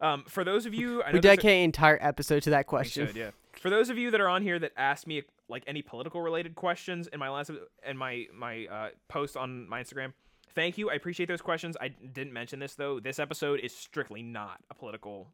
[0.00, 3.06] Um, for those of you, I know We dedicate an entire episode to that question.
[3.08, 3.30] should, yeah.
[3.60, 6.54] For those of you that are on here that asked me like any political related
[6.54, 7.50] questions in my last
[7.86, 10.12] in my my uh, post on my Instagram,
[10.54, 10.90] thank you.
[10.90, 11.76] I appreciate those questions.
[11.80, 13.00] I didn't mention this though.
[13.00, 15.28] This episode is strictly not a political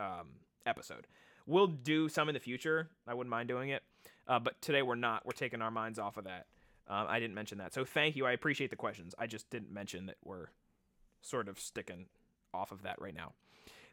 [0.00, 0.28] um,
[0.66, 1.06] episode.
[1.46, 2.88] We'll do some in the future.
[3.06, 3.82] I wouldn't mind doing it,
[4.28, 5.26] uh, but today we're not.
[5.26, 6.46] We're taking our minds off of that.
[6.88, 8.26] Um, I didn't mention that, so thank you.
[8.26, 9.14] I appreciate the questions.
[9.18, 10.48] I just didn't mention that we're
[11.24, 12.06] sort of sticking
[12.52, 13.32] off of that right now.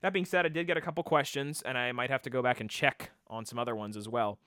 [0.01, 2.41] That being said, I did get a couple questions, and I might have to go
[2.41, 4.39] back and check on some other ones as well.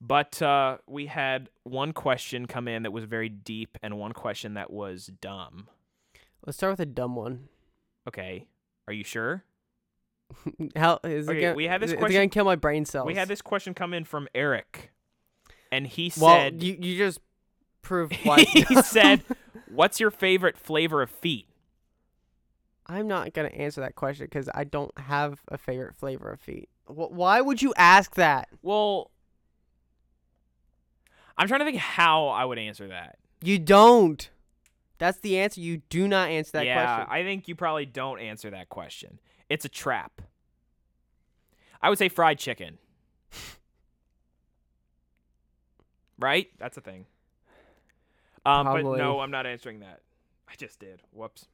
[0.00, 4.54] But uh, we had one question come in that was very deep, and one question
[4.54, 5.68] that was dumb.
[6.46, 7.48] Let's start with a dumb one.
[8.08, 8.46] Okay,
[8.86, 9.44] are you sure?
[10.76, 13.06] How is it gonna, we had this question- gonna kill my brain cells?
[13.06, 14.90] We had this question come in from Eric,
[15.72, 17.20] and he Well, said, you you just
[17.82, 18.40] proved why.
[18.42, 19.22] he said,
[19.68, 21.46] "What's your favorite flavor of feet?"
[22.90, 26.68] I'm not gonna answer that question because I don't have a favorite flavor of feet.
[26.86, 28.48] Wh- why would you ask that?
[28.62, 29.12] Well,
[31.38, 33.18] I'm trying to think how I would answer that.
[33.40, 34.28] You don't.
[34.98, 35.60] That's the answer.
[35.60, 37.12] You do not answer that yeah, question.
[37.12, 39.20] I think you probably don't answer that question.
[39.48, 40.20] It's a trap.
[41.80, 42.78] I would say fried chicken.
[46.18, 46.48] right?
[46.58, 47.06] That's a thing.
[48.44, 48.98] Um, but Probably.
[48.98, 50.00] no, I'm not answering that.
[50.48, 51.02] I just did.
[51.12, 51.46] Whoops.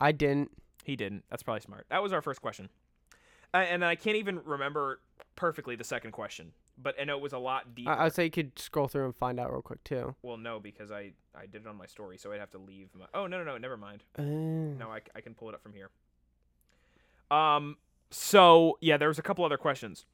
[0.00, 0.50] I didn't.
[0.82, 1.24] He didn't.
[1.30, 1.86] That's probably smart.
[1.90, 2.68] That was our first question.
[3.54, 5.00] Uh, and I can't even remember
[5.36, 7.90] perfectly the second question, but I know it was a lot deeper.
[7.90, 10.14] I, I'd say you could scroll through and find out real quick too.
[10.22, 12.88] well, no, because I I did it on my story, so I'd have to leave.
[12.98, 14.04] My, oh no no no, never mind.
[14.18, 15.90] Uh, No, I, I can pull it up from here.
[17.30, 17.76] Um.
[18.10, 20.04] So yeah, there was a couple other questions.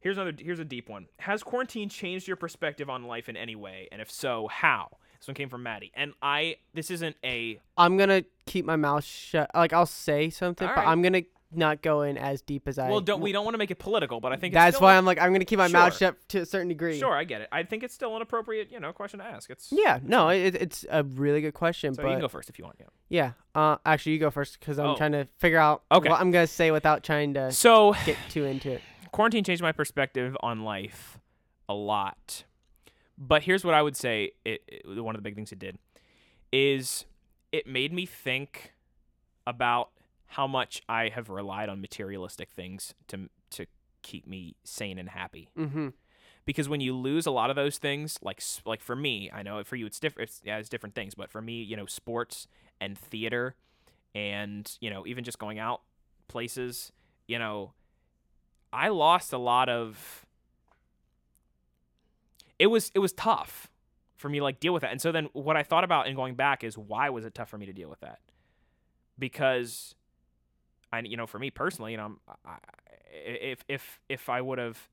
[0.00, 0.32] Here's another.
[0.38, 1.06] Here's a deep one.
[1.20, 3.88] Has quarantine changed your perspective on life in any way?
[3.92, 4.96] And if so, how?
[5.20, 5.92] This one came from Maddie.
[5.94, 6.56] And I.
[6.74, 7.60] This isn't a.
[7.76, 9.50] I'm gonna keep my mouth shut.
[9.54, 10.86] Like I'll say something, but.
[10.86, 11.22] I'm gonna
[11.52, 12.88] not go in as deep as I.
[12.88, 14.96] Well, don't we don't want to make it political, but I think it's That's why
[14.96, 16.98] I'm like I'm gonna keep my mouth shut to a certain degree.
[16.98, 17.48] Sure, I get it.
[17.52, 19.50] I think it's still an appropriate, you know, question to ask.
[19.50, 19.98] It's Yeah.
[20.02, 22.64] No, it, it's a really good question, So but you can go first if you
[22.64, 22.76] want.
[22.78, 22.86] Yeah.
[23.08, 23.32] yeah.
[23.60, 24.96] Uh, actually, you go first because I'm Oh.
[24.96, 26.08] trying to figure out Okay.
[26.08, 28.82] what I'm gonna say without trying to So get too into it.
[29.12, 31.18] quarantine changed my perspective on life
[31.68, 32.44] a lot.
[33.20, 35.78] But here's what I would say: it, it- one of the big things it did
[36.50, 37.04] is
[37.52, 38.72] it made me think
[39.46, 39.90] about
[40.26, 43.66] how much I have relied on materialistic things to to
[44.02, 45.50] keep me sane and happy.
[45.58, 45.88] Mm-hmm.
[46.46, 49.62] because when you lose a lot of those things like like for me i know
[49.62, 52.46] for you it's different it's, yeah, it's different things but for me you know sports
[52.80, 53.54] and theater
[54.14, 55.82] and you know even just going out
[56.28, 56.92] places
[57.28, 57.72] you know
[58.72, 60.24] i lost a lot of
[62.60, 63.68] it was it was tough
[64.16, 66.14] for me to like deal with that and so then what i thought about in
[66.14, 68.20] going back is why was it tough for me to deal with that
[69.18, 69.94] because
[70.92, 72.56] i you know for me personally you know I'm, I,
[73.12, 74.88] if if if i would have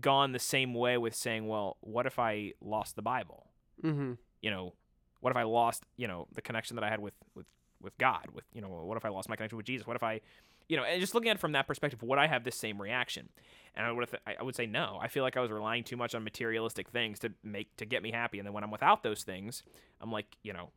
[0.00, 3.46] gone the same way with saying, well, what if I lost the Bible?
[3.82, 4.14] Mm-hmm.
[4.42, 4.74] You know,
[5.20, 7.46] what if I lost, you know, the connection that I had with with
[7.80, 8.26] with God?
[8.32, 9.86] With you know, what if I lost my connection with Jesus?
[9.86, 10.20] What if I,
[10.68, 12.80] you know, and just looking at it from that perspective, would I have this same
[12.80, 13.28] reaction?
[13.74, 14.98] And I would have, I would say no.
[15.00, 18.02] I feel like I was relying too much on materialistic things to make to get
[18.02, 19.62] me happy, and then when I'm without those things,
[20.00, 20.70] I'm like, you know,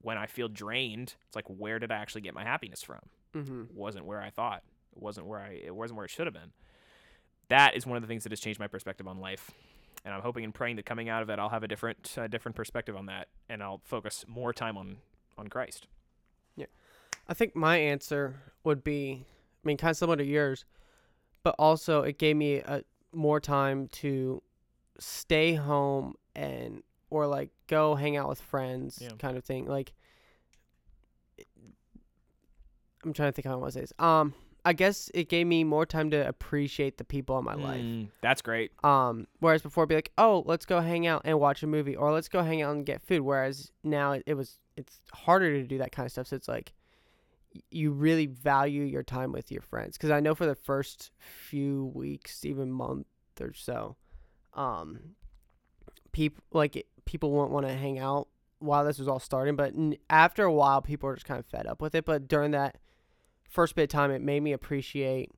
[0.00, 3.00] when I feel drained, it's like, where did I actually get my happiness from?
[3.34, 3.62] Mm-hmm.
[3.74, 4.62] Wasn't where I thought.
[4.94, 5.60] It wasn't where I.
[5.64, 6.52] It wasn't where it should have been.
[7.48, 9.50] That is one of the things that has changed my perspective on life,
[10.04, 12.26] and I'm hoping and praying that coming out of it, I'll have a different, uh,
[12.28, 14.96] different perspective on that, and I'll focus more time on
[15.38, 15.86] on Christ.
[17.28, 19.24] I think my answer would be,
[19.64, 20.64] I mean, kind of similar to yours,
[21.42, 22.82] but also it gave me a
[23.12, 24.42] more time to
[24.98, 29.10] stay home and or like go hang out with friends, Yeah.
[29.18, 29.66] kind of thing.
[29.66, 29.92] Like,
[33.04, 33.92] I'm trying to think how I want to say this.
[33.98, 34.34] Um,
[34.64, 37.80] I guess it gave me more time to appreciate the people in my life.
[37.84, 38.72] Mm, that's great.
[38.82, 41.94] Um, whereas before, it'd be like, oh, let's go hang out and watch a movie,
[41.94, 43.20] or let's go hang out and get food.
[43.20, 46.26] Whereas now it, it was, it's harder to do that kind of stuff.
[46.26, 46.72] So it's like,
[47.70, 49.96] you really value your time with your friends.
[49.96, 53.06] Because I know for the first few weeks, even month
[53.40, 53.96] or so,
[54.54, 55.14] um,
[56.12, 58.28] people like people won't want to hang out
[58.58, 59.56] while this was all starting.
[59.56, 62.04] But n- after a while, people are just kind of fed up with it.
[62.04, 62.78] But during that
[63.48, 65.30] first bit of time, it made me appreciate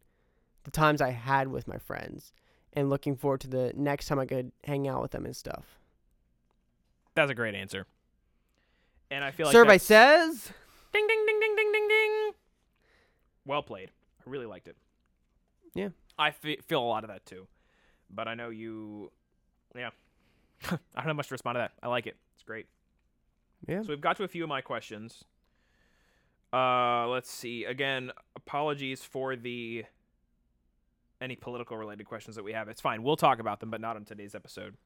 [0.65, 2.33] the times I had with my friends
[2.73, 5.79] and looking forward to the next time I could hang out with them and stuff.
[7.15, 7.87] That's a great answer.
[9.11, 10.53] And I feel like Survey says
[10.93, 11.38] ding ding ding.
[13.49, 13.91] Well played.
[14.21, 14.77] I really liked it.
[15.75, 15.89] Yeah.
[16.19, 17.49] I feel a lot of that too,
[18.11, 19.11] but I know you.
[19.75, 19.91] Yeah.
[20.71, 21.73] I don't have much to respond to that.
[21.83, 22.17] I like it.
[22.35, 22.67] It's great.
[23.67, 23.83] Yeah.
[23.83, 25.25] So we've got to a few of my questions.
[26.53, 27.65] Uh, let's see.
[27.65, 29.85] Again, apologies for the
[31.21, 32.69] any political related questions that we have.
[32.69, 33.03] It's fine.
[33.03, 34.77] We'll talk about them, but not on today's episode.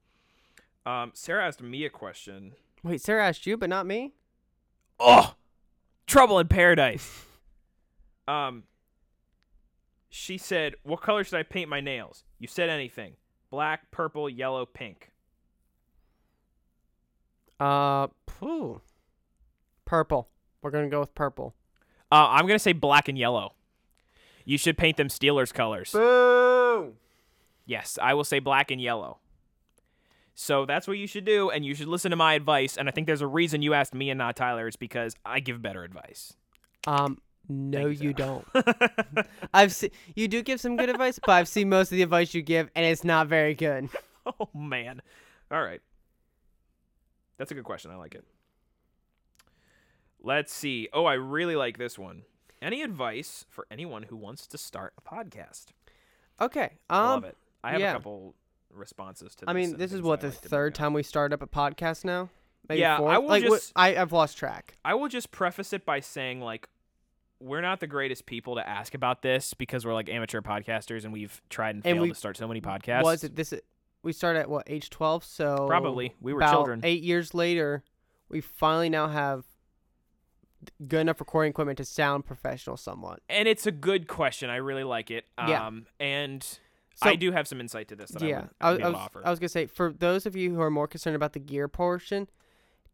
[0.87, 2.53] Um, Sarah asked me a question.
[2.85, 4.13] Wait, Sarah asked you, but not me?
[5.01, 5.35] Oh,
[6.07, 7.25] trouble in paradise.
[8.29, 8.65] um,
[10.11, 13.15] she said, "What color should I paint my nails?" You said anything:
[13.51, 15.11] black, purple, yellow, pink.
[17.61, 18.09] Uh,
[18.39, 18.81] phew.
[19.85, 20.29] Purple.
[20.63, 21.55] We're going to go with purple.
[22.13, 23.55] Uh, I'm gonna say black and yellow.
[24.45, 25.93] You should paint them Steelers colors.
[25.93, 26.95] Boo!
[27.65, 29.19] Yes, I will say black and yellow.
[30.35, 32.77] So that's what you should do, and you should listen to my advice.
[32.77, 34.67] And I think there's a reason you asked me and not Tyler.
[34.67, 36.35] It's because I give better advice.
[36.87, 38.47] Um, No, Thank you don't.
[39.55, 42.33] I've seen you do give some good advice, but I've seen most of the advice
[42.35, 43.89] you give, and it's not very good.
[44.27, 45.03] oh man.
[45.51, 45.81] All right.
[47.39, 47.91] That's a good question.
[47.91, 48.25] I like it.
[50.23, 50.89] Let's see.
[50.93, 52.23] Oh, I really like this one.
[52.61, 55.67] Any advice for anyone who wants to start a podcast?
[56.41, 56.75] Okay.
[56.89, 57.37] I Um, love it.
[57.65, 57.91] I have yeah.
[57.91, 58.35] a couple
[58.73, 59.51] responses to this.
[59.51, 62.31] I mean, this is what the like third time we started up a podcast now.
[62.69, 64.77] Maybe Yeah, I will like what- I I've lost track.
[64.85, 66.69] I will just preface it by saying like
[67.43, 71.13] we're not the greatest people to ask about this because we're like amateur podcasters and
[71.13, 73.03] we've tried and And failed we- to start so many podcasts.
[73.03, 73.53] Was it this?
[74.03, 75.25] We started at what age twelve?
[75.25, 76.15] So Probably.
[76.21, 76.81] We were children.
[76.83, 77.83] Eight years later,
[78.29, 79.45] we finally now have
[80.87, 83.21] good enough recording equipment to sound professional somewhat.
[83.29, 84.49] And it's a good question.
[84.51, 85.25] I really like it.
[85.39, 85.67] Yeah.
[85.67, 88.87] Um and So- I do have some insight to this that yeah, I would, I,
[88.87, 89.09] I was.
[89.25, 91.67] I was gonna say for those of you who are more concerned about the gear
[91.69, 92.29] portion,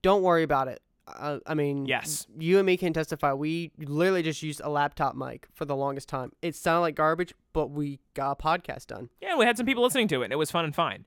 [0.03, 0.81] don't worry about it.
[1.19, 2.27] Uh, I mean, Yes.
[2.39, 3.33] you and me can testify.
[3.33, 6.33] We literally just used a laptop mic for the longest time.
[6.43, 9.09] It sounded like garbage, but we got a podcast done.
[9.21, 11.05] yeah, we had some people listening to it and it was fun and fine.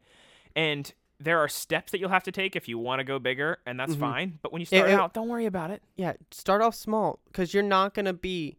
[0.55, 3.59] And there are steps that you'll have to take if you want to go bigger,
[3.65, 3.99] and that's Mhm.
[3.99, 4.39] fine.
[4.41, 5.83] But when you start it- out, don't worry about it.
[5.95, 8.57] Yeah, start off small because you're not gonna be.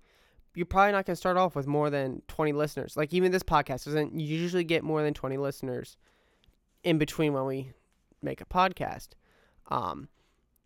[0.55, 2.97] You're probably not gonna start off with more than 20 listeners.
[2.97, 5.97] Like even this podcast doesn't usually get more than 20 listeners
[6.85, 7.73] in between when we
[8.23, 9.09] make a podcast.
[9.69, 10.09] Um,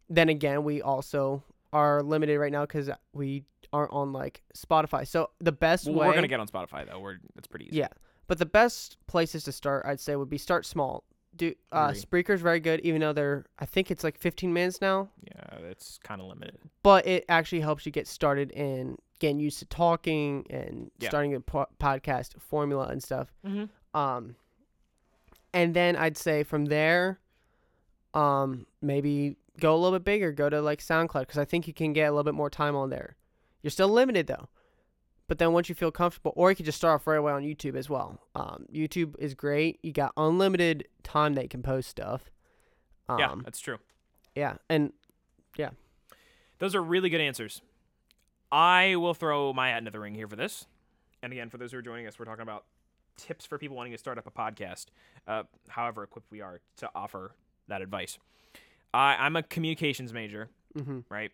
[0.09, 1.43] then again, we also
[1.73, 5.07] are limited right now because we aren't on like Spotify.
[5.07, 7.01] So the best Well, way we're gonna get on Spotify though.
[7.01, 7.77] We're it's pretty easy.
[7.79, 7.89] Yeah,
[8.29, 11.05] but the best places to start, I'd say, would be start small.
[11.35, 11.93] Do uh.
[11.93, 15.99] Spreaker's very good, even though they're I think it's like 15 minutes now, Yeah, it's
[16.03, 16.57] kind of limited.
[16.83, 21.09] but it actually helps you get started in getting used to talking and Yeah.
[21.11, 23.29] starting a po- podcast formula and stuff.
[23.45, 23.99] Mm-hmm.
[23.99, 24.37] Um,
[25.53, 27.19] and then I'd say from there,
[28.15, 30.33] um, maybe go a little bit bigger.
[30.33, 32.77] Go to like SoundCloud because I think you can get a little bit more time
[32.77, 33.17] on there.
[33.63, 34.49] You're still limited though,
[35.29, 37.43] but then once you feel comfortable, or you could just start off right away on
[37.43, 38.21] YouTube as well.
[38.35, 39.79] Um, YouTube is great.
[39.83, 42.31] You got unlimited time that you can post stuff.
[43.09, 43.79] Um, yeah, that's true.
[44.35, 44.93] yeah, and
[45.57, 45.71] yeah,
[46.59, 47.63] Those are really good answers.
[48.53, 50.67] I will throw my hat into the ring here for this.
[51.23, 52.65] And again, for those who are joining us, we're talking about
[53.17, 54.87] tips for people wanting to start up a podcast,
[55.27, 57.35] uh, however equipped we are to offer
[57.69, 58.19] that advice.
[58.97, 61.31] I, I'm a communications major, hmm right?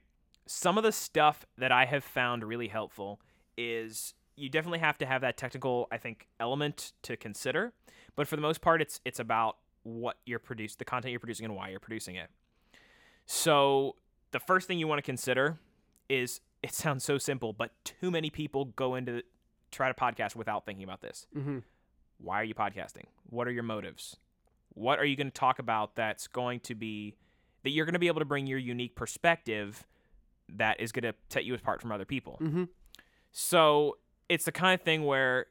[0.47, 3.21] Some of the stuff that I have found really helpful
[3.57, 7.73] is you definitely have to have that technical, I think, element to consider.
[8.17, 11.45] But for the most part, it's it's about what you're producing, the content you're producing,
[11.45, 12.31] and why you're producing it.
[13.27, 13.97] So
[14.33, 15.59] the first thing you want to consider
[16.09, 19.23] is it sounds so simple, but too many people go into
[19.71, 21.27] try to podcast without thinking about this.
[21.33, 21.59] hmm
[22.19, 23.05] Why are you podcasting?
[23.31, 24.17] What are your motives?
[24.75, 27.15] What are you going to talk about that's going to be
[27.63, 29.87] that you're going to be able to bring your unique perspective
[30.49, 32.37] that is going to set you apart from other people?
[32.39, 32.65] hmm
[33.31, 33.99] So
[34.29, 35.47] it's the kind of thing where,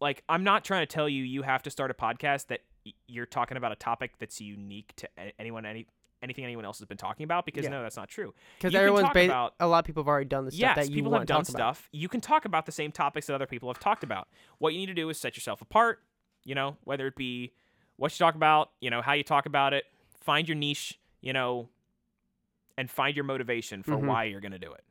[0.00, 2.60] like, I'm not trying to tell you you have to start a podcast that
[3.08, 5.08] you're talking about a topic that's unique to
[5.38, 5.86] anyone, any
[6.22, 7.70] anything anyone else has been talking about because Yeah.
[7.70, 8.32] no, that's not true.
[8.56, 10.76] Because everyone's talk ba- about- a lot of people have already done the stuff yes,
[10.76, 11.76] that you people want have to done talk about.
[11.76, 11.88] stuff.
[11.92, 14.26] You can talk about the same topics that other people have talked about.
[14.58, 16.02] What you need to do is set yourself apart.
[16.44, 17.52] You know, whether it be
[17.96, 19.84] what you talk about, you know, how you talk about it.
[20.20, 20.98] Find your niche.
[21.26, 21.68] You know,
[22.78, 24.06] and find your motivation for Mhm.
[24.06, 24.84] why you're going to do it.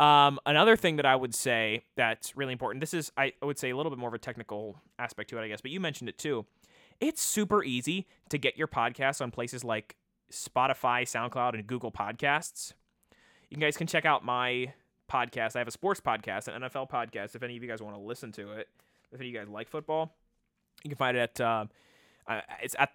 [0.00, 2.80] Um, another thing that I would say that's really important.
[2.80, 5.42] This is, I would say, a little bit more of a technical aspect to it,
[5.42, 6.46] I guess, but you mentioned it too.
[7.00, 9.96] It's super easy to get your podcast on places like
[10.32, 12.72] Spotify, SoundCloud, and Google Podcasts.
[13.48, 14.72] You guys can check out my
[15.08, 15.54] podcast.
[15.54, 17.34] I have a sports podcast, an NFL podcast.
[17.36, 18.68] If any of you guys want to listen to it,
[19.12, 20.14] if any of you guys like football,
[20.82, 21.66] you can find it at uh,
[22.62, 22.90] it's at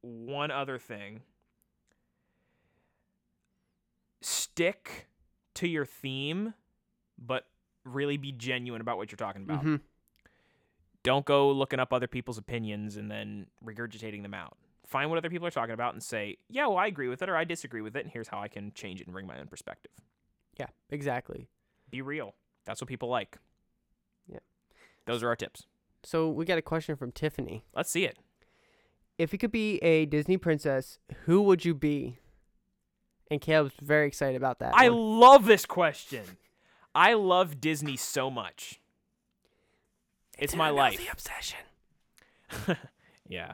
[0.01, 1.21] one other thing.
[4.21, 5.07] Stick
[5.55, 6.53] to your theme,
[7.17, 7.45] but
[7.85, 9.63] really be genuine about what you're talking about.
[9.63, 9.81] Mhm.
[11.03, 14.57] Don't go looking up other people's opinions and then regurgitating them out.
[14.85, 17.30] Find what other people are talking about and say, yeah, well, I agree with it
[17.30, 19.39] or I disagree with it, and here's how I can change it and bring my
[19.39, 19.91] own perspective.
[20.59, 21.47] Yeah, exactly.
[21.89, 22.35] Be real.
[22.65, 23.38] That's what people like.
[24.27, 24.39] Yeah.
[25.05, 25.67] Those are our tips.
[26.03, 27.65] So we got a question from Tiffany.
[27.73, 28.17] Let's see it.
[29.19, 32.17] If you could be a Disney princess, who would you be?
[33.29, 34.73] And Caleb's very excited about that.
[34.73, 35.19] I one.
[35.19, 36.23] love this question.
[36.95, 38.81] I love Disney so much.
[40.39, 40.97] It's my life.
[40.97, 41.59] The obsession.
[43.29, 43.53] Yeah.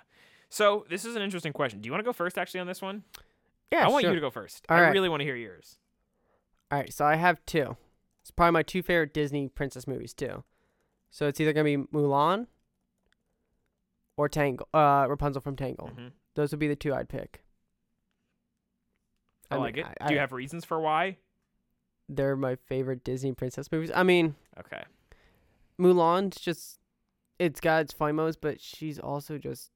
[0.50, 1.82] So this is an interesting question.
[1.82, 3.04] Do you want to go first actually on this one?
[3.72, 4.12] Yeah, I want sure.
[4.12, 4.66] you to go first.
[4.70, 4.94] All I right.
[4.94, 5.78] really want to hear yours.
[6.72, 7.76] All right, so I have two.
[8.22, 10.44] It's probably my two favorite Disney princess movies too.
[11.12, 12.48] So it's either gonna be Mulan
[14.18, 15.90] or Tangle, uh, Rapunzel from Tangle.
[15.90, 16.12] Mhm.
[16.36, 17.44] Those would be the two I'd pick.
[19.52, 19.86] I, mean, like it.
[20.02, 21.18] I- Do you I- have reasons for why?
[22.08, 23.92] They're my favorite Disney princess movies.
[23.94, 24.84] I mean, Okay.
[25.80, 26.80] Mulan's just
[27.40, 29.72] it's got its moments, but she's also just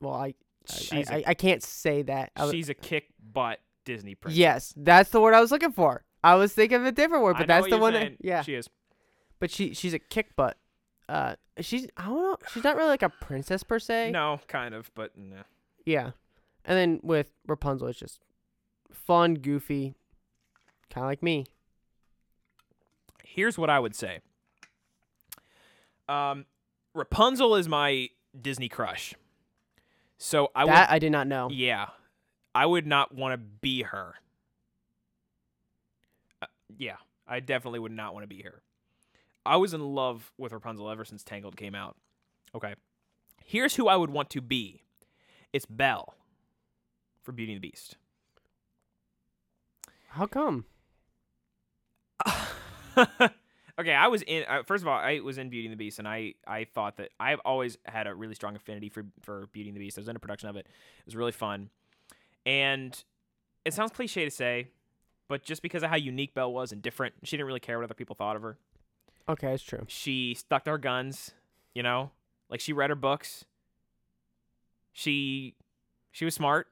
[0.00, 0.26] well, I
[0.68, 2.32] I, She's I, a I, I can't say that.
[2.36, 4.38] I, she's a kick butt Disney princess.
[4.38, 6.04] yes, that's the word I was looking for.
[6.22, 7.92] I was thinking of a different word, but that's the one.
[7.94, 8.68] That, yeah, She is.
[9.38, 10.58] but she she's a kick butt.
[11.10, 12.36] Uh, she's I don't know.
[12.52, 14.12] She's not really like a princess per se.
[14.12, 15.42] No, kind of, but no.
[15.84, 16.12] Yeah,
[16.64, 18.20] and then with Rapunzel, it's just
[18.92, 19.94] fun, goofy,
[20.88, 21.46] kind of like me.
[23.24, 24.20] Here's what I would say.
[26.08, 26.46] Um,
[26.94, 28.10] Rapunzel is my
[28.40, 29.14] Disney crush.
[30.16, 31.48] So I that I did not know.
[31.50, 31.86] yeah,
[32.54, 34.14] I would not want to be her.
[36.40, 36.46] Uh,
[36.78, 36.96] yeah,
[37.26, 38.62] I definitely would not want to be her.
[39.44, 41.96] I was in love with Rapunzel ever since Tangled came out.
[42.54, 42.74] Okay,
[43.44, 44.82] here's who I would want to be.
[45.52, 46.14] It's Belle
[47.22, 47.96] for Beauty and the Beast.
[50.08, 50.64] How come?
[53.78, 54.44] okay, I was in.
[54.48, 56.96] Uh, first of all, I was in Beauty and the Beast, and I I thought
[56.96, 59.98] that I've always had a really strong affinity for for Beauty and the Beast.
[59.98, 60.66] I was in a production of it.
[60.66, 61.70] It was really fun,
[62.44, 63.02] and
[63.64, 64.68] it sounds cliche to say,
[65.28, 67.84] but just because of how unique Belle was and different, she didn't really care what
[67.84, 68.58] other people thought of her.
[69.30, 69.84] Okay, it's true.
[69.88, 71.32] She stuck to her guns,
[71.74, 72.10] you know,
[72.48, 73.44] like she read her books.
[74.92, 75.54] She
[76.10, 76.66] she was smart,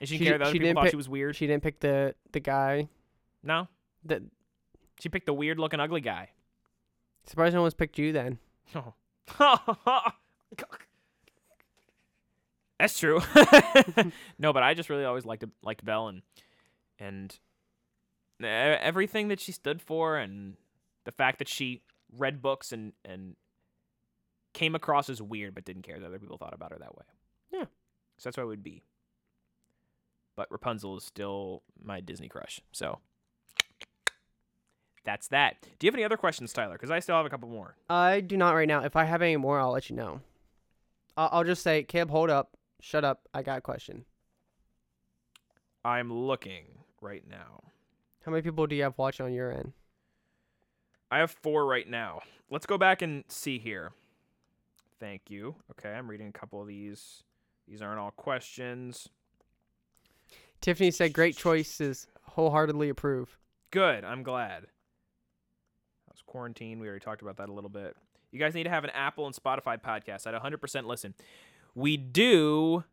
[0.00, 1.36] and she didn't care that other people thought pick- she was weird.
[1.36, 2.88] She didn't pick the the guy
[3.42, 3.68] no,
[4.04, 4.22] that.
[5.00, 6.30] she picked the weird looking ugly guy.
[7.26, 8.38] Surprised no one's picked you then.
[8.74, 8.94] Oh.
[12.78, 13.20] That's true.
[14.38, 16.22] no, but I just really always liked liked Belle and
[16.98, 17.36] and
[18.42, 20.56] everything that she stood for, and
[21.04, 21.82] the fact that she
[22.16, 23.36] read books and and
[24.54, 27.04] came across as weird, but didn't care that other people thought about her that way.
[27.52, 27.64] Yeah.
[28.16, 28.82] so that's what I would be.
[30.36, 32.60] But Rapunzel is still my Disney crush.
[32.72, 32.98] So
[35.04, 35.62] that's that.
[35.78, 36.74] Do you have any other questions, Tyler?
[36.74, 37.76] Because I still have a couple more.
[37.88, 38.84] I do not right now.
[38.84, 40.20] If I have any more, I'll let you know.
[41.16, 43.28] I'll, I'll just say, Caleb, hold up, shut up.
[43.32, 44.04] I got a question.
[45.84, 46.64] I'm looking
[47.00, 47.62] right now.
[48.24, 49.72] How many people do you have watching on your end?
[51.10, 52.20] I have four right now.
[52.50, 53.92] Let's go back and see here.
[55.00, 55.54] Thank you.
[55.72, 57.22] Okay, I'm reading a couple of these.
[57.66, 59.08] These aren't all questions.
[60.60, 62.08] Tiffany said, "Great choices.
[62.22, 63.38] Wholeheartedly approve."
[63.70, 64.04] Good.
[64.04, 64.62] I'm glad.
[64.62, 66.80] That was quarantine.
[66.80, 67.96] We already talked about that a little bit.
[68.30, 70.26] You guys need to have an Apple and Spotify podcast.
[70.26, 71.14] I'd 100% listen.
[71.74, 72.84] We do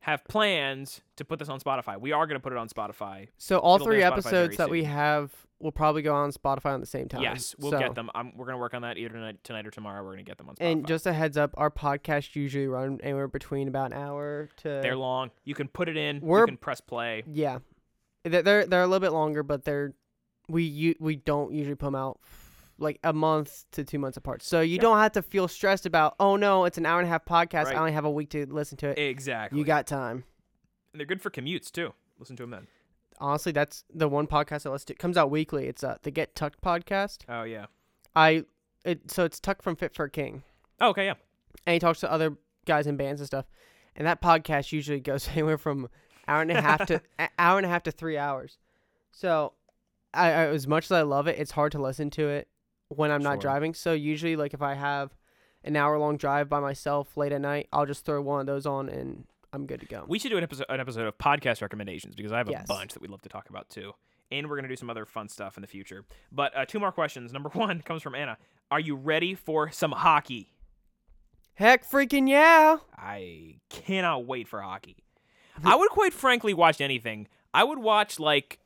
[0.00, 2.00] have plans to put this on Spotify.
[2.00, 3.28] We are going to put it on Spotify.
[3.36, 6.86] So all It'll three episodes that we have will probably go on Spotify on the
[6.86, 7.20] same time.
[7.22, 8.08] Yes, we'll So- get them.
[8.14, 10.00] I'm, we're going to work on that either tonight, tonight or tomorrow.
[10.02, 10.72] We're going to get them on Spotify.
[10.72, 14.68] And just a heads up, our podcasts usually run anywhere between about an hour to
[14.68, 15.30] They're long.
[15.44, 16.16] You can put it in.
[16.16, 17.24] You We're- can press play.
[17.26, 17.58] yeah.
[18.24, 19.94] They're they're, they're a little bit longer, but they're
[20.48, 22.18] we we don't usually put them out
[22.78, 24.42] like a month to two months apart.
[24.42, 24.82] So you Yeah.
[24.82, 27.64] don't have to feel stressed about oh no, it's an hour and a half podcast.
[27.66, 27.76] Right.
[27.76, 28.98] I only have a week to listen to it.
[28.98, 29.58] Exactly.
[29.58, 30.24] You got time.
[30.92, 31.92] And they're good for commutes too.
[32.18, 32.66] Listen to them then.
[33.20, 34.92] Honestly, that's the one podcast I listen to.
[34.92, 35.66] It comes out weekly.
[35.66, 37.18] It's uh, the Get Tucked podcast.
[37.28, 37.66] Oh yeah.
[38.14, 38.44] I
[38.84, 40.44] it so it's Tuck from Fit for a King.
[40.80, 41.14] Oh, okay, yeah.
[41.66, 43.46] and he talks to other guys in bands and stuff.
[43.96, 45.88] And that podcast usually goes anywhere from
[46.28, 47.00] hour and a half to
[47.38, 48.58] hour and a half to three hours.
[49.10, 49.54] So,
[50.14, 52.46] I, I as much as I love it, it's hard to listen to it
[52.88, 53.42] when I'm not Sure.
[53.42, 53.74] driving.
[53.74, 55.16] So usually, like if I have
[55.64, 58.66] an hour long drive by myself late at night, I'll just throw one of those
[58.66, 60.04] on and I'm good to go.
[60.08, 62.66] We should do an episode, an episode of podcast recommendations because I have a Yes.
[62.66, 63.92] bunch that we'd love to talk about too.
[64.30, 66.04] And we're gonna do some other fun stuff in the future.
[66.30, 67.32] But uh, two more questions.
[67.32, 68.36] Number one comes from Anna.
[68.70, 70.52] Are you ready for some hockey?
[71.54, 72.76] Heck, freaking yeah!
[72.96, 74.98] I cannot wait for hockey.
[75.64, 77.26] I would quite frankly watch anything.
[77.52, 78.60] I would watch like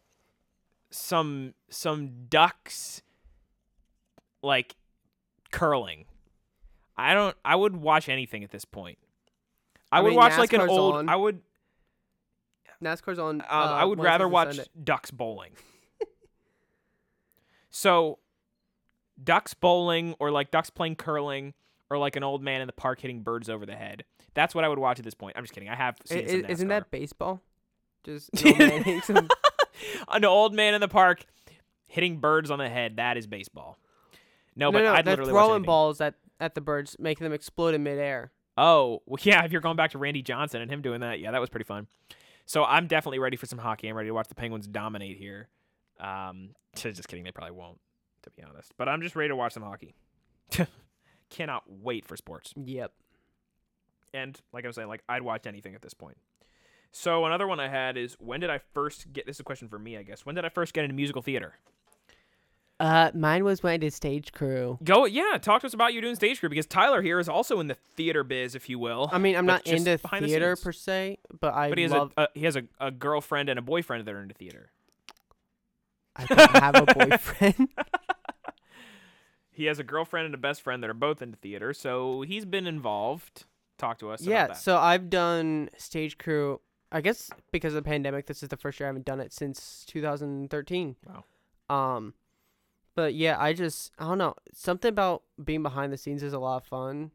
[0.91, 3.03] some some ducks
[4.43, 4.75] like
[5.51, 6.05] curling.
[6.97, 8.99] I don't I would watch anything at this point.
[9.91, 11.09] I, I would mean, watch like an NASCAR's old on.
[11.09, 11.41] I would
[12.83, 13.41] NASCAR's on.
[13.41, 14.71] um, uh, I would rather watch Sunday.
[14.85, 15.53] ducks bowling.
[17.71, 18.19] so
[19.23, 21.55] ducks bowling or like ducks playing curling
[21.91, 24.05] or like an old man in the park hitting birds over the head.
[24.35, 25.37] That's what I would watch at this point.
[25.37, 25.69] I'm just kidding.
[25.69, 26.71] I have I- seen i- some isn't NASCAR.
[26.71, 27.41] that baseball?
[28.05, 29.29] Just man hitting some-
[30.09, 31.25] an old man in the park
[31.87, 33.79] hitting birds on the head, that is baseball.
[34.55, 37.33] No, no, but no, I'd they're literally throwing balls at at the birds, making them
[37.33, 38.33] explode in midair.
[38.57, 41.31] Oh, well, yeah, if you're going back to Randy Johnson and him doing that, yeah,
[41.31, 41.87] that was pretty fun.
[42.47, 43.89] So I'm definitely ready for some hockey.
[43.89, 45.49] I'm ready to watch the Penguins dominate here.
[46.01, 47.79] Um, just kidding, they probably won't,
[48.23, 48.73] to be honest.
[48.77, 49.95] But I'm just ready to watch some hockey.
[51.31, 52.53] Cannot wait for sports.
[52.57, 52.93] Yep.
[54.13, 56.19] And like I was saying, like I'd watch anything at this point.
[56.91, 59.25] So another one I had is when did I first get?
[59.25, 60.27] This is a question for me, I guess.
[60.27, 61.55] When did I first get into musical theater?
[62.81, 64.79] Uh, mine was when I did stage crew.
[64.83, 65.39] Go, yeah.
[65.41, 67.75] Talk to us about you doing stage crew because Tyler here is also in the
[67.75, 69.09] theater biz, if you will.
[69.13, 71.93] I mean, I'm not into behind the theater per se, but I but he has
[71.93, 72.13] love.
[72.17, 74.71] a, a he has a, a girlfriend and a boyfriend that are into theater.
[76.17, 77.69] I don't have a boyfriend.
[79.55, 82.47] He has a girlfriend and a best friend that are both into theater, so he's
[82.47, 83.45] been involved.
[83.77, 84.23] Talk to us.
[84.23, 84.63] yeah, about that.
[84.63, 86.61] so I've done stage crew.
[86.91, 89.33] I guess because of the pandemic, this is the first year I haven't done it
[89.33, 90.97] since 2013.
[91.07, 91.97] Wow.
[91.97, 92.15] Um,
[92.95, 96.39] but yeah, I just I don't know something about being behind the scenes is a
[96.39, 97.11] lot of fun.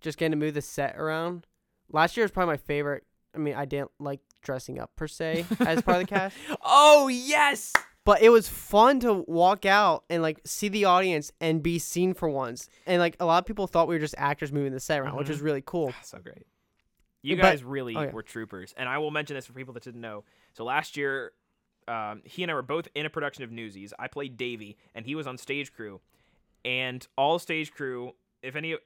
[0.00, 1.46] Just getting to move the set around.
[1.92, 3.04] Last year was probably my favorite.
[3.34, 7.08] I mean, I didn't like dressing up per se as part of the cast, Oh
[7.08, 7.72] yes.
[8.04, 12.14] but it was fun to walk out and like see the audience and be seen
[12.14, 12.68] for once.
[12.86, 15.16] And like a lot of people thought we were just actors moving the set around,
[15.16, 15.30] which Mhm.
[15.30, 15.92] was really cool.
[16.02, 16.46] So great.
[17.22, 18.10] You But- guys really oh, yeah.
[18.12, 20.24] were troopers, and I will mention this for people that didn't know.
[20.54, 21.32] So last year,
[21.88, 23.92] um, he and I were both in a production of Newsies.
[23.98, 26.00] I played Davey, and he was on stage crew.
[26.64, 28.12] And all stage crew,
[28.42, 28.76] if any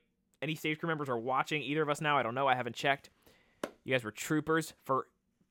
[0.43, 2.47] any stage crew members are watching either of us now, I don't know.
[2.47, 3.11] I haven't checked.
[3.85, 5.07] You guys were troopers for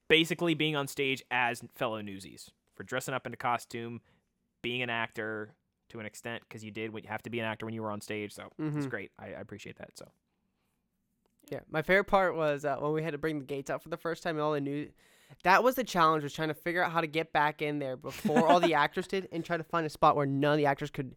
[0.08, 4.02] basically being on stage as fellow Newsies, for dressing up in a costume,
[4.62, 5.56] being an actor
[5.90, 7.82] to an extent, because you did what you have to be an actor when you
[7.82, 8.34] were on stage.
[8.34, 8.90] So it's Mhm.
[8.90, 9.12] great.
[9.20, 9.98] I, I appreciate that.
[9.98, 10.10] So
[11.50, 13.90] Yeah, my favorite part was uh, when we had to bring the gates out for
[13.90, 14.90] the first time and all the new.
[15.44, 17.98] That was the challenge was trying to figure out how to get back in there
[17.98, 20.66] before all the actors did and try to find a spot where none of the
[20.66, 21.16] actors could,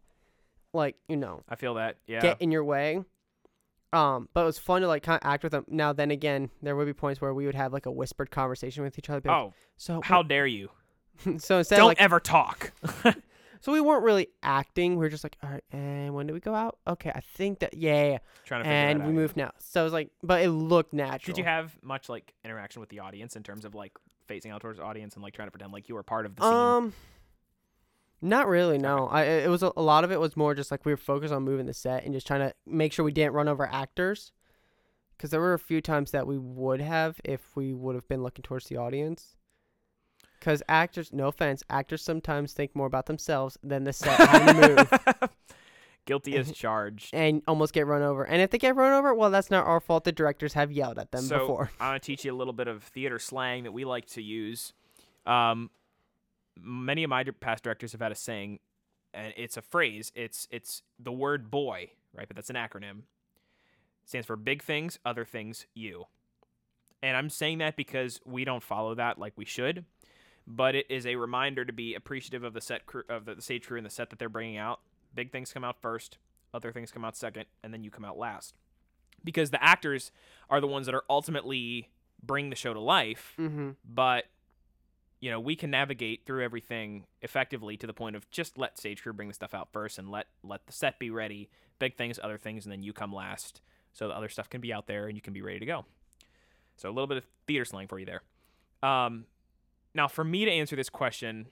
[0.73, 1.97] like you know, I feel that.
[2.07, 2.21] Yeah.
[2.21, 3.03] get in your way.
[3.93, 5.65] Um, but it was fun to like kind of act with them.
[5.67, 8.83] Now then again, there would be points where we would have like a whispered conversation
[8.83, 9.21] with each other.
[9.21, 10.69] be like, oh, so how dare you?
[11.37, 12.73] so instead Don't of like ever talk.
[13.61, 14.91] so we weren't really acting.
[14.93, 16.77] We were just like, all right, and when do we go out?
[16.87, 18.17] Okay, I think that yeah, yeah.
[18.45, 19.51] Trying to and we moved now.
[19.59, 21.35] So it was like, but it looked natural.
[21.35, 23.93] Did you have much like interaction with the audience in terms of like
[24.27, 26.35] facing out towards the audience and like trying to pretend like you were part of
[26.35, 26.53] the scene?
[26.53, 26.93] Um,
[28.21, 28.77] not really.
[28.77, 30.97] No, I it was a, a lot of it was more just like we were
[30.97, 33.65] focused on moving the set and just trying to make sure we didn't run over
[33.65, 34.31] actors.
[35.15, 38.21] Because there were a few times that we would have if we would have been
[38.21, 39.35] looking towards the audience.
[40.39, 44.67] Because actors, no offense, actors sometimes think more about themselves than the set having to
[45.21, 45.29] move
[46.05, 47.09] Guilty as charged.
[47.13, 48.23] and almost get run over.
[48.23, 50.05] And if they get run over, well, that's not our fault.
[50.05, 51.69] The directors have yelled at them so before.
[51.79, 54.21] I want to teach you a little bit of theater slang that we like to
[54.21, 54.73] use.
[55.25, 55.69] Um,
[56.61, 58.59] many of my past directors have had a saying,
[59.13, 60.11] and it's a phrase.
[60.15, 62.27] It's it's the word boy, right?
[62.27, 63.01] But that's an acronym.
[64.05, 66.05] stands for big things, other things, you.
[67.03, 69.83] And I'm saying that because we don't follow that like we should,
[70.47, 73.67] but it is a reminder to be appreciative of the set crew, of the, stage
[73.67, 74.79] crew and the set that they're bringing out.
[75.13, 76.17] Big things come out first,
[76.53, 78.55] other things come out second, and then you come out last.
[79.23, 80.11] Because the actors
[80.49, 81.89] are the ones that are ultimately
[82.23, 83.71] bring the show to life, Mm-hmm.
[83.87, 84.25] but
[85.19, 89.01] you know we can navigate through everything effectively to the point of just let stage
[89.01, 91.49] crew bring the stuff out first and let let the set be ready
[91.79, 93.59] big things other things and then you come last
[93.93, 95.85] so the other stuff can be out there and you can be ready to go
[96.75, 98.21] so a little bit of theater slang for you there
[98.87, 99.25] um,
[99.93, 101.47] now for me to answer this question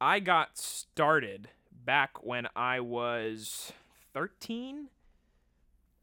[0.00, 1.48] i got started
[1.84, 3.72] back when i was
[4.14, 4.88] 13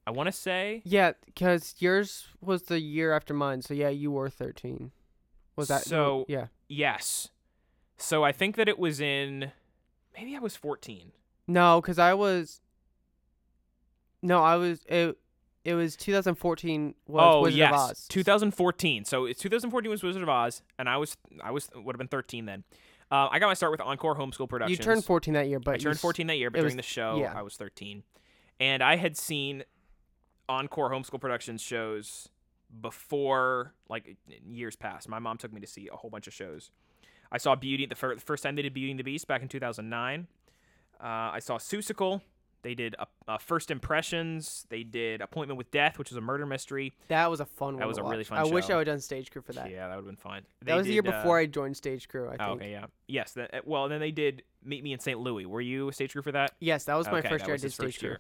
[0.06, 3.62] i want to say Yeah, because yours was the year after mine.
[3.62, 4.92] So yeah, you were 13.
[5.56, 6.48] Was that So- Yeah.
[6.68, 7.30] yes
[7.98, 9.52] so i think that it was in
[10.16, 11.12] maybe i was 14
[11.48, 12.60] No, because I was.
[14.22, 14.84] No, I was.
[14.90, 15.18] It,
[15.68, 16.96] it was 2014.
[17.08, 18.08] Was oh Wizard yes, of Oz.
[18.08, 19.04] 2014.
[19.04, 22.08] So it's 2014 was Wizard of Oz, and I was I was would have been
[22.08, 22.64] 13 then.
[23.12, 24.80] Uh, I got my start with Encore Homeschool Productions.
[24.80, 26.76] You turned 14 that year, but I you turned 14 that year, but during was-
[26.78, 27.34] the show yeah.
[27.38, 28.04] I was 13,
[28.62, 29.66] and I had seen
[30.48, 32.30] Encore Homeschool Productions shows
[32.82, 34.16] before, like
[34.46, 35.10] years past.
[35.10, 36.72] My mom took me to see a whole bunch of shows.
[37.30, 39.42] I saw Beauty the, fir- the first time they did Beauty and the Beast back
[39.42, 40.28] in 2009.
[41.00, 42.22] Uh, I saw Seussical.
[42.64, 44.66] They did uh, uh, First Impressions.
[44.70, 46.94] They did Appointment with Death, which was a murder mystery.
[47.08, 47.80] That was a fun one.
[47.80, 48.70] That was a really fun I wish.
[48.70, 49.70] I would have done stage crew for that.
[49.70, 50.44] Yeah, that would have been fun.
[50.64, 52.28] that was the year did, uh, before I joined stage crew.
[52.28, 52.42] I think.
[52.42, 52.86] Oh, okay, yeah.
[53.08, 53.38] Yes.
[53.38, 55.20] Uh, well, then they did Meet Me in St.
[55.20, 55.46] Louis.
[55.46, 56.54] Were you a stage crew for that?
[56.60, 58.10] Yes, that was my Okay, first that year I did stage crew.
[58.10, 58.20] year.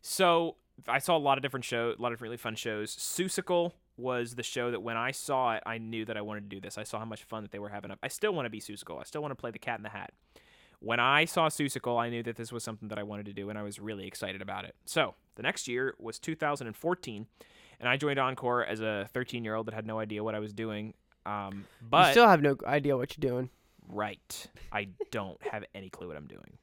[0.00, 0.56] So
[0.88, 2.94] I saw a lot of different shows, a lot of really fun shows.
[2.94, 6.56] Seussical was the show that when I saw it, I knew that I wanted to
[6.56, 6.78] do this.
[6.78, 7.92] I saw how much fun that they were having.
[8.02, 9.00] I still want to be Seussical.
[9.00, 10.12] I still want to play the Cat in the Hat.
[10.84, 13.48] When I saw Seussical, I knew that this was something that I wanted to do,
[13.50, 14.74] and I was really excited about it.
[14.84, 17.26] So the next year was 2014,
[17.80, 20.38] and I joined Encore as a 13 year old that had no idea what I
[20.40, 20.94] was doing.
[21.26, 23.50] Um, but you still have no idea what you're doing.
[23.88, 26.58] right, I don't have any clue what I'm doing.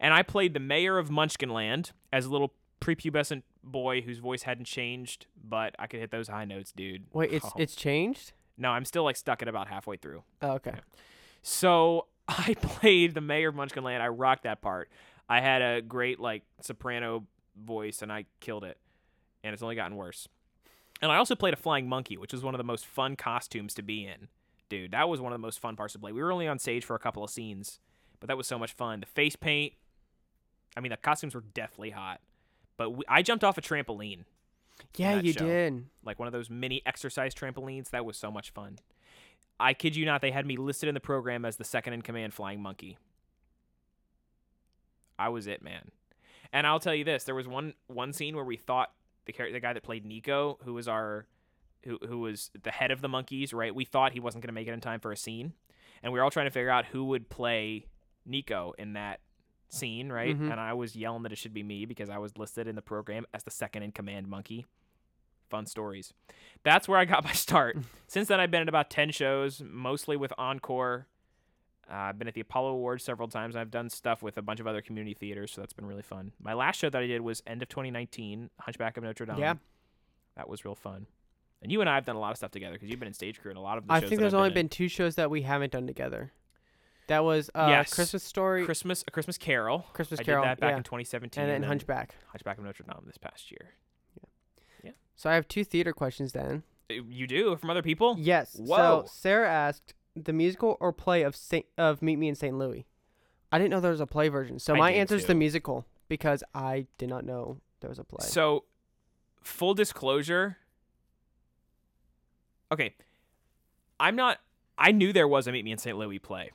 [0.00, 4.66] And I played the mayor of Munchkinland as a little prepubescent boy whose voice hadn't
[4.66, 7.04] changed, but I could hit those high notes, dude.
[7.14, 7.52] Wait, it's Oh.
[7.56, 8.32] it's changed.
[8.58, 10.22] No, I'm still like stuck at about halfway through.
[10.42, 10.74] Oh, okay.
[11.42, 14.00] So I played the mayor of Munchkinland.
[14.00, 14.90] I rocked that part.
[15.28, 17.26] I had a great like soprano
[17.56, 18.78] voice, and I killed it.
[19.42, 20.28] And it's only gotten worse.
[21.02, 23.74] And I also played a flying monkey, which was one of the most fun costumes
[23.74, 24.28] to be in.
[24.70, 26.12] Dude, that was one of the most fun parts to play.
[26.12, 27.78] We were only on stage for a couple of scenes,
[28.20, 29.00] but that was so much fun.
[29.00, 29.74] The face paint.
[30.76, 32.20] I mean, the costumes were deathly hot.
[32.76, 34.24] But we, I jumped off a trampoline,
[34.96, 35.44] Yeah, you show.
[35.46, 35.84] did.
[36.04, 37.90] like one of those mini exercise trampolines.
[37.90, 38.78] That was so much fun.
[39.60, 42.02] I kid you not, they had me listed in the program as the second in
[42.02, 42.98] command flying monkey.
[45.18, 45.90] I was it, man.
[46.52, 48.92] And I'll tell you this: there was one one scene where we thought
[49.26, 51.26] the char- the guy that played Nikko, who was our
[51.84, 53.74] who who was the head of the monkeys, right?
[53.74, 55.52] We thought he wasn't going to make it in time for a scene,
[56.02, 57.86] and we were all trying to figure out who would play
[58.26, 59.20] Nikko in that
[59.68, 60.36] scene, right?
[60.38, 60.50] Mhm.
[60.50, 62.82] And I was yelling that it should be me because I was listed in the
[62.82, 64.66] program as the second in command monkey.
[65.50, 66.12] Fun stories.
[66.62, 67.76] That's where I got my start.
[68.06, 71.06] Since then, I've been at about 10 shows, mostly with Encore.
[71.90, 73.56] Uh, I've been at the Apollo Awards several times.
[73.56, 76.32] I've done stuff with a bunch of other community theaters, so that's been really fun.
[76.42, 79.38] My last show that I did was end of 2019, Hunchback of Notre Dame.
[79.38, 79.54] Yeah.
[80.36, 81.06] That was real fun.
[81.62, 83.14] And you and I have done a lot of stuff together because you've been in
[83.14, 84.04] stage crew and a lot of the shows.
[84.04, 86.32] I think there's I've only been, been two shows that we haven't done together.
[87.08, 87.92] That was uh, Yes.
[87.92, 88.64] Christmas Story.
[88.64, 89.84] Christmas, A Christmas Carol.
[89.92, 91.42] Christmas I Carol, did that back yeah, in 2017.
[91.42, 92.14] and then Hunchback.
[92.28, 93.74] Hunchback of Notre Dame this past year.
[95.16, 96.62] So I have two theater questions then.
[96.88, 98.16] You do from other people?
[98.18, 98.56] Yes.
[98.58, 99.02] Whoa.
[99.04, 102.56] So Sarah asked the musical or play of Saint of Meet Me in St.
[102.56, 102.86] Louis.
[103.50, 104.58] I didn't know there was a play version.
[104.58, 108.04] So I my answer is the musical because I did not know there was a
[108.04, 108.26] play.
[108.26, 108.64] So,
[109.42, 110.56] full disclosure.
[112.72, 112.94] Okay,
[114.00, 114.38] I'm not.
[114.76, 115.96] I knew there was a Meet Me in St.
[115.96, 116.50] Louis play,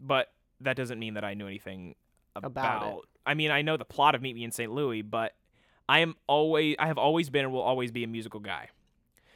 [0.00, 1.94] but that doesn't mean that I knew anything
[2.34, 2.50] about.
[2.50, 3.04] About it.
[3.24, 4.72] I mean, I know the plot of Meet Me in St.
[4.72, 5.34] Louis, but
[5.90, 6.76] I am always.
[6.78, 8.68] I have always been and will always be a musical guy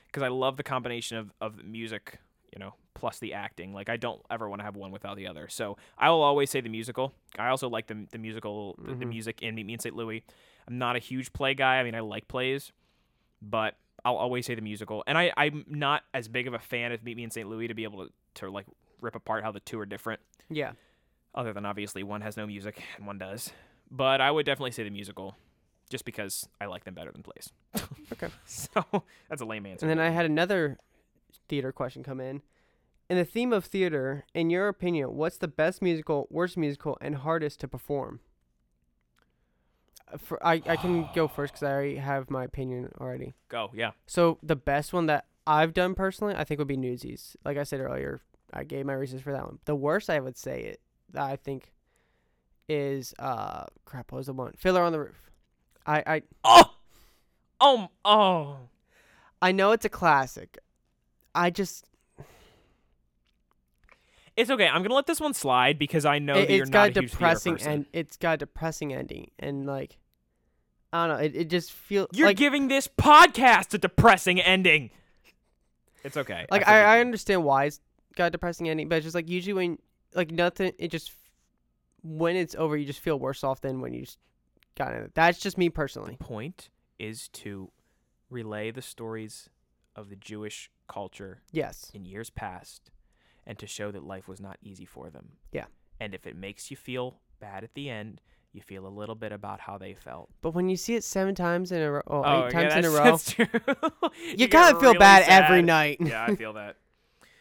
[0.06, 2.20] because I love the combination of of music,
[2.52, 3.74] you know, plus the acting.
[3.74, 5.48] Like I don't ever want to have one without the other.
[5.48, 7.12] So I will always say the musical.
[7.36, 9.09] I also like the the musical, the, the mm-hmm.
[9.09, 9.97] music in Meet Me in St.
[9.97, 10.22] Louis.
[10.68, 11.81] I'm not a huge play guy.
[11.81, 12.70] I mean, I like plays,
[13.43, 13.74] but
[14.05, 15.02] I'll always say the musical.
[15.09, 17.48] And I, I'm not as big of a fan of Meet Me in St.
[17.48, 18.66] Louis to be able to, to like
[19.01, 20.20] rip apart how the two are different.
[20.48, 20.72] yeah.
[21.35, 23.51] Other than obviously one has no music and one does.
[23.90, 25.36] But I would definitely say the musical,
[25.94, 27.52] just because I like them better than plays.
[28.12, 28.26] Okay.
[28.46, 28.84] so
[29.28, 29.86] that's a lame answer.
[29.86, 30.78] And then I had another
[31.48, 32.42] theater question come in.
[33.08, 37.16] In the theme of theater, in your opinion, what's the best musical, worst musical, and
[37.16, 38.18] hardest to perform?
[40.12, 43.32] Uh, For I, I can go first because I already have my opinion already.
[43.48, 43.70] go.
[43.72, 43.92] Yeah.
[44.06, 47.36] So the best one that I've done personally, I think would be Newsies.
[47.44, 48.20] Like I said earlier,
[48.52, 49.58] I gave my reasons for that one.
[49.64, 50.80] The worst I would say it
[51.12, 51.72] that I think
[52.68, 54.12] is uh crap.
[54.12, 54.52] What was the one?
[54.56, 55.30] Fiddler on the Roof.
[55.86, 56.70] I I Oh.
[57.61, 57.89] Oh.
[58.05, 58.56] Oh.
[59.40, 60.59] I know it's a classic.
[61.35, 61.86] I just
[64.36, 64.66] It's okay.
[64.66, 67.12] I'm gonna let this one slide because I know it, that you're not a huge
[67.12, 67.73] depressing person.
[67.73, 69.98] and it's got a depressing ending and like
[70.93, 71.24] I don't know.
[71.24, 74.90] It, it just feels You're like giving this podcast a depressing ending.
[76.05, 76.47] It's okay.
[76.51, 77.81] like forgive I, I understand why it's
[78.15, 79.78] got a depressing ending, but it's just like usually when
[80.15, 81.12] like nothing, it just
[82.02, 84.19] when it's over, you just feel worse off than when you just
[84.76, 85.12] got it.
[85.14, 86.16] That's just me personally.
[86.18, 87.70] point is to
[88.30, 89.48] relay the stories
[89.96, 91.90] of the Jewish culture Yes.
[91.94, 92.90] in years past
[93.46, 95.32] and to show that life was not easy for them.
[95.52, 95.66] Yeah.
[96.01, 98.20] And if it makes you feel bad at the end,
[98.52, 100.30] you feel a little bit about how they felt.
[100.40, 102.74] But when you see it seven times in a row, oh, oh, eight yeah, times
[102.76, 103.46] in a row, that's true.
[104.28, 105.98] you, get kind of feel really bad every night.
[106.01, 106.76] yeah, I feel that.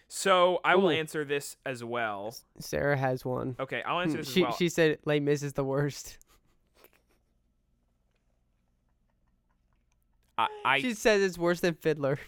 [0.07, 2.35] So I will answer this as well.
[2.59, 3.55] Sarah has one.
[3.59, 4.57] Okay, I'll answer this Hmm, She as well.
[4.57, 6.17] she said Les Mis is the worst.
[10.37, 12.19] I, I she says it's worse than Fiddler.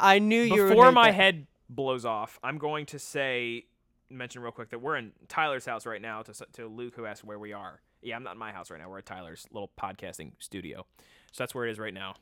[0.00, 3.66] I knew you were before my head blows off, I'm going to say
[4.10, 6.22] mention real quick that we're in Tyler's house right now.
[6.22, 7.80] To to Luke who asked where we are.
[8.02, 8.90] Yeah, I'm not in my house right now.
[8.90, 10.84] We're at Tyler's little podcasting studio.
[11.32, 12.14] So that's where it is right now.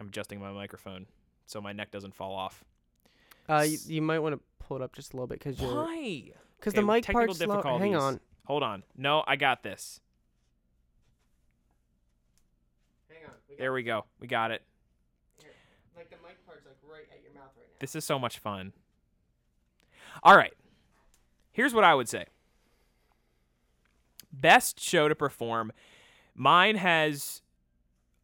[0.00, 1.06] I'm adjusting my microphone
[1.46, 2.64] so my neck doesn't fall off.
[3.48, 5.74] Uh, you, you might want to pull it up just a little bit because you're
[5.74, 6.32] Why?
[6.58, 7.78] because Okay, the mic part's low.
[7.78, 8.20] Hang on.
[8.46, 8.82] Hold on.
[8.96, 10.00] No, I got this.
[13.58, 14.04] There we go.
[14.20, 14.62] We got it.
[15.96, 17.76] Like the mic part's like right at your mouth right now.
[17.78, 18.72] This is so much fun.
[20.22, 20.52] All right.
[21.52, 22.26] Here's what I would say.
[24.32, 25.72] Best show to perform.
[26.34, 27.42] Mine has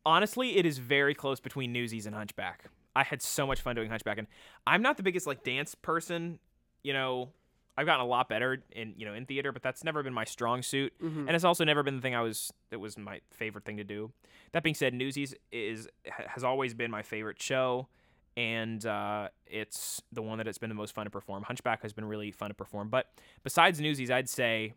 [0.05, 2.65] honestly, it is very close between Newsies and Hunchback.
[2.97, 4.27] I had so much fun doing Hunchback, and
[4.67, 6.41] I'm not the biggest like dance person.
[6.83, 7.29] You know,
[7.77, 10.25] I've gotten a lot better in you know in theater, but that's never been my
[10.25, 11.27] strong suit, Mhm.
[11.27, 13.85] and it's also never been the thing I was that was my favorite thing to
[13.85, 14.13] do.
[14.53, 17.89] That being said, Newsies is has always been my favorite show,
[18.37, 21.45] and uh, it's the one that it's been the most fun to perform.
[21.45, 23.13] Hunchback has been really fun to perform, but
[23.45, 24.75] besides Newsies, I'd say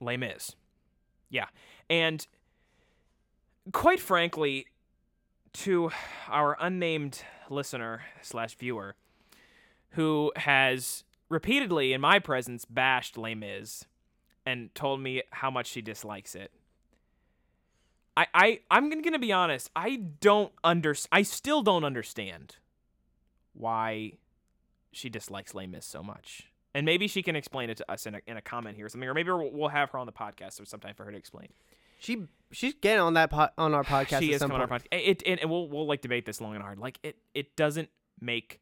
[0.00, 0.54] Les Mis.
[1.30, 1.46] Yeah,
[1.88, 2.26] and
[3.72, 4.66] quite frankly,
[5.52, 5.90] to
[6.28, 8.96] our unnamed listener slash viewer,
[9.90, 13.86] who has repeatedly in my presence bashed Les Mis
[14.44, 16.52] and told me how much she dislikes it.
[18.16, 19.70] I, I I'm gonna be honest.
[19.74, 22.56] I don't under I still don't understand
[23.54, 24.12] why
[24.92, 26.50] she dislikes Les Mis so much.
[26.74, 28.88] And maybe she can explain it to us in a, in a comment here or
[28.88, 31.16] something, or maybe we'll we'll have her on the podcast or sometime for her to
[31.16, 31.48] explain.
[31.98, 34.20] She she's getting on that po- on our podcast.
[34.20, 34.86] she is some coming on our podcast.
[34.92, 36.78] It, it and we'll we'll like debate this long and hard.
[36.78, 37.88] Like it it doesn't
[38.20, 38.60] make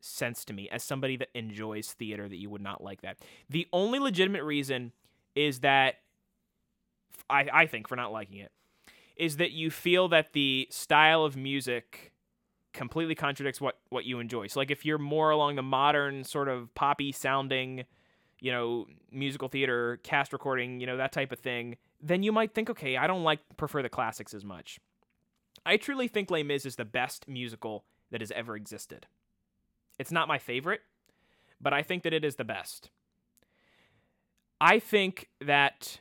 [0.00, 3.18] sense to me as somebody that enjoys theater that you would not like that.
[3.48, 4.92] The only legitimate reason
[5.34, 5.96] is that
[7.28, 8.52] I I think for not liking it
[9.16, 12.12] is that you feel that the style of music
[12.72, 14.46] completely contradicts what what you enjoy.
[14.46, 17.84] So like if you're more along the modern sort of poppy sounding,
[18.40, 22.54] you know, musical theater, cast recording, you know, that type of thing, then you might
[22.54, 24.80] think, okay, I don't like prefer the classics as much.
[25.66, 29.06] I truly think Les Mis is the best musical that has ever existed.
[30.00, 30.80] It's not my favorite,
[31.60, 32.88] but I think that it is the best.
[34.58, 36.00] I think that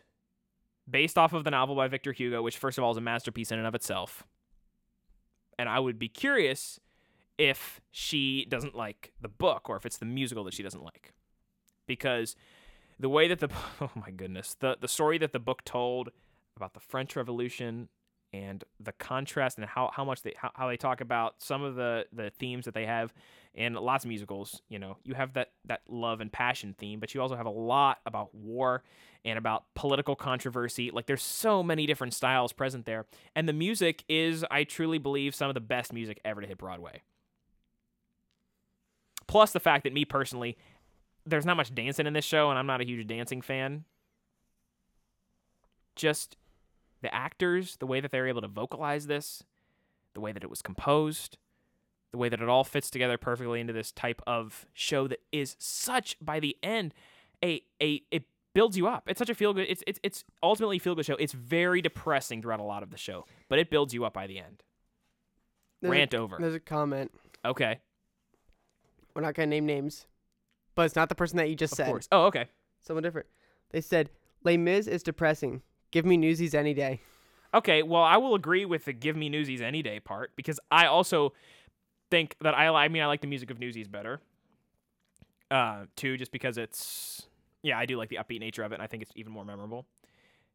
[0.90, 3.52] based off of the novel by Victor Hugo, which first of all is a masterpiece
[3.52, 4.24] in and of itself,
[5.58, 6.80] and I would be curious
[7.38, 11.12] if she doesn't like the book or if it's the musical that she doesn't like.
[11.86, 12.38] Because
[12.98, 13.50] the way that the
[13.82, 16.08] oh my goodness, the the story that the book told
[16.56, 17.90] about the French Revolution
[18.32, 21.76] and the contrast and how, how much they how, how they talk about some of
[21.76, 23.14] the the themes that they have
[23.54, 24.98] in lots of musicals you know.
[25.04, 28.34] You have that that love and passion theme but you also have a lot about
[28.34, 28.84] war
[29.26, 30.92] and about political controversy.
[30.92, 33.06] Like there's so many different styles present there
[33.36, 36.58] and the music is i truly believe some of the best music ever to hit
[36.58, 37.02] broadway.
[39.28, 40.58] Plus the fact that me personally
[41.26, 43.86] there's not much dancing in this show and i'm not a huge dancing fan.
[45.96, 46.38] Just
[47.02, 49.44] the actors, the way that they were able to vocalize this,
[50.14, 51.38] the way that it was composed,
[52.12, 55.56] the way that it all fits together perfectly into this type of show that is
[55.60, 56.94] such by the end
[57.44, 58.24] a a it
[58.54, 59.04] builds you up.
[59.08, 59.68] It's such a feel good.
[59.70, 61.16] It's it's it's ultimately a feel good show.
[61.16, 64.28] It's very depressing throughout a lot of the show, but it builds you up by
[64.28, 64.64] the end.
[65.82, 66.38] There's Rant a, over.
[66.40, 67.12] There's a comment.
[67.46, 67.80] Okay,
[69.16, 70.08] We're not gonna name names,
[70.76, 71.88] but it's not the person that you just of said.
[71.88, 72.08] course.
[72.12, 72.46] Oh, okay.
[72.82, 73.28] Someone different.
[73.72, 74.10] They said
[74.44, 75.62] Les Mis is depressing.
[75.92, 77.02] Give me Newsies any day.
[77.54, 80.86] Okay, well, I will agree with the "Give Me Newsies Any Day" part because I
[80.86, 81.34] also
[82.10, 84.20] think that I, I mean, I like the music of Newsies better.
[85.52, 87.28] Uh, too, just because it's
[87.64, 89.44] yeah, I do like the upbeat nature of it, and I think it's even more
[89.44, 89.86] memorable.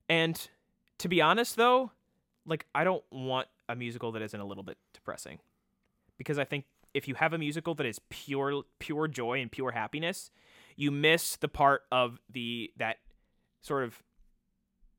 [0.09, 0.49] And
[0.99, 1.91] to be honest, though,
[2.47, 5.41] like I don't want a musical that isn't a little bit depressing,
[6.17, 9.73] because I think if you have a musical that is pure pure joy and pure
[9.73, 10.31] happiness,
[10.77, 12.99] you miss the part of the that
[13.63, 14.01] sort of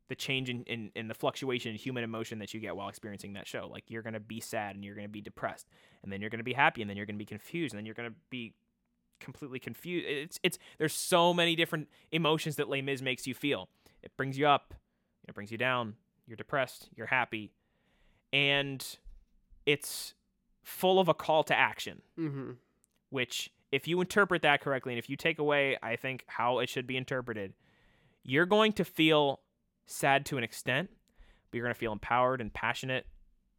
[0.07, 3.33] the change in, in, in the fluctuation in human emotion that you get while experiencing
[3.33, 3.67] that show.
[3.71, 5.67] Like you're gonna be sad and you're gonna be depressed,
[6.03, 7.95] and then you're gonna be happy, and then you're gonna be confused, and then you're
[7.95, 8.53] gonna be
[9.19, 10.05] completely confused.
[10.07, 13.69] It's it's there's so many different emotions that Les Mis makes you feel.
[14.03, 14.73] It brings you up,
[15.27, 15.95] it brings you down.
[16.27, 17.51] You're depressed, you're happy,
[18.33, 18.85] and
[19.65, 20.13] it's
[20.63, 22.51] full of a call to action Mm-hmm.
[23.09, 26.69] which if you interpret that correctly and if you take away i think how it
[26.69, 27.53] should be interpreted
[28.23, 29.39] you're going to feel
[29.85, 30.89] sad to an extent
[31.51, 33.05] but you're going to feel empowered and passionate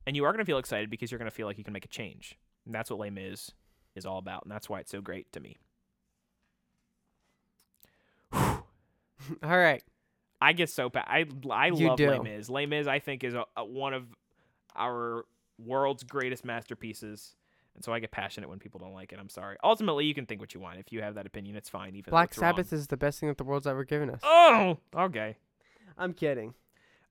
[0.06, 1.72] and you are going to feel excited because you're going to feel like you can
[1.72, 3.50] make a change and that's what Les Mis
[3.94, 5.56] is all about and that's why it's so great to me
[8.32, 8.62] All
[9.42, 9.82] right.
[10.40, 12.22] i get so pa- i i You love Les do.
[12.22, 14.04] Mis Les Mis i think is a, a, one of
[14.76, 15.24] our
[15.58, 17.34] world's greatest masterpieces
[17.76, 19.18] and so I get passionate when people don't like it.
[19.20, 19.58] I'm sorry.
[19.62, 20.78] Ultimately, you can think what you want.
[20.78, 21.94] If you have that opinion, it's fine.
[21.94, 22.52] Even Black it's wrong.
[22.54, 24.20] Sabbath is the best thing that the world's ever given us.
[24.22, 25.36] Oh, okay.
[25.98, 26.54] I'm kidding.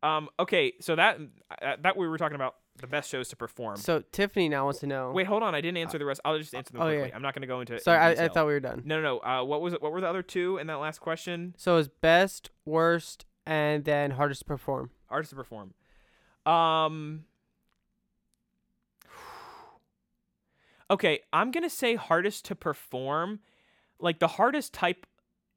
[0.03, 1.19] Um, okay, so that
[1.61, 3.77] uh, that we were talking about the best shows to perform.
[3.77, 5.11] So Tiffany now wants to know.
[5.11, 5.55] Wait, hold on.
[5.55, 6.21] I didn't answer the rest.
[6.25, 7.09] I'll just answer them oh, yeah.
[7.13, 7.79] I'm not going to go into.
[7.79, 8.83] Sorry, in I, I thought we were done.
[8.85, 9.19] No, no, no.
[9.19, 9.81] Uh, what was it?
[9.81, 11.55] What were the other two in that last question?
[11.57, 14.91] So it's best, worst, and then hardest to perform.
[15.07, 15.73] Hardest to perform.
[16.45, 17.25] Um.
[20.87, 23.39] Okay, I'm gonna say hardest to perform.
[23.99, 25.07] Like the hardest type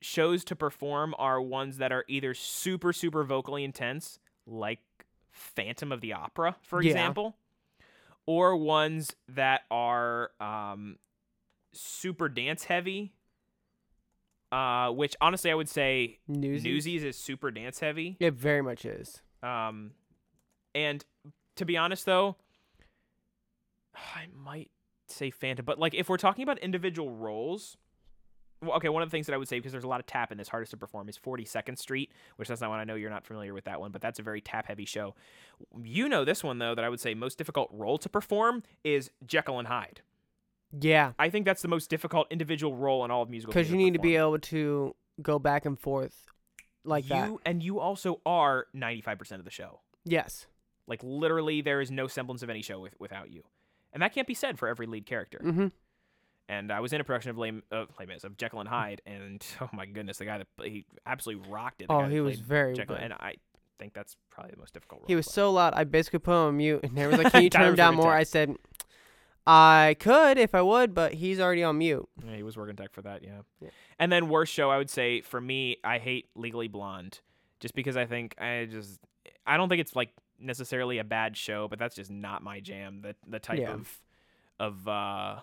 [0.00, 4.80] shows to perform are ones that are either super super vocally intense, like
[5.30, 6.90] Phantom of the Opera, for Yeah.
[6.90, 7.36] example,
[8.26, 10.98] or ones that are um,
[11.72, 13.12] super dance heavy.
[14.50, 16.64] Uh, which honestly, I would say Newsies.
[16.64, 18.16] Newsies is super dance heavy.
[18.18, 19.20] It very much is.
[19.42, 19.90] Um,
[20.74, 21.04] and
[21.56, 22.36] to be honest, though,
[23.94, 24.70] I might
[25.06, 27.76] say Phantom, but like if we're talking about individual roles,
[28.62, 30.32] okay, one of the things that I would say because there's a lot of tap
[30.32, 33.10] in this, hardest to perform is 42nd Street, which that's not one I know you're
[33.10, 35.14] not familiar with that one, but that's a very tap heavy show.
[35.82, 39.10] You know this one though that I would say most difficult role to perform is
[39.26, 40.02] Jekyll and Hyde.
[40.78, 43.52] Yeah, I think that's the most difficult individual role in all of musical.
[43.52, 46.26] because you need to be able to go back and forth
[46.84, 47.36] like you, that.
[47.46, 49.80] and you also are 95% of the show.
[50.04, 50.46] Yes.
[50.86, 53.44] Like literally, there is no semblance of any show with, without you,
[53.92, 55.40] and that can't be said for every lead character.
[55.42, 55.66] Mm-hmm.
[56.50, 59.44] And I was in a production of Lame, uh, Lame of Jekyll and Hyde, and
[59.60, 61.88] oh my goodness, the guy that he absolutely rocked it.
[61.88, 63.04] the Oh, he was very Jekyll, good.
[63.04, 63.34] and I
[63.78, 65.02] think that's probably the most difficult.
[65.02, 65.32] Role He was play.
[65.34, 67.68] so loud, I basically put him on mute, and there was like, "Can you turn
[67.68, 68.20] him down more?" tech.
[68.20, 68.56] I said,
[69.46, 72.92] "I could if I would, but he's already on mute." Yeah, he was working tech
[72.92, 73.40] for that, yeah.
[73.60, 73.68] Yeah.
[73.98, 77.20] And then worst show, I would say for me, I hate Legally Blonde,
[77.60, 79.00] just because I think I just
[79.46, 83.00] I don't think it's like necessarily a bad show, but that's just not my jam.
[83.02, 83.72] The the type Yeah.
[83.74, 84.00] of
[84.60, 85.40] of uh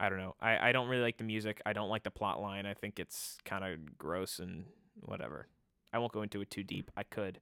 [0.00, 0.34] I don't know.
[0.40, 1.60] I I don't really like the music.
[1.64, 2.66] I don't like the plot line.
[2.66, 4.64] I think it's kind of gross and
[5.00, 5.46] whatever.
[5.92, 6.90] I won't go into it too deep.
[6.96, 7.40] I could,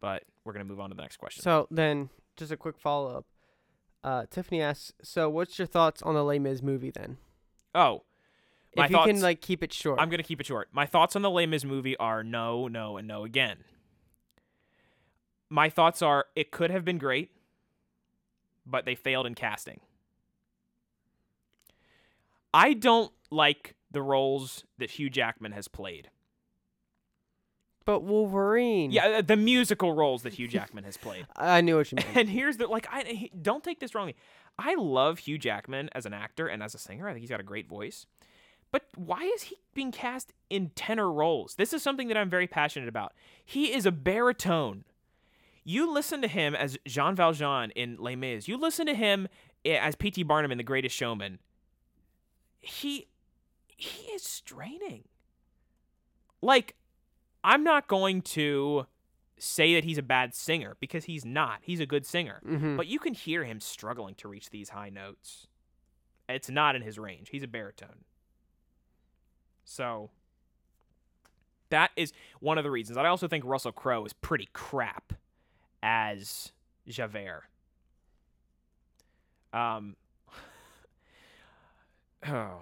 [0.00, 1.42] but we're gonna move on to the next question.
[1.42, 3.26] So then, just a quick follow up.
[4.04, 7.16] Uh, Tiffany asks, "So, what's your thoughts on the Les Mis movie then?
[7.74, 8.04] oh,
[8.76, 10.68] My if you can like keep it short." I'm gonna keep it short.
[10.72, 13.64] My thoughts on the Les Mis movie are no, no, and no again.
[15.48, 17.30] My thoughts are it could have been great,
[18.66, 19.80] but they failed in casting.
[22.54, 26.10] I don't like the roles that Hugh Jackman has played.
[27.84, 28.90] but Wolverine.
[28.90, 31.26] Yeah, uh, the musical roles that Hugh Jackman has played.
[31.36, 32.08] I knew what you meant.
[32.16, 34.14] And here's the like I he- don't take this wrongly.
[34.58, 37.08] I love Hugh Jackman as an actor and as a singer.
[37.08, 38.06] I think he's got a great voice.
[38.70, 41.54] But why is he being cast in tenor roles?
[41.54, 43.14] This is something that I'm very passionate about.
[43.42, 44.84] He is a baritone.
[45.64, 48.48] You listen to him as Jean Valjean in Les Mis.
[48.48, 49.28] You listen to him
[49.64, 50.22] eh, as P.T.
[50.24, 51.38] Barnum in The Greatest Showman.
[52.60, 53.06] He
[53.68, 55.04] he is straining.
[56.42, 56.74] Like
[57.44, 58.86] I'm not going to
[59.38, 61.60] say that he's a bad singer because he's not.
[61.62, 62.40] He's a good singer.
[62.44, 65.46] hmm But you can hear him struggling to reach these high notes.
[66.28, 67.28] It's not in his range.
[67.30, 68.04] He's a baritone.
[69.64, 70.10] So
[71.70, 72.98] that is one of the reasons.
[72.98, 75.12] I also think Russell Crowe is pretty crap
[75.82, 76.52] as
[76.88, 77.44] Javert.
[79.52, 79.96] Um
[82.26, 82.60] oh.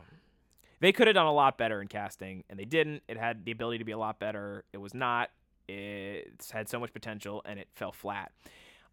[0.80, 3.02] They could have done a lot better in casting, and they didn't.
[3.08, 4.64] It had the ability to be a lot better.
[4.74, 5.30] It was not.
[5.68, 8.30] It's had so much potential, and it fell flat.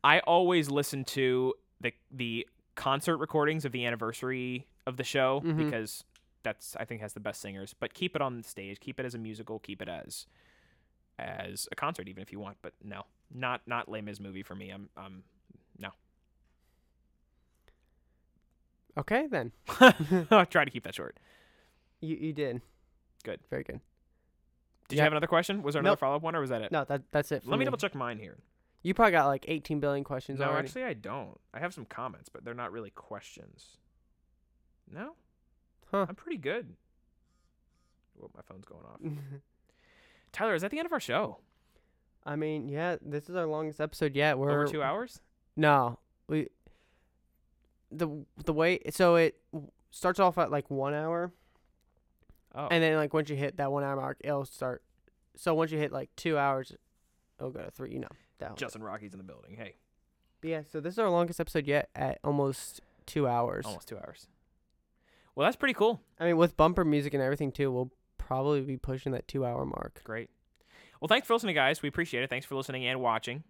[0.03, 5.57] I always listen to the the concert recordings of the anniversary of the show Mhm.
[5.57, 6.03] because
[6.41, 7.73] that's I think has the best singers.
[7.77, 8.80] But keep it on the stage.
[8.80, 9.60] Keep it as a musical.
[9.60, 10.26] Keep it as
[11.19, 12.57] as a concert, even if you want.
[12.61, 14.69] But no, not not Les Mis movie for me.
[14.72, 15.23] I'm um
[15.77, 15.90] no.
[18.98, 19.52] Okay, then
[20.32, 21.18] I'll try to keep that short.
[22.02, 22.61] you you did
[23.24, 23.40] Good.
[23.49, 23.80] very good.
[24.90, 25.03] Did you Yeah.
[25.03, 25.64] have another question?
[25.64, 25.99] Was there another Nope.
[25.99, 26.72] follow up one, or was that it?
[26.72, 27.44] No, that that's it.
[27.44, 28.38] For Let me double check mine here.
[28.84, 30.68] You probably got like 18 billion questions No, already.
[30.68, 31.40] actually, I don't.
[31.53, 33.78] I have some comments, but they're not really questions.
[34.91, 35.15] No,
[35.90, 36.06] Huh.
[36.10, 36.76] I'm pretty good.
[38.15, 38.99] Whoa, my phone's going off.
[40.34, 41.40] Tyler, is that the end of our show?
[42.26, 44.38] I mean, yeah, this is our longest episode yet.
[44.38, 45.22] We're Over two hours?
[45.56, 46.49] No, we
[47.98, 49.36] the the way so it
[49.91, 51.32] starts off at like one hour,
[52.56, 54.84] Oh, and then like once you hit that one hour mark, it'll start.
[55.36, 56.72] So once you hit like two hours,
[57.40, 57.91] it'll go to three.
[57.91, 58.07] You know
[58.40, 58.56] that.
[58.57, 59.56] Justin Rocky's in the building.
[59.57, 59.76] Hey,
[60.41, 63.65] But yeah, so this is our longest episode yet at almost two hours.
[63.65, 64.28] almost two hours.
[65.36, 65.99] Well, that's pretty cool.
[66.20, 69.65] I mean, with bumper music and everything too, we'll probably be pushing that two hour
[69.65, 70.02] mark.
[70.03, 70.30] Great.
[71.02, 71.82] Well, thanks for listening, guys.
[71.82, 72.30] We appreciate it.
[72.30, 73.44] Thanks for listening and watching.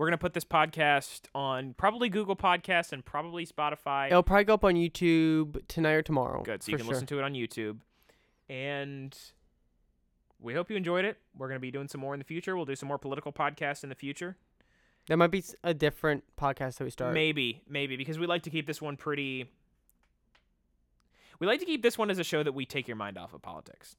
[0.00, 4.06] We're gonna put this podcast on probably Google Podcasts and probably Spotify.
[4.06, 6.42] It'll probably go up on YouTube tonight or tomorrow.
[6.42, 6.62] Good.
[6.62, 6.94] So you can sure.
[6.94, 7.80] listen to it on YouTube.
[8.48, 9.14] And
[10.40, 11.18] we hope you enjoyed it.
[11.36, 12.56] We're going to be doing some more in the future.
[12.56, 14.38] We'll do some more political podcasts in the future.
[15.06, 17.12] There might be a different podcast that we start.
[17.12, 19.50] Maybe, maybe, because we like to keep this one pretty.
[21.40, 23.34] We like to keep this one as a show that we take your mind off
[23.34, 23.96] of politics.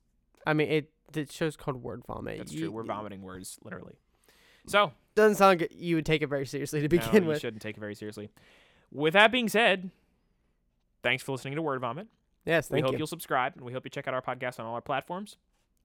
[0.47, 2.39] I mean, it the show's called Word Vomit.
[2.39, 2.71] That's You- true.
[2.71, 3.99] We're vomiting words, literally.
[4.65, 7.41] So, Doesn't sound like you would take it very seriously to no, begin you with.
[7.41, 8.31] shouldn't take it very seriously.
[8.91, 9.91] With that being said,
[11.03, 12.07] thanks for listening to Word Vomit.
[12.43, 12.97] Yes, we hope you.
[12.97, 15.37] you'll subscribe, and we hope you check out our podcast on all our platforms.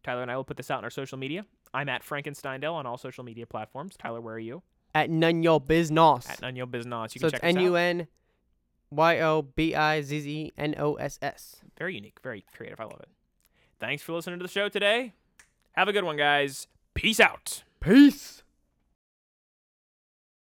[0.02, 1.44] Tyler and I will put this out on our social media.
[1.74, 3.94] I'm at Frankensteindale on all social media platforms.
[3.98, 4.62] Tyler, where are you?
[4.94, 6.30] At none your business.
[6.30, 7.14] At Nunyo Bizznoss.
[7.14, 7.80] You so can check us N U out.
[7.80, 8.08] N
[8.90, 11.56] Y O B I Z Z N O S S.
[11.76, 12.80] Very unique, very creative.
[12.80, 13.10] I love it.
[13.78, 15.12] Thanks for listening to the show today.
[15.72, 16.68] Have a good one, guys.
[16.94, 17.64] Peace out.
[17.80, 18.42] Peace.